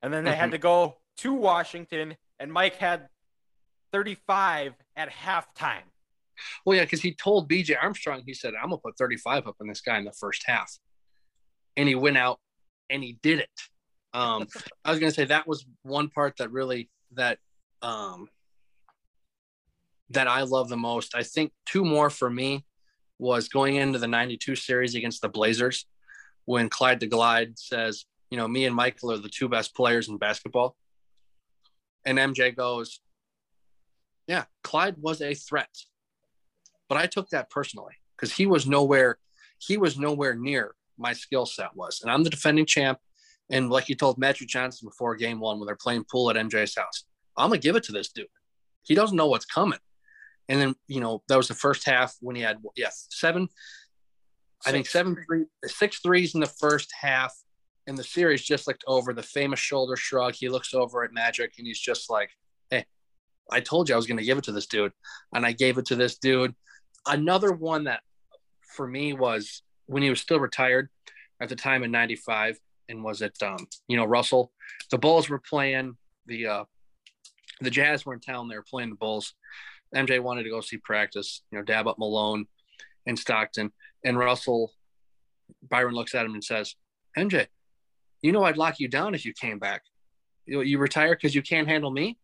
And 0.01 0.13
then 0.13 0.23
they 0.23 0.35
had 0.35 0.49
Mhm. 0.49 0.53
to 0.53 0.57
go 0.57 0.97
to 1.17 1.33
Washington 1.33 2.15
and 2.39 2.51
Mike 2.53 2.75
had 2.75 3.09
35 3.91 4.73
at 4.95 5.09
halftime. 5.09 5.83
Well, 6.65 6.77
yeah, 6.77 6.83
because 6.85 7.01
he 7.01 7.13
told 7.13 7.49
BJ 7.49 7.75
Armstrong, 7.79 8.23
he 8.25 8.33
said, 8.33 8.53
I'm 8.55 8.69
gonna 8.69 8.77
put 8.77 8.97
35 8.97 9.47
up 9.47 9.57
on 9.59 9.67
this 9.67 9.81
guy 9.81 9.97
in 9.97 10.05
the 10.05 10.13
first 10.13 10.43
half. 10.47 10.79
And 11.77 11.87
he 11.89 11.95
went 11.95 12.17
out 12.17 12.39
and 12.89 13.03
he 13.03 13.13
did 13.21 13.39
it. 13.39 13.49
Um, 14.13 14.47
I 14.83 14.91
was 14.91 14.99
gonna 14.99 15.11
say 15.11 15.25
that 15.25 15.47
was 15.47 15.65
one 15.83 16.09
part 16.09 16.37
that 16.37 16.51
really 16.51 16.89
that 17.13 17.39
um 17.81 18.27
that 20.09 20.27
I 20.27 20.41
love 20.41 20.69
the 20.69 20.77
most. 20.77 21.15
I 21.15 21.23
think 21.23 21.53
two 21.65 21.85
more 21.85 22.09
for 22.09 22.29
me 22.29 22.65
was 23.17 23.47
going 23.47 23.75
into 23.75 23.99
the 23.99 24.07
92 24.07 24.55
series 24.55 24.95
against 24.95 25.21
the 25.21 25.29
Blazers 25.29 25.85
when 26.45 26.67
Clyde 26.67 26.99
the 26.99 27.07
Glide 27.07 27.57
says, 27.57 28.05
you 28.29 28.37
know, 28.37 28.47
me 28.47 28.65
and 28.65 28.75
Michael 28.75 29.11
are 29.13 29.17
the 29.17 29.29
two 29.29 29.47
best 29.47 29.73
players 29.73 30.09
in 30.09 30.17
basketball. 30.17 30.75
And 32.03 32.17
MJ 32.17 32.53
goes, 32.53 32.99
Yeah, 34.27 34.45
Clyde 34.63 34.95
was 34.97 35.21
a 35.21 35.33
threat 35.33 35.69
but 36.91 36.99
I 36.99 37.07
took 37.07 37.29
that 37.29 37.49
personally 37.49 37.93
because 38.17 38.33
he 38.33 38.45
was 38.45 38.67
nowhere, 38.67 39.17
he 39.59 39.77
was 39.77 39.97
nowhere 39.97 40.35
near 40.35 40.75
my 40.97 41.13
skill 41.13 41.45
set 41.45 41.73
was, 41.73 42.01
and 42.01 42.11
I'm 42.11 42.25
the 42.25 42.29
defending 42.29 42.65
champ. 42.65 42.99
And 43.49 43.69
like 43.69 43.89
you 43.89 43.95
told 43.95 44.17
Magic 44.17 44.47
Johnson 44.47 44.87
before 44.87 45.15
game 45.15 45.39
one, 45.39 45.59
when 45.59 45.65
they're 45.65 45.75
playing 45.75 46.05
pool 46.09 46.29
at 46.29 46.35
MJ's 46.35 46.75
house, 46.75 47.05
I'm 47.37 47.49
gonna 47.49 47.59
give 47.59 47.75
it 47.75 47.83
to 47.83 47.91
this 47.91 48.09
dude. 48.09 48.27
He 48.83 48.95
doesn't 48.95 49.17
know 49.17 49.27
what's 49.27 49.45
coming. 49.45 49.79
And 50.49 50.59
then 50.59 50.75
you 50.87 50.99
know 50.99 51.23
that 51.27 51.37
was 51.37 51.47
the 51.47 51.53
first 51.53 51.85
half 51.85 52.15
when 52.21 52.35
he 52.35 52.41
had 52.41 52.57
yes 52.75 53.07
seven, 53.09 53.47
I 54.65 54.71
think 54.71 54.85
Six. 54.85 54.93
seven 54.93 55.17
three 55.25 55.45
six 55.65 55.99
threes 55.99 56.33
in 56.33 56.41
the 56.41 56.47
first 56.47 56.91
half, 56.99 57.33
and 57.87 57.97
the 57.97 58.03
series 58.03 58.41
just 58.41 58.67
looked 58.67 58.83
over. 58.87 59.13
The 59.13 59.23
famous 59.23 59.59
shoulder 59.59 59.95
shrug. 59.95 60.33
He 60.33 60.49
looks 60.49 60.73
over 60.73 61.03
at 61.03 61.13
Magic 61.13 61.53
and 61.57 61.67
he's 61.67 61.79
just 61.79 62.09
like, 62.09 62.29
"Hey, 62.69 62.85
I 63.51 63.59
told 63.61 63.89
you 63.89 63.95
I 63.95 63.97
was 63.97 64.07
gonna 64.07 64.23
give 64.23 64.37
it 64.37 64.45
to 64.45 64.51
this 64.51 64.67
dude, 64.67 64.93
and 65.33 65.45
I 65.45 65.51
gave 65.51 65.77
it 65.77 65.85
to 65.87 65.95
this 65.95 66.17
dude." 66.17 66.55
another 67.07 67.51
one 67.51 67.85
that 67.85 68.01
for 68.75 68.87
me 68.87 69.13
was 69.13 69.63
when 69.85 70.03
he 70.03 70.09
was 70.09 70.21
still 70.21 70.39
retired 70.39 70.89
at 71.39 71.49
the 71.49 71.55
time 71.55 71.83
in 71.83 71.91
95 71.91 72.57
and 72.91 73.03
was 73.03 73.21
it 73.21 73.41
um 73.41 73.67
you 73.87 73.97
know 73.97 74.05
russell? 74.05 74.51
The 74.91 74.97
bulls 74.97 75.29
were 75.29 75.39
playing 75.39 75.97
the 76.27 76.45
uh 76.47 76.63
the 77.61 77.71
jazz 77.71 78.05
were 78.05 78.13
in 78.13 78.19
town. 78.19 78.47
They 78.47 78.55
were 78.55 78.65
playing 78.69 78.89
the 78.89 78.95
bulls. 78.95 79.33
Mj 79.95 80.19
wanted 80.21 80.43
to 80.43 80.49
go 80.49 80.61
see 80.61 80.77
practice 80.77 81.41
you 81.51 81.57
know 81.57 81.63
dab 81.63 81.87
up 81.87 81.97
malone 81.97 82.45
and 83.07 83.17
stockton. 83.17 83.71
And 84.03 84.17
russell 84.17 84.73
byron 85.69 85.95
looks 85.95 86.15
at 86.15 86.25
him 86.25 86.33
and 86.33 86.43
says 86.43 86.75
mj 87.17 87.45
you 88.21 88.31
know 88.31 88.43
i'd 88.45 88.57
lock 88.57 88.79
you 88.79 88.87
down 88.87 89.15
if 89.15 89.25
you 89.25 89.33
came 89.33 89.57
back. 89.59 89.81
You, 90.45 90.61
you 90.61 90.79
retire 90.79 91.15
because 91.15 91.35
you 91.35 91.41
can't 91.41 91.67
handle 91.67 91.91
me? 91.91 92.17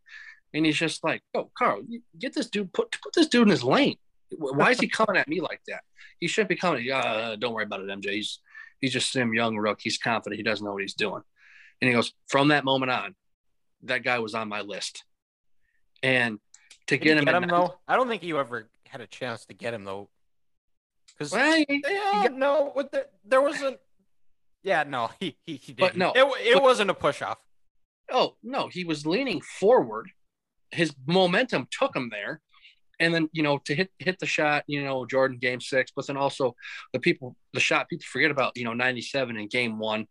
And 0.54 0.66
he's 0.66 0.76
just 0.76 1.04
like 1.04 1.22
oh 1.34 1.50
karl 1.56 1.82
get 2.18 2.34
this 2.34 2.48
dude 2.48 2.72
put 2.72 2.96
put 3.02 3.12
this 3.14 3.26
dude 3.26 3.42
in 3.42 3.50
his 3.50 3.64
lane. 3.64 3.96
Why 4.30 4.72
is 4.72 4.80
he 4.80 4.88
coming 4.88 5.16
at 5.16 5.28
me 5.28 5.40
like 5.40 5.62
that? 5.68 5.80
He 6.20 6.28
shouldn't 6.28 6.50
be 6.50 6.56
coming. 6.56 6.90
Uh, 6.90 7.36
don't 7.38 7.54
worry 7.54 7.64
about 7.64 7.80
it, 7.80 7.88
MJ. 7.88 8.10
He's 8.10 8.40
he's 8.80 8.92
just 8.92 9.12
some 9.12 9.34
young 9.34 9.56
rook. 9.56 9.78
He's 9.82 9.98
confident. 9.98 10.38
He 10.38 10.42
doesn't 10.42 10.64
know 10.64 10.72
what 10.72 10.82
he's 10.82 10.94
doing. 10.94 11.22
And 11.80 11.88
he 11.88 11.94
goes, 11.94 12.12
from 12.28 12.48
that 12.48 12.64
moment 12.64 12.90
on, 12.90 13.14
that 13.84 14.02
guy 14.02 14.18
was 14.18 14.34
on 14.34 14.48
my 14.48 14.60
list. 14.62 15.04
And 16.02 16.38
to 16.86 16.96
Did 16.96 17.04
get 17.04 17.18
him, 17.18 17.24
get 17.24 17.34
him 17.34 17.48
though? 17.48 17.74
I 17.86 17.96
don't 17.96 18.08
think 18.08 18.22
you 18.22 18.38
ever 18.38 18.68
had 18.88 19.00
a 19.00 19.06
chance 19.06 19.44
to 19.46 19.54
get 19.54 19.74
him 19.74 19.84
though. 19.84 20.08
Because 21.12 21.32
Well, 21.32 21.64
yeah, 21.68 22.28
no, 22.32 22.72
with 22.74 22.90
the, 22.90 23.06
there 23.24 23.40
wasn't. 23.42 23.78
Yeah, 24.62 24.84
no, 24.84 25.10
he 25.20 25.36
he, 25.46 25.56
he 25.56 25.72
didn't. 25.72 25.78
But 25.78 25.96
no, 25.96 26.12
it, 26.14 26.48
it 26.48 26.54
but- 26.54 26.62
wasn't 26.62 26.90
a 26.90 26.94
push 26.94 27.22
off. 27.22 27.38
oh 28.10 28.36
no, 28.42 28.68
he 28.68 28.84
was 28.84 29.06
leaning 29.06 29.40
forward. 29.40 30.10
His 30.70 30.94
momentum 31.06 31.66
took 31.70 31.96
him 31.96 32.10
there, 32.10 32.40
and 33.00 33.14
then 33.14 33.28
you 33.32 33.42
know 33.42 33.58
to 33.64 33.74
hit 33.74 33.90
hit 33.98 34.18
the 34.18 34.26
shot, 34.26 34.64
you 34.66 34.84
know 34.84 35.06
Jordan 35.06 35.38
game 35.38 35.60
six, 35.60 35.92
but 35.94 36.06
then 36.06 36.16
also 36.16 36.54
the 36.92 36.98
people 36.98 37.36
the 37.52 37.60
shot 37.60 37.88
people 37.88 38.04
forget 38.06 38.30
about 38.30 38.56
you 38.56 38.64
know 38.64 38.74
ninety 38.74 39.02
seven 39.02 39.36
in 39.36 39.48
game 39.48 39.78
one. 39.78 40.06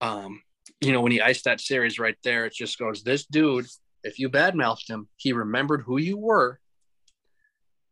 Um, 0.00 0.42
you 0.80 0.92
know 0.92 1.00
when 1.00 1.12
he 1.12 1.20
iced 1.20 1.44
that 1.44 1.60
series 1.60 1.98
right 1.98 2.16
there, 2.24 2.46
it 2.46 2.54
just 2.54 2.78
goes 2.78 3.02
this 3.02 3.26
dude. 3.26 3.66
If 4.02 4.18
you 4.18 4.28
badmouthed 4.28 4.88
him, 4.88 5.08
he 5.16 5.32
remembered 5.32 5.82
who 5.82 5.98
you 5.98 6.16
were, 6.18 6.60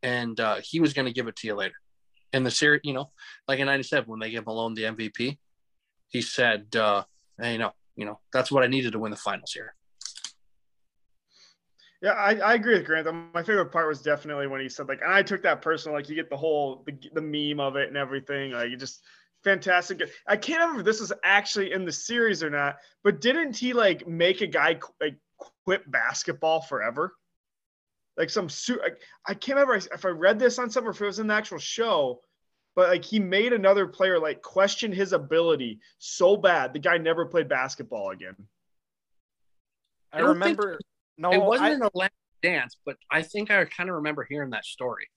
and 0.03 0.39
uh, 0.39 0.57
he 0.63 0.81
was 0.81 0.93
going 0.93 1.07
to 1.07 1.13
give 1.13 1.29
it 1.29 1.37
to 1.37 1.47
you 1.47 1.55
later. 1.55 1.75
And 2.33 2.45
the 2.45 2.51
series, 2.51 2.81
you 2.85 2.93
know, 2.93 3.11
like 3.49 3.59
in 3.59 3.67
'97 3.67 4.09
when 4.09 4.21
they 4.21 4.31
gave 4.31 4.47
Malone 4.47 4.75
the 4.75 4.85
MVP, 4.85 5.39
he 6.09 6.23
said, 6.23 6.75
uh, 6.77 7.05
"Hey, 7.41 7.53
you 7.53 7.59
know, 7.59 7.73
you 7.97 8.05
know 8.05 8.21
that's 8.33 8.51
what 8.51 8.65
I 8.65 8.67
needed 8.67 8.93
to 8.93 8.99
win 8.99 9.11
the 9.11 9.17
finals 9.17 9.53
here." 9.53 9.75
Yeah, 12.05 12.13
I, 12.13 12.35
I 12.35 12.55
agree 12.55 12.75
with 12.75 12.85
Grant. 12.85 13.09
My 13.33 13.43
favorite 13.43 13.73
part 13.73 13.89
was 13.89 14.03
definitely 14.03 14.47
when 14.47 14.61
he 14.61 14.69
said 14.69 14.89
like, 14.89 15.01
and 15.03 15.11
I 15.11 15.23
took 15.23 15.43
that 15.45 15.63
personal. 15.63 15.97
Like, 15.97 16.11
you 16.11 16.15
get 16.15 16.29
the 16.29 16.37
whole 16.37 16.85
the, 16.87 16.93
the 17.15 17.23
meme 17.23 17.61
of 17.61 17.77
it 17.77 17.89
and 17.89 17.97
everything. 17.97 18.53
Like, 18.53 18.69
you 18.69 18.77
just 18.77 19.01
fantastic. 19.43 20.03
I 20.29 20.37
can't 20.37 20.61
remember 20.61 20.81
if 20.81 20.85
this 20.85 21.01
was 21.01 21.15
actually 21.25 21.73
in 21.73 21.87
the 21.87 21.93
series 21.93 22.43
or 22.43 22.51
not, 22.51 22.77
but 23.05 23.23
didn't 23.23 23.57
he 23.57 23.73
like 23.73 24.07
make 24.07 24.43
a 24.43 24.47
guy 24.47 24.79
like 25.01 25.17
quit 25.65 25.91
basketball 25.91 26.61
forever? 26.61 27.15
Like 28.19 28.29
some 28.29 28.51
suit. 28.51 28.83
I 29.27 29.33
can't 29.33 29.59
remember 29.59 29.77
if 29.77 30.05
I 30.05 30.09
read 30.09 30.39
this 30.39 30.59
on 30.59 30.69
or 30.77 30.91
if 30.91 31.01
it 31.01 31.07
was 31.07 31.21
in 31.21 31.29
the 31.29 31.33
actual 31.33 31.57
show, 31.57 32.21
but 32.77 32.91
like 32.91 33.05
he 33.07 33.19
made 33.19 33.55
another 33.55 33.87
player 33.87 34.19
like 34.19 34.43
question 34.43 34.93
his 34.93 35.15
ability 35.15 35.81
so 35.97 36.37
bad 36.37 36.75
the 36.75 36.81
guy 36.81 36.99
never 36.99 37.25
played 37.25 37.49
basketball 37.49 38.11
again. 38.11 38.37
I, 40.13 40.19
I 40.19 40.21
remember. 40.21 40.79
No, 41.19 41.33
it 41.33 41.43
wasn't 41.43 41.71
I, 41.71 41.75
in 41.75 41.83
a 41.83 41.91
last 41.95 42.13
dance, 42.43 42.77
but 42.85 42.97
I 43.11 43.23
think 43.23 43.51
I 43.51 43.65
kind 43.65 43.89
of 43.89 43.97
remember 43.97 44.27
hearing 44.29 44.51
that 44.51 44.65
story. 44.65 45.09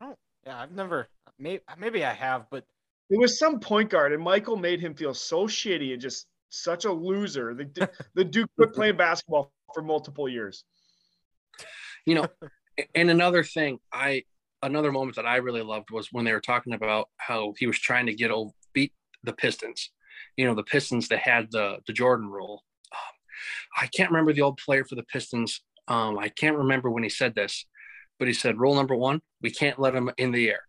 Oh, 0.00 0.14
yeah, 0.46 0.60
I've 0.60 0.72
never. 0.72 1.08
Maybe 1.38 1.62
maybe 1.78 2.04
I 2.04 2.12
have, 2.12 2.46
but 2.50 2.64
It 3.10 3.18
was 3.18 3.38
some 3.38 3.60
point 3.60 3.90
guard, 3.90 4.12
and 4.12 4.22
Michael 4.22 4.56
made 4.56 4.80
him 4.80 4.94
feel 4.94 5.14
so 5.14 5.46
shitty 5.46 5.92
and 5.92 6.00
just 6.00 6.26
such 6.48 6.84
a 6.84 6.92
loser. 6.92 7.54
The, 7.54 7.64
du- 7.64 7.88
the 8.14 8.24
dude 8.24 8.48
quit 8.56 8.72
playing 8.72 8.96
basketball 8.96 9.52
for 9.74 9.82
multiple 9.82 10.28
years. 10.28 10.64
You 12.04 12.16
know, 12.16 12.26
and 12.94 13.10
another 13.10 13.42
thing, 13.42 13.78
I 13.92 14.24
another 14.62 14.92
moment 14.92 15.16
that 15.16 15.26
I 15.26 15.36
really 15.36 15.62
loved 15.62 15.90
was 15.90 16.08
when 16.12 16.24
they 16.24 16.32
were 16.32 16.40
talking 16.40 16.72
about 16.72 17.08
how 17.18 17.54
he 17.58 17.66
was 17.66 17.78
trying 17.78 18.06
to 18.06 18.14
get 18.14 18.30
over 18.30 18.50
beat 18.72 18.92
the 19.22 19.32
Pistons. 19.32 19.90
You 20.36 20.46
know, 20.46 20.54
the 20.54 20.62
Pistons 20.62 21.08
that 21.08 21.18
had 21.18 21.50
the 21.50 21.78
the 21.86 21.92
Jordan 21.92 22.28
rule. 22.28 22.62
I 23.80 23.86
can't 23.86 24.10
remember 24.10 24.32
the 24.32 24.42
old 24.42 24.58
player 24.58 24.84
for 24.84 24.94
the 24.94 25.02
Pistons. 25.04 25.60
Um, 25.88 26.18
I 26.18 26.28
can't 26.28 26.56
remember 26.56 26.90
when 26.90 27.02
he 27.02 27.08
said 27.08 27.34
this, 27.34 27.66
but 28.18 28.28
he 28.28 28.34
said 28.34 28.58
rule 28.58 28.74
number 28.74 28.96
one: 28.96 29.20
we 29.42 29.50
can't 29.50 29.78
let 29.78 29.94
him 29.94 30.10
in 30.18 30.32
the 30.32 30.48
air 30.50 30.60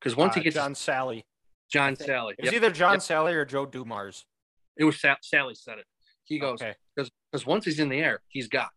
because 0.00 0.16
once 0.16 0.34
he 0.34 0.40
uh, 0.40 0.44
gets 0.44 0.56
John 0.56 0.74
Salley. 0.74 1.22
John 1.72 1.94
Salley, 1.96 2.32
It 2.36 2.42
was 2.42 2.52
Yep. 2.52 2.54
either 2.54 2.70
John 2.72 2.92
Yep. 2.94 3.00
Salley 3.00 3.32
or 3.34 3.44
Joe 3.44 3.64
Dumars. 3.64 4.24
it 4.76 4.84
was 4.84 5.00
Sa- 5.00 5.16
Salley 5.22 5.56
said 5.56 5.78
it. 5.78 5.86
He 6.24 6.38
goes, 6.38 6.60
Okay. 6.60 6.74
because 6.96 7.46
once 7.46 7.64
he's 7.64 7.78
in 7.78 7.88
the 7.88 7.98
air, 7.98 8.20
he's 8.28 8.48
got. 8.48 8.70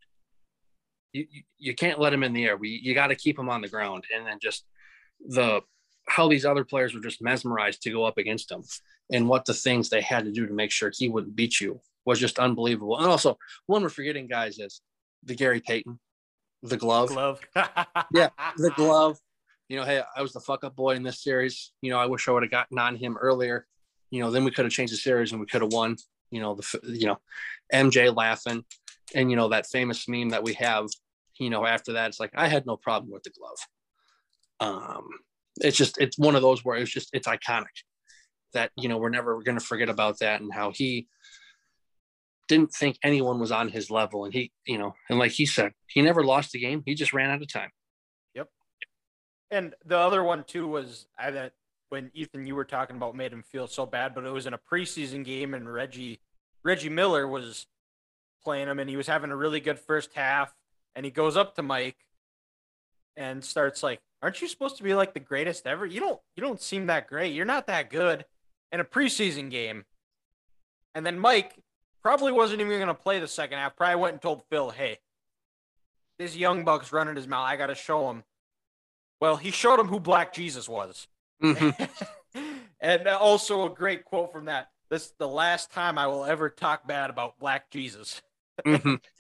You, 1.12 1.26
you, 1.32 1.44
you 1.60 1.76
can't 1.76 2.00
let 2.00 2.14
him 2.14 2.24
in 2.24 2.34
the 2.34 2.46
air. 2.46 2.58
We 2.58 2.70
you 2.84 2.94
got 2.94 3.08
to 3.08 3.16
keep 3.16 3.38
him 3.38 3.50
on 3.50 3.62
the 3.62 3.68
ground, 3.68 4.04
and 4.16 4.26
then 4.26 4.38
just 4.42 4.66
the 5.28 5.62
how 6.08 6.28
these 6.28 6.46
other 6.46 6.66
players 6.66 6.94
were 6.94 7.00
just 7.02 7.22
mesmerized 7.22 7.82
to 7.84 7.92
go 7.92 8.04
up 8.06 8.18
against 8.18 8.52
him, 8.52 8.64
and 9.12 9.28
what 9.30 9.46
the 9.46 9.54
things 9.54 9.90
they 9.90 10.02
had 10.02 10.26
to 10.26 10.32
do 10.32 10.46
to 10.48 10.54
make 10.54 10.72
sure 10.72 10.92
he 10.94 11.08
wouldn't 11.10 11.36
beat 11.36 11.60
you 11.62 11.80
was 12.06 12.20
just 12.20 12.40
unbelievable. 12.40 12.98
And 12.98 13.08
also, 13.08 13.38
one 13.66 13.84
we're 13.84 13.90
forgetting, 13.90 14.28
guys, 14.28 14.60
is 14.60 14.82
the 15.24 15.36
Gary 15.36 15.62
Payton, 15.62 16.00
the 16.62 16.78
glove, 16.78 17.10
Glove. 17.10 17.40
Yeah, 18.14 18.30
the 18.58 18.72
glove. 18.76 19.18
You 19.70 19.78
know, 19.78 19.86
hey, 19.86 20.02
I 20.16 20.22
was 20.22 20.34
the 20.34 20.40
fuck 20.40 20.64
up 20.64 20.76
boy 20.76 20.96
in 20.96 21.04
this 21.04 21.24
series. 21.24 21.72
You 21.82 21.92
know, 21.92 21.98
I 21.98 22.06
wish 22.06 22.28
I 22.28 22.32
would 22.32 22.44
have 22.44 22.52
gotten 22.52 22.78
on 22.78 22.96
him 22.96 23.18
earlier. 23.18 23.66
You 24.12 24.22
know, 24.22 24.30
then 24.30 24.44
we 24.44 24.52
could 24.52 24.66
have 24.66 24.74
changed 24.74 24.94
the 24.94 24.98
series 24.98 25.32
and 25.32 25.40
we 25.40 25.48
could 25.48 25.62
have 25.62 25.74
won. 25.74 25.96
You 26.32 26.42
know, 26.42 26.56
the 26.56 26.80
you 26.84 27.08
know, 27.08 27.20
MJ 27.74 28.16
laughing, 28.16 28.66
and 29.16 29.30
you 29.30 29.36
know 29.36 29.50
that 29.50 29.68
famous 29.68 30.08
meme 30.08 30.30
that 30.30 30.44
we 30.44 30.54
have. 30.54 30.88
You 31.40 31.50
know, 31.50 31.66
after 31.66 31.94
that, 31.94 32.10
it's 32.10 32.20
like 32.20 32.32
I 32.36 32.48
had 32.48 32.66
no 32.66 32.78
problem 32.78 33.12
with 33.12 33.24
the 33.24 33.32
glove. 33.32 33.58
Um, 34.60 35.08
it's 35.62 35.78
just 35.78 36.00
it's 36.00 36.18
one 36.18 36.36
of 36.36 36.42
those 36.42 36.64
where 36.64 36.78
it's 36.78 36.92
just 36.92 37.10
it's 37.14 37.28
iconic 37.28 37.66
that 38.54 38.72
you 38.76 38.90
know 38.90 38.98
we're 38.98 39.10
never 39.10 39.42
going 39.42 39.58
to 39.58 39.66
forget 39.66 39.90
about 39.90 40.20
that 40.20 40.42
and 40.42 40.54
how 40.54 40.72
he 40.72 41.08
didn't 42.48 42.72
think 42.74 42.98
anyone 43.04 43.40
was 43.40 43.52
on 43.52 43.70
his 43.70 43.90
level 43.90 44.26
and 44.26 44.34
he 44.34 44.52
you 44.66 44.78
know 44.78 44.94
and 45.10 45.18
like 45.18 45.32
he 45.32 45.46
said 45.46 45.72
he 45.88 46.02
never 46.02 46.24
lost 46.24 46.52
the 46.52 46.60
game 46.60 46.84
he 46.86 46.94
just 46.94 47.14
ran 47.14 47.30
out 47.30 47.42
of 47.42 47.52
time 47.52 47.70
Yep. 48.36 48.50
And 49.52 49.76
the 49.86 49.98
other 49.98 50.24
one 50.24 50.44
too 50.44 50.68
was 50.68 51.08
I 51.18 51.32
that 51.32 51.54
when 51.90 52.12
Ethan 52.14 52.46
you 52.46 52.56
were 52.56 52.66
talking 52.66 52.96
about 52.96 53.16
made 53.16 53.32
him 53.32 53.44
feel 53.44 53.68
so 53.68 53.86
bad, 53.86 54.16
but 54.16 54.26
it 54.26 54.32
was 54.32 54.48
in 54.48 54.54
a 54.54 54.60
preseason 54.60 55.24
game 55.24 55.54
and 55.54 55.72
Reggie 55.72 56.20
Reggie 56.64 56.90
Miller 56.90 57.28
was 57.28 57.68
playing 58.44 58.68
him 58.68 58.80
and 58.80 58.90
he 58.90 58.98
was 58.98 59.08
having 59.08 59.32
a 59.32 59.36
really 59.36 59.60
good 59.60 59.80
first 59.80 60.14
half 60.14 60.54
and 60.96 61.06
he 61.06 61.12
goes 61.12 61.38
up 61.38 61.56
to 61.56 61.62
Mike 61.62 61.98
and 63.16 63.44
starts 63.44 63.84
like, 63.84 64.00
Aren't 64.22 64.42
you 64.42 64.48
supposed 64.48 64.78
to 64.78 64.84
be 64.84 64.94
like 64.94 65.14
the 65.14 65.20
greatest 65.20 65.68
ever? 65.68 65.86
You 65.86 66.00
don't 66.00 66.20
you 66.36 66.42
don't 66.42 66.62
seem 66.62 66.88
that 66.88 67.08
great. 67.08 67.34
You're 67.34 67.46
not 67.46 67.68
that 67.68 67.90
good 67.90 68.26
in 68.72 68.80
a 68.80 68.86
preseason 68.86 69.52
game. 69.52 69.84
And 70.96 71.06
then 71.06 71.20
Mike 71.20 71.60
probably 72.04 72.32
wasn't 72.32 72.62
even 72.62 72.80
gonna 72.80 72.94
play 72.94 73.20
the 73.20 73.28
second 73.28 73.58
half. 73.58 73.76
Probably 73.76 73.96
went 73.96 74.14
and 74.14 74.22
told 74.22 74.44
Phil, 74.50 74.70
Hey, 74.70 75.00
this 76.20 76.36
young 76.36 76.64
buck's 76.64 76.92
running 76.94 77.16
his 77.16 77.28
mouth. 77.28 77.48
I 77.48 77.56
gotta 77.56 77.76
show 77.76 78.10
him. 78.10 78.24
Well, 79.20 79.38
he 79.38 79.52
showed 79.52 79.80
him 79.80 79.88
who 79.88 80.00
Black 80.00 80.34
Jesus 80.34 80.68
was. 80.70 81.08
Mhm. 81.42 81.90
and 82.82 83.08
also 83.08 83.66
a 83.66 83.74
great 83.74 84.06
quote 84.06 84.32
from 84.32 84.46
that. 84.46 84.70
This 84.90 85.06
is 85.08 85.14
the 85.18 85.28
last 85.28 85.72
time 85.72 85.98
I 85.98 86.08
will 86.08 86.26
ever 86.26 86.50
talk 86.50 86.86
bad 86.86 87.10
about 87.10 87.40
Black 87.40 87.72
Jesus. 87.72 88.22
Mhm. 88.66 89.02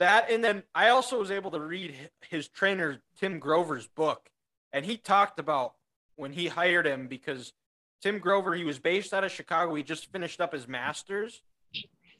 That 0.00 0.28
and 0.28 0.42
then 0.42 0.64
I 0.74 0.88
also 0.88 1.20
was 1.20 1.30
able 1.30 1.52
to 1.52 1.60
read 1.60 1.94
his 2.28 2.48
trainer 2.48 3.00
Tim 3.16 3.38
Grover's 3.38 3.86
book, 3.86 4.28
and 4.72 4.84
he 4.84 4.96
talked 4.96 5.38
about 5.38 5.74
when 6.16 6.32
he 6.32 6.48
hired 6.48 6.84
him 6.84 7.06
because 7.06 7.52
Tim 8.02 8.18
Grover 8.18 8.54
he 8.54 8.64
was 8.64 8.80
based 8.80 9.14
out 9.14 9.22
of 9.22 9.30
Chicago. 9.30 9.72
He 9.76 9.84
just 9.84 10.10
finished 10.10 10.40
up 10.40 10.52
his 10.52 10.66
masters, 10.66 11.42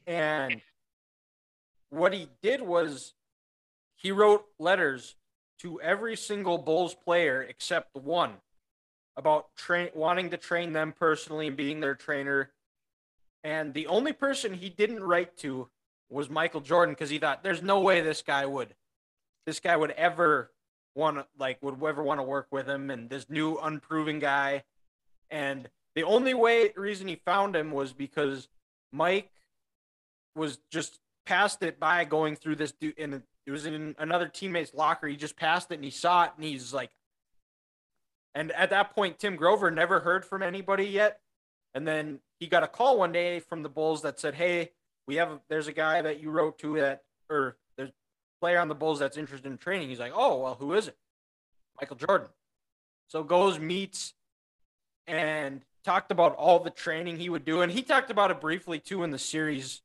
and 0.07 0.61
what 1.90 2.12
he 2.12 2.28
did 2.42 2.62
was 2.62 3.14
he 3.96 4.11
wrote 4.11 4.44
letters 4.59 5.16
to 5.61 5.80
every 5.80 6.16
single 6.16 6.59
Bulls 6.59 6.94
player 6.94 7.42
except 7.42 7.94
one 7.94 8.34
about 9.16 9.46
wanting 9.94 10.30
to 10.30 10.36
train 10.36 10.72
them 10.72 10.92
personally 10.92 11.46
and 11.46 11.57
being 11.57 11.80
their 11.80 11.94
trainer. 11.94 12.50
And 13.44 13.72
the 13.72 13.86
only 13.86 14.12
person 14.12 14.55
he 14.55 14.68
didn't 14.68 15.02
write 15.02 15.36
to 15.38 15.68
was 16.11 16.28
Michael 16.28 16.61
Jordan 16.61 16.94
because 16.94 17.11
he 17.11 17.18
thought 17.18 17.42
there's 17.42 17.62
no 17.62 17.80
way 17.80 18.00
this 18.00 18.22
guy 18.22 18.44
would 18.44 18.74
this 19.46 19.61
guy 19.61 19.76
would 19.76 19.90
ever 19.92 20.50
want 20.94 21.18
to 21.18 21.26
like 21.38 21.62
would 21.62 21.82
ever 21.82 22.02
want 22.02 22.18
to 22.18 22.24
work 22.24 22.48
with 22.50 22.68
him 22.68 22.90
and 22.90 23.09
this 23.11 23.28
new 23.28 23.57
unproven 23.57 24.18
guy. 24.18 24.64
And 25.30 25.68
the 25.94 26.05
only 26.05 26.34
way 26.34 26.72
reason 26.76 27.09
he 27.09 27.16
found 27.16 27.55
him 27.55 27.70
was 27.70 27.92
because 27.92 28.48
Mike 28.92 29.30
was 30.35 30.59
just 30.70 30.99
passed 31.26 31.62
it 31.62 31.80
by 31.80 32.05
going 32.05 32.37
through 32.37 32.57
this 32.57 32.72
dude 32.72 32.99
and 32.99 33.22
it 33.47 33.51
was 33.51 33.66
in 33.66 33.95
another 33.99 34.28
teammate's 34.28 34.74
locker. 34.74 35.07
He 35.07 35.16
just 35.16 35.37
passed 35.37 35.70
it 35.70 35.76
and 35.76 35.85
he 35.85 35.91
saw 35.91 36.24
it 36.24 36.32
and 36.37 36.45
he's 36.45 36.72
like 36.72 36.91
and 38.35 38.51
at 38.53 38.70
that 38.70 38.95
point 38.95 39.18
Tim 39.18 39.37
Grover 39.37 39.70
never 39.70 40.01
heard 40.01 40.24
from 40.24 40.43
anybody 40.43 40.87
yet. 40.87 41.20
And 41.74 41.87
then 41.87 42.20
he 42.39 42.47
got 42.47 42.62
a 42.62 42.68
call 42.68 42.99
one 42.99 43.12
day 43.12 43.41
from 43.41 43.62
the 43.62 43.68
Bulls 43.68 44.03
that 44.03 44.20
said, 44.20 44.35
"Hey, 44.35 44.70
we 45.07 45.16
have 45.16 45.41
there's 45.49 45.66
a 45.66 45.72
guy 45.72 46.03
that 46.03 46.20
you 46.20 46.30
wrote 46.30 46.59
to 46.61 46.76
that 46.76 47.03
or 47.28 47.57
there's 47.76 47.91
a 47.91 47.93
player 48.41 48.59
on 48.59 48.68
the 48.68 48.74
Bulls 48.74 48.99
that's 48.99 49.16
interested 49.16 49.51
in 49.51 49.59
training." 49.59 49.89
He's 49.89 49.99
like, 49.99 50.12
"Oh, 50.14 50.39
well, 50.39 50.55
who 50.55 50.72
is 50.74 50.89
it?" 50.89 50.97
Michael 51.80 51.97
Jordan. 51.97 52.28
So 53.09 53.22
goes 53.22 53.59
meets 53.59 54.14
and 55.07 55.62
talked 55.85 56.11
about 56.11 56.35
all 56.37 56.61
the 56.61 56.70
training 56.70 57.18
he 57.18 57.28
would 57.28 57.45
do 57.45 57.61
and 57.61 57.70
he 57.70 57.82
talked 57.82 58.11
about 58.11 58.30
it 58.30 58.41
briefly 58.41 58.78
too 58.78 59.03
in 59.03 59.11
the 59.11 59.18
series 59.18 59.82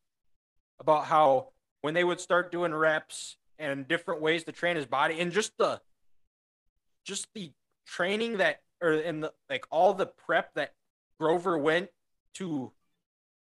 about 0.79 1.05
how 1.05 1.49
when 1.81 1.93
they 1.93 2.03
would 2.03 2.19
start 2.19 2.51
doing 2.51 2.73
reps 2.73 3.37
and 3.57 3.87
different 3.87 4.21
ways 4.21 4.43
to 4.45 4.51
train 4.51 4.75
his 4.75 4.85
body 4.85 5.19
and 5.19 5.31
just 5.31 5.57
the 5.57 5.81
just 7.05 7.27
the 7.33 7.51
training 7.85 8.37
that 8.37 8.61
or 8.81 8.93
in 8.93 9.21
the 9.21 9.33
like 9.49 9.65
all 9.69 9.93
the 9.93 10.05
prep 10.05 10.53
that 10.53 10.73
Grover 11.19 11.57
went 11.57 11.89
to 12.35 12.71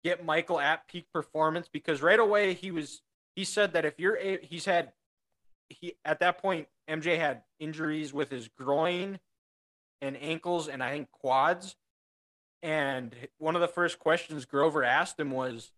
get 0.03 0.25
Michael 0.25 0.59
at 0.59 0.89
peak 0.89 1.07
performance 1.13 1.69
because 1.73 2.03
right 2.03 2.19
away 2.19 2.55
he 2.55 2.71
was 2.71 3.03
he 3.37 3.45
said 3.45 3.73
that 3.75 3.85
if 3.85 4.01
you're 4.01 4.19
a, 4.19 4.39
he's 4.43 4.65
had 4.65 4.93
he 5.69 5.95
at 6.05 6.21
that 6.21 6.39
point 6.39 6.67
MJ 6.89 7.19
had 7.19 7.43
injuries 7.61 8.13
with 8.13 8.31
his 8.31 8.49
groin 8.49 9.21
and 10.01 10.17
ankles 10.21 10.69
and 10.69 10.83
I 10.83 10.91
think 10.93 11.11
quads. 11.11 11.77
And 12.63 13.15
one 13.39 13.55
of 13.55 13.61
the 13.61 13.69
first 13.69 13.99
questions 13.99 14.45
Grover 14.45 14.83
asked 14.83 15.21
him 15.21 15.31
was 15.31 15.71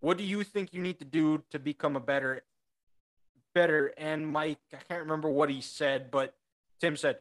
what 0.00 0.18
do 0.18 0.24
you 0.24 0.44
think 0.44 0.72
you 0.72 0.82
need 0.82 0.98
to 0.98 1.04
do 1.04 1.42
to 1.50 1.58
become 1.58 1.96
a 1.96 2.00
better 2.00 2.42
better. 3.56 3.94
And 3.96 4.28
Mike, 4.28 4.58
I 4.74 4.76
can't 4.86 5.00
remember 5.00 5.30
what 5.30 5.48
he 5.48 5.62
said, 5.62 6.10
but 6.10 6.34
Tim 6.78 6.94
said, 6.94 7.16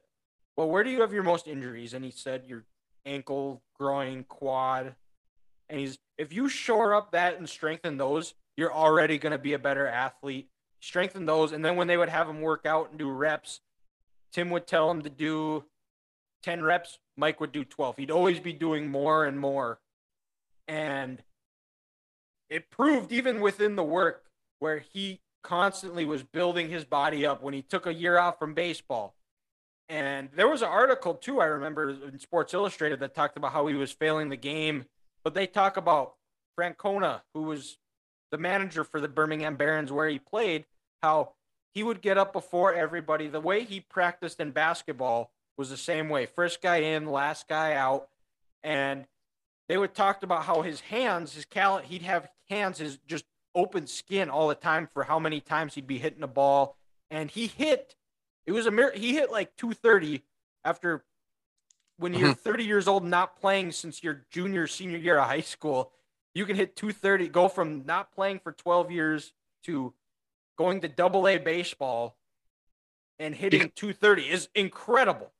Well, 0.58 0.70
where 0.70 0.84
do 0.84 0.90
you 0.90 1.00
have 1.00 1.14
your 1.14 1.24
most 1.24 1.48
injuries? 1.48 1.94
And 1.94 2.04
he 2.04 2.12
said, 2.12 2.44
Your 2.46 2.66
ankle, 3.06 3.64
groin, 3.80 4.26
quad. 4.26 4.96
And 5.70 5.80
he's, 5.80 5.98
if 6.18 6.34
you 6.34 6.50
shore 6.50 6.94
up 6.94 7.14
that 7.14 7.38
and 7.38 7.48
strengthen 7.48 7.96
those, 7.96 8.34
you're 8.58 8.74
already 8.74 9.18
going 9.18 9.32
to 9.32 9.38
be 9.38 9.54
a 9.54 9.60
better 9.60 9.88
athlete. 9.88 10.50
Strengthen 10.82 11.26
those. 11.26 11.54
And 11.54 11.64
then 11.64 11.78
when 11.78 11.88
they 11.88 11.98
would 11.98 12.10
have 12.10 12.28
him 12.28 12.42
work 12.42 12.66
out 12.66 12.90
and 12.90 13.00
do 13.00 13.10
reps, 13.10 13.62
Tim 14.34 14.50
would 14.50 14.68
tell 14.68 14.92
him 14.92 15.04
to 15.04 15.10
do 15.10 15.64
10 16.44 16.64
reps. 16.64 17.00
Mike 17.16 17.40
would 17.40 17.54
do 17.54 17.64
12. 17.64 17.96
He'd 17.96 18.12
always 18.12 18.42
be 18.42 18.52
doing 18.52 18.92
more 18.92 19.24
and 19.24 19.40
more. 19.40 19.80
And 20.68 21.24
it 22.50 22.70
proved 22.70 23.12
even 23.12 23.42
within 23.42 23.76
the 23.76 23.84
work 23.84 24.24
where 24.60 24.80
he 24.80 25.22
constantly 25.44 26.06
was 26.06 26.24
building 26.24 26.70
his 26.70 26.86
body 26.86 27.26
up 27.26 27.42
when 27.42 27.54
he 27.54 27.62
took 27.62 27.86
a 27.86 27.94
year 27.94 28.18
off 28.18 28.40
from 28.40 28.54
baseball. 28.54 29.16
And 29.88 30.30
there 30.36 30.48
was 30.48 30.62
an 30.62 30.70
article 30.70 31.14
too, 31.14 31.40
I 31.40 31.46
remember 31.46 31.90
in 31.90 32.20
Sports 32.20 32.54
Illustrated 32.54 33.00
that 33.00 33.14
talked 33.14 33.38
about 33.38 33.52
how 33.52 33.68
he 33.68 33.76
was 33.76 33.92
failing 33.92 34.30
the 34.30 34.38
game. 34.38 34.86
But 35.24 35.34
they 35.34 35.48
talk 35.48 35.78
about 35.78 36.16
Francona, 36.60 37.22
who 37.34 37.44
was 37.44 37.78
the 38.32 38.38
manager 38.38 38.84
for 38.84 39.00
the 39.00 39.08
Birmingham 39.08 39.56
Barons 39.56 39.92
where 39.92 40.10
he 40.10 40.20
played, 40.20 40.66
how 41.04 41.34
he 41.74 41.84
would 41.84 42.02
get 42.02 42.18
up 42.18 42.34
before 42.34 42.74
everybody. 42.74 43.28
The 43.28 43.40
way 43.40 43.64
he 43.64 43.80
practiced 43.80 44.40
in 44.40 44.52
basketball 44.52 45.32
was 45.58 45.70
the 45.70 45.78
same 45.78 46.10
way. 46.10 46.26
First 46.26 46.62
guy 46.62 46.78
in, 46.78 47.06
last 47.06 47.48
guy 47.48 47.74
out. 47.74 48.08
And 48.64 49.06
they 49.68 49.78
would 49.78 49.94
talk 49.94 50.24
about 50.24 50.46
how 50.46 50.62
his 50.62 50.82
hands, 50.82 51.34
his 51.34 51.46
cal 51.46 51.78
he'd 51.80 52.04
have 52.04 52.28
hands, 52.50 52.78
his 52.78 52.98
just 53.08 53.26
open 53.54 53.88
skin 53.88 54.30
all 54.30 54.48
the 54.48 54.56
time 54.56 54.88
for 54.88 55.04
how 55.04 55.18
many 55.18 55.40
times 55.40 55.76
he'd 55.76 55.88
be 55.88 55.98
hitting 55.98 56.24
a 56.24 56.28
ball. 56.28 56.78
And 57.10 57.32
he 57.32 57.48
hit, 57.48 57.96
it 58.46 58.52
was 58.52 58.66
a 58.66 58.72
mir- 58.72 58.94
he 58.94 59.14
hit 59.14 59.32
like 59.32 59.56
230 59.56 60.24
after 60.64 61.06
when 61.98 62.14
you're 62.14 62.32
mm-hmm. 62.32 62.50
30 62.50 62.66
years 62.66 62.88
old, 62.88 63.04
not 63.06 63.40
playing 63.40 63.72
since 63.72 64.04
your 64.04 64.26
junior, 64.30 64.68
senior 64.68 64.98
year 64.98 65.18
of 65.18 65.28
high 65.28 65.42
school. 65.42 65.92
You 66.34 66.46
can 66.46 66.58
hit 66.58 66.76
230, 66.76 67.30
go 67.30 67.48
from 67.48 67.86
not 67.86 68.12
playing 68.12 68.40
for 68.40 68.52
12 68.52 68.92
years 68.92 69.34
to 69.64 69.94
going 70.58 70.82
to 70.82 70.88
double 70.88 71.28
A 71.28 71.38
baseball 71.38 72.18
and 73.18 73.34
hitting 73.34 73.62
Because- 73.62 73.76
230 73.76 74.22
is 74.24 74.50
incredible. 74.54 75.32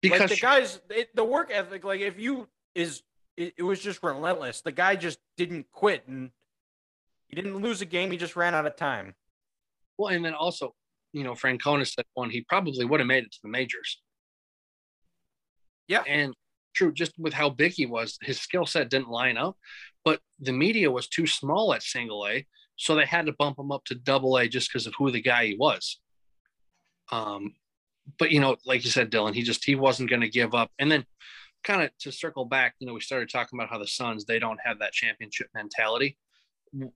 Because 0.00 0.20
like 0.20 0.30
the 0.30 0.36
guys, 0.36 0.80
it, 0.90 1.14
the 1.14 1.24
work 1.24 1.50
ethic, 1.52 1.84
like 1.84 2.00
if 2.00 2.18
you 2.18 2.48
is, 2.74 3.04
it, 3.36 3.54
it 3.58 3.62
was 3.62 3.80
just 3.80 4.02
relentless. 4.02 4.60
The 4.60 4.72
guy 4.72 4.96
just 4.96 5.18
didn't 5.36 5.66
quit 5.72 6.06
and 6.06 6.30
he 7.28 7.36
didn't 7.36 7.56
lose 7.56 7.80
a 7.80 7.86
game. 7.86 8.10
He 8.10 8.18
just 8.18 8.36
ran 8.36 8.54
out 8.54 8.66
of 8.66 8.76
time. 8.76 9.14
well, 9.98 10.12
and 10.12 10.24
then 10.24 10.34
also, 10.34 10.74
you 11.12 11.24
know, 11.24 11.32
Francona 11.32 11.86
said 11.86 12.04
one, 12.14 12.30
he 12.30 12.42
probably 12.42 12.84
would 12.84 13.00
have 13.00 13.06
made 13.06 13.24
it 13.24 13.32
to 13.32 13.38
the 13.42 13.48
majors. 13.48 14.00
Yeah. 15.88 16.02
And 16.06 16.34
true, 16.74 16.92
just 16.92 17.12
with 17.18 17.34
how 17.34 17.50
big 17.50 17.72
he 17.72 17.86
was, 17.86 18.18
his 18.22 18.40
skill 18.40 18.66
set 18.66 18.90
didn't 18.90 19.08
line 19.08 19.36
up, 19.36 19.56
but 20.04 20.20
the 20.40 20.52
media 20.52 20.90
was 20.90 21.08
too 21.08 21.26
small 21.26 21.74
at 21.74 21.82
single 21.82 22.26
A. 22.26 22.46
So 22.76 22.94
they 22.94 23.04
had 23.04 23.26
to 23.26 23.34
bump 23.38 23.58
him 23.58 23.70
up 23.70 23.84
to 23.86 23.94
double 23.94 24.36
A 24.38 24.48
just 24.48 24.72
because 24.72 24.86
of 24.86 24.94
who 24.98 25.10
the 25.10 25.20
guy 25.20 25.46
he 25.46 25.56
was. 25.56 26.00
Um, 27.10 27.54
but 28.18 28.30
you 28.30 28.40
know, 28.40 28.56
like 28.66 28.84
you 28.84 28.90
said, 28.90 29.10
Dylan, 29.10 29.34
he 29.34 29.42
just 29.42 29.64
he 29.64 29.74
wasn't 29.74 30.10
going 30.10 30.22
to 30.22 30.28
give 30.28 30.54
up. 30.54 30.70
And 30.78 30.90
then, 30.90 31.04
kind 31.64 31.82
of 31.82 31.90
to 32.00 32.12
circle 32.12 32.44
back, 32.44 32.74
you 32.78 32.86
know, 32.86 32.94
we 32.94 33.00
started 33.00 33.30
talking 33.30 33.58
about 33.58 33.70
how 33.70 33.78
the 33.78 33.86
Suns 33.86 34.24
they 34.24 34.38
don't 34.38 34.58
have 34.64 34.78
that 34.80 34.92
championship 34.92 35.48
mentality. 35.54 36.16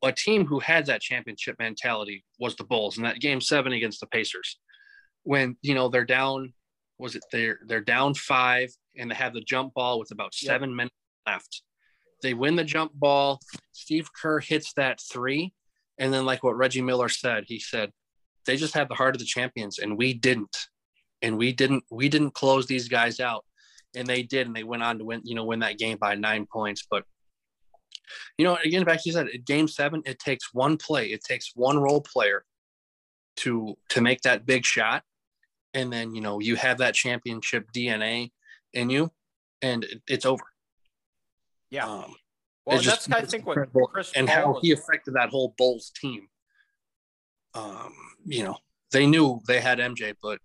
A 0.03 0.13
team 0.13 0.47
who 0.47 0.59
had 0.59 0.87
that 0.87 1.03
championship 1.03 1.57
mentality 1.59 2.25
was 2.39 2.57
the 2.57 2.65
Bulls 2.65 2.97
in 2.97 3.03
that 3.05 3.21
game 3.21 3.41
seven 3.41 3.73
against 3.73 4.01
the 4.01 4.07
Pacers, 4.07 4.59
when 5.23 5.57
you 5.63 5.75
know 5.75 5.89
they're 5.89 6.05
down. 6.05 6.53
Was 6.99 7.15
it 7.15 7.25
they're 7.31 7.59
they're 7.67 7.83
down 7.83 8.15
five 8.15 8.71
and 8.97 9.11
they 9.11 9.15
have 9.15 9.35
the 9.35 9.43
jump 9.43 9.75
ball 9.75 9.99
with 9.99 10.11
about 10.13 10.33
Yep. 10.41 10.49
seven 10.49 10.75
minutes 10.75 10.95
left. 11.27 11.63
They 12.23 12.33
win 12.35 12.57
the 12.57 12.65
jump 12.65 12.93
ball. 12.95 13.41
Steve 13.73 14.09
Kerr 14.13 14.41
hits 14.41 14.73
that 14.75 15.01
three. 15.01 15.53
And 15.99 16.13
then, 16.13 16.27
like 16.27 16.43
what 16.43 16.57
Reggie 16.57 16.83
Miller 16.83 17.09
said, 17.09 17.45
he 17.47 17.59
said, 17.59 17.91
they 18.45 18.57
just 18.57 18.75
have 18.75 18.89
the 18.89 18.95
heart 18.95 19.15
of 19.15 19.19
the 19.19 19.25
champions, 19.27 19.79
and 19.79 19.97
we 19.97 20.13
didn't. 20.13 20.57
And 21.23 21.39
we 21.39 21.53
didn't, 21.53 21.85
we 21.91 22.11
didn't 22.11 22.33
close 22.35 22.67
these 22.67 22.87
guys 22.89 23.19
out. 23.19 23.46
And 23.97 24.07
they 24.07 24.23
did, 24.23 24.47
and 24.47 24.55
they 24.55 24.63
went 24.63 24.83
on 24.83 24.99
to 24.99 25.05
win, 25.05 25.23
you 25.25 25.35
know, 25.35 25.45
win 25.45 25.61
that 25.61 25.79
game 25.79 25.97
by 25.99 26.15
nine 26.15 26.47
points. 26.47 26.87
But 26.89 27.05
you 28.39 28.45
know, 28.45 28.57
again, 28.65 28.85
back 28.85 28.99
to 29.03 29.09
you 29.09 29.13
said, 29.13 29.29
game 29.45 29.67
seven, 29.67 30.03
it 30.07 30.19
takes 30.21 30.55
one 30.55 30.77
play, 30.77 31.07
it 31.11 31.25
takes 31.25 31.51
one 31.55 31.79
role 31.79 32.01
player 32.03 32.45
to 33.39 33.75
to 33.91 34.01
make 34.01 34.21
that 34.23 34.47
big 34.47 34.65
shot. 34.65 35.03
And 35.75 35.93
then, 35.93 36.15
you 36.15 36.21
know, 36.21 36.39
you 36.41 36.57
have 36.57 36.79
that 36.79 36.95
championship 36.95 37.67
DNA 37.75 38.31
in 38.73 38.89
you, 38.91 39.11
and 39.61 39.85
it, 39.85 40.03
it's 40.07 40.25
over. 40.25 40.45
Yeah. 41.71 41.87
Um, 41.87 42.15
Well, 42.65 42.77
that's 42.77 42.85
just- 42.85 43.13
I 43.13 43.23
think 43.23 43.47
what. 43.47 43.59
Chris 43.93 44.13
and 44.15 44.27
Paul 44.27 44.37
how 44.37 44.53
was- 44.53 44.61
he 44.63 44.73
affected 44.73 45.15
that 45.15 45.31
whole 45.31 45.55
Bulls 45.59 45.91
team. 46.01 46.29
Um, 47.55 47.95
you 48.25 48.45
know, 48.45 48.57
they 48.91 49.07
knew 49.07 49.41
they 49.47 49.61
had 49.61 49.79
MJ, 49.79 50.15
but 50.23 50.41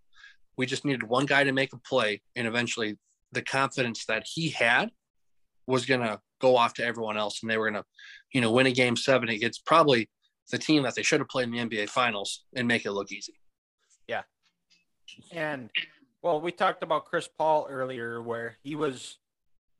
we 0.57 0.65
just 0.65 0.83
needed 0.85 1.03
one 1.03 1.25
guy 1.25 1.43
to 1.43 1.51
make 1.51 1.73
a 1.73 1.77
play, 1.77 2.21
and 2.35 2.47
eventually 2.47 2.97
the 3.31 3.41
confidence 3.41 4.05
that 4.05 4.23
he 4.25 4.49
had 4.49 4.91
was 5.67 5.85
gonna 5.85 6.19
go 6.39 6.57
off 6.57 6.73
to 6.75 6.85
everyone 6.85 7.17
else, 7.17 7.41
and 7.41 7.49
they 7.49 7.57
were 7.57 7.69
gonna, 7.69 7.85
you 8.33 8.41
know, 8.41 8.51
win 8.51 8.67
a 8.67 8.71
game 8.71 8.95
seven 8.95 9.29
against 9.29 9.65
probably 9.65 10.09
the 10.51 10.57
team 10.57 10.83
that 10.83 10.95
they 10.95 11.03
should 11.03 11.19
have 11.19 11.29
played 11.29 11.47
in 11.47 11.51
the 11.51 11.59
NBA 11.59 11.89
Finals 11.89 12.43
and 12.55 12.67
make 12.67 12.85
it 12.85 12.91
look 12.91 13.11
easy. 13.11 13.39
Yeah. 14.07 14.23
And 15.31 15.69
well, 16.21 16.41
we 16.41 16.51
talked 16.51 16.83
about 16.83 17.05
Chris 17.05 17.27
Paul 17.37 17.67
earlier, 17.69 18.21
where 18.21 18.57
he 18.63 18.75
was. 18.75 19.17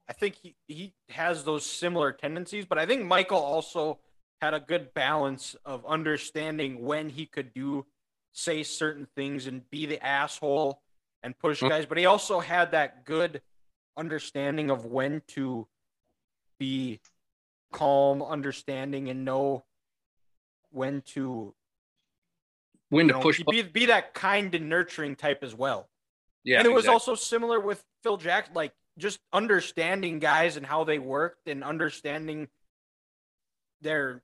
I 0.10 0.14
think 0.14 0.36
he 0.36 0.56
he 0.68 0.94
has 1.10 1.44
those 1.44 1.66
similar 1.66 2.12
tendencies, 2.12 2.66
but 2.66 2.78
I 2.78 2.86
think 2.86 3.06
Michael 3.06 3.38
also 3.40 4.00
had 4.42 4.54
a 4.54 4.60
good 4.60 4.94
balance 4.94 5.56
of 5.66 5.86
understanding 5.86 6.84
when 6.84 7.10
he 7.10 7.26
could 7.26 7.54
do 7.54 7.86
say 8.34 8.64
certain 8.64 9.08
things 9.16 9.46
and 9.46 9.70
be 9.70 9.86
the 9.86 10.04
asshole 10.04 10.81
and 11.24 11.38
push 11.38 11.62
Mhm. 11.62 11.70
guys, 11.70 11.86
but 11.86 11.98
he 11.98 12.06
also 12.06 12.40
had 12.40 12.72
that 12.72 13.06
good 13.06 13.42
understanding 13.98 14.70
of 14.70 14.86
when 14.86 15.22
to 15.28 15.68
be 16.58 17.00
calm, 17.72 18.22
understanding, 18.22 19.10
and 19.10 19.24
know 19.26 19.66
when 20.70 21.02
to 21.02 21.56
When 22.90 23.08
to 23.08 23.14
know, 23.14 23.22
push, 23.22 23.42
be 23.50 23.62
be 23.62 23.86
that 23.86 24.14
kind 24.14 24.54
and 24.54 24.68
nurturing 24.68 25.16
type 25.16 25.44
as 25.44 25.56
well. 25.56 25.90
yeah, 26.44 26.58
and 26.58 26.66
it 26.66 26.72
was 26.72 26.84
exactly. 26.86 26.94
also 26.94 27.16
similar 27.16 27.60
with 27.60 27.86
Phil 28.04 28.18
Jackson, 28.18 28.54
like 28.54 28.76
just 28.98 29.20
understanding 29.32 30.20
guys 30.20 30.58
and 30.58 30.66
how 30.66 30.84
they 30.84 31.00
worked 31.00 31.48
and 31.48 31.64
understanding 31.64 32.50
their 33.80 34.24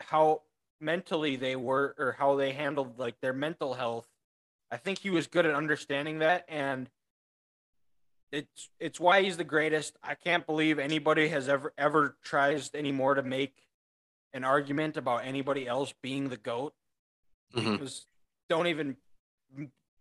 how 0.00 0.42
mentally 0.80 1.36
they 1.36 1.56
were 1.56 1.94
or 1.98 2.12
how 2.12 2.36
they 2.36 2.52
handled 2.52 2.98
like 2.98 3.20
their 3.20 3.32
mental 3.32 3.74
health. 3.74 4.08
I 4.72 4.78
think 4.78 4.98
he 5.00 5.10
was 5.10 5.26
good 5.26 5.44
at 5.44 5.54
understanding 5.54 6.20
that 6.20 6.46
and 6.48 6.88
it's 8.32 8.70
it's 8.80 8.98
why 8.98 9.20
he's 9.22 9.36
the 9.36 9.44
greatest. 9.44 9.98
I 10.02 10.14
can't 10.14 10.46
believe 10.46 10.78
anybody 10.78 11.28
has 11.28 11.46
ever 11.50 11.74
ever 11.76 12.16
tries 12.24 12.70
anymore 12.74 13.14
to 13.16 13.22
make 13.22 13.54
an 14.32 14.42
argument 14.44 14.96
about 14.96 15.26
anybody 15.26 15.68
else 15.68 15.92
being 16.00 16.30
the 16.30 16.38
goat 16.38 16.74
Mhm. 17.54 17.72
because 17.72 18.06
don't 18.48 18.66
even 18.66 18.96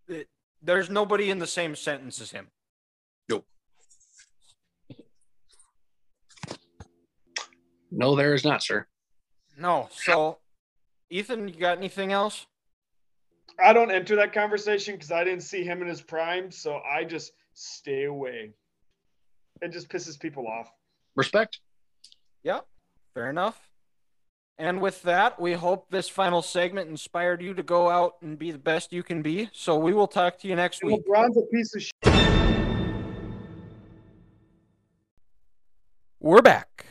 it, 0.07 0.29
there's 0.61 0.89
nobody 0.89 1.29
in 1.29 1.39
the 1.39 1.47
same 1.47 1.75
sentence 1.75 2.21
as 2.21 2.31
him. 2.31 2.47
Nope. 3.27 3.45
No, 7.91 8.15
there 8.15 8.33
is 8.33 8.45
not, 8.45 8.63
sir. 8.63 8.87
No. 9.57 9.89
So, 9.91 10.39
Ethan, 11.09 11.49
you 11.49 11.55
got 11.55 11.77
anything 11.77 12.13
else? 12.13 12.47
I 13.59 13.73
don't 13.73 13.91
enter 13.91 14.15
that 14.17 14.33
conversation 14.33 14.95
because 14.95 15.11
I 15.11 15.23
didn't 15.23 15.43
see 15.43 15.63
him 15.63 15.81
in 15.81 15.87
his 15.87 16.01
prime, 16.01 16.51
so 16.51 16.79
I 16.79 17.03
just 17.03 17.33
stay 17.53 18.05
away. 18.05 18.51
It 19.61 19.71
just 19.71 19.89
pisses 19.89 20.19
people 20.19 20.47
off. 20.47 20.71
Respect. 21.15 21.59
Yeah, 22.43 22.61
fair 23.13 23.29
enough. 23.29 23.69
And 24.57 24.79
with 24.79 25.01
that, 25.03 25.39
we 25.39 25.53
hope 25.53 25.89
this 25.89 26.07
final 26.07 26.41
segment 26.41 26.89
inspired 26.89 27.41
you 27.41 27.53
to 27.55 27.63
go 27.63 27.89
out 27.89 28.15
and 28.21 28.37
be 28.37 28.51
the 28.51 28.59
best 28.59 28.93
you 28.93 29.01
can 29.01 29.21
be. 29.21 29.49
So 29.53 29.75
we 29.75 29.93
will 29.93 30.07
talk 30.07 30.37
to 30.39 30.47
you 30.47 30.55
next 30.55 30.81
And 30.83 30.91
week. 30.91 31.01
LeBron's 31.07 31.37
a 31.37 31.41
piece 31.51 31.75
of 31.75 31.81
shit. 31.81 31.91
We're 36.19 36.43
back. 36.43 36.85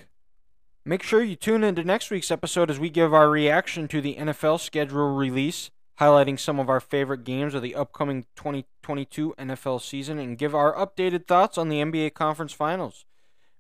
Make 0.84 1.04
sure 1.04 1.22
you 1.22 1.36
tune 1.36 1.62
into 1.62 1.84
next 1.84 2.10
week's 2.10 2.32
episode 2.32 2.68
as 2.70 2.80
we 2.80 2.90
give 2.90 3.14
our 3.14 3.30
reaction 3.30 3.86
to 3.86 4.00
the 4.00 4.16
NFL 4.16 4.58
schedule 4.58 5.14
release, 5.14 5.70
highlighting 6.00 6.40
some 6.40 6.58
of 6.58 6.70
our 6.70 6.80
favorite 6.80 7.24
games 7.24 7.54
of 7.54 7.60
the 7.60 7.74
upcoming 7.74 8.24
2022 8.34 9.34
NFL 9.38 9.82
season, 9.82 10.18
and 10.18 10.38
give 10.38 10.54
our 10.54 10.74
updated 10.74 11.26
thoughts 11.26 11.58
on 11.58 11.68
the 11.68 11.80
NBA 11.80 12.14
Conference 12.14 12.54
Finals. 12.54 13.04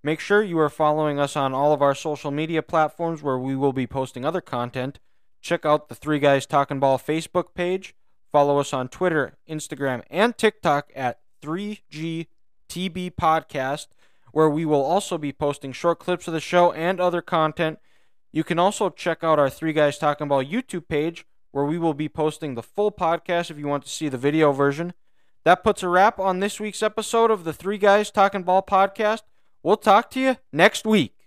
Make 0.02 0.18
sure 0.18 0.42
you 0.42 0.58
are 0.58 0.70
following 0.70 1.20
us 1.20 1.36
on 1.36 1.52
all 1.52 1.74
of 1.74 1.82
our 1.82 1.94
social 1.94 2.30
media 2.30 2.62
platforms 2.62 3.22
where 3.22 3.38
we 3.38 3.54
will 3.54 3.74
be 3.74 3.86
posting 3.86 4.24
other 4.24 4.40
content. 4.40 4.98
check 5.42 5.64
out 5.64 5.88
the 5.88 5.94
Three 5.94 6.18
Guys 6.18 6.46
Talking 6.46 6.80
Ball 6.80 6.98
Facebook 6.98 7.54
page. 7.54 7.94
Follow 8.32 8.58
us 8.58 8.72
on 8.72 8.88
Twitter, 8.88 9.36
Instagram, 9.48 10.02
and 10.10 10.36
TikTok 10.36 10.90
at 10.94 11.20
3GTB 11.42 12.26
Podcast, 12.68 13.88
where 14.32 14.48
we 14.50 14.64
will 14.64 14.82
also 14.82 15.18
be 15.18 15.32
posting 15.32 15.72
short 15.72 15.98
clips 15.98 16.28
of 16.28 16.34
the 16.34 16.40
show 16.40 16.72
and 16.72 17.00
other 17.00 17.20
content. 17.22 17.78
You 18.32 18.44
can 18.44 18.58
also 18.58 18.90
check 18.90 19.24
out 19.24 19.38
our 19.38 19.50
Three 19.50 19.72
Guys 19.72 19.98
Talking 19.98 20.28
Ball 20.28 20.44
YouTube 20.44 20.88
page, 20.88 21.26
where 21.52 21.64
we 21.64 21.78
will 21.78 21.94
be 21.94 22.08
posting 22.08 22.54
the 22.54 22.62
full 22.62 22.92
podcast 22.92 23.50
if 23.50 23.58
you 23.58 23.66
want 23.66 23.84
to 23.84 23.90
see 23.90 24.08
the 24.08 24.18
video 24.18 24.52
version. 24.52 24.92
That 25.44 25.64
puts 25.64 25.82
a 25.82 25.88
wrap 25.88 26.18
on 26.18 26.40
this 26.40 26.60
week's 26.60 26.82
episode 26.82 27.30
of 27.30 27.44
the 27.44 27.52
Three 27.52 27.78
Guys 27.78 28.10
Talking 28.10 28.42
Ball 28.42 28.62
podcast. 28.62 29.22
We'll 29.62 29.76
talk 29.76 30.10
to 30.10 30.20
you 30.20 30.36
next 30.52 30.84
week. 30.84 31.19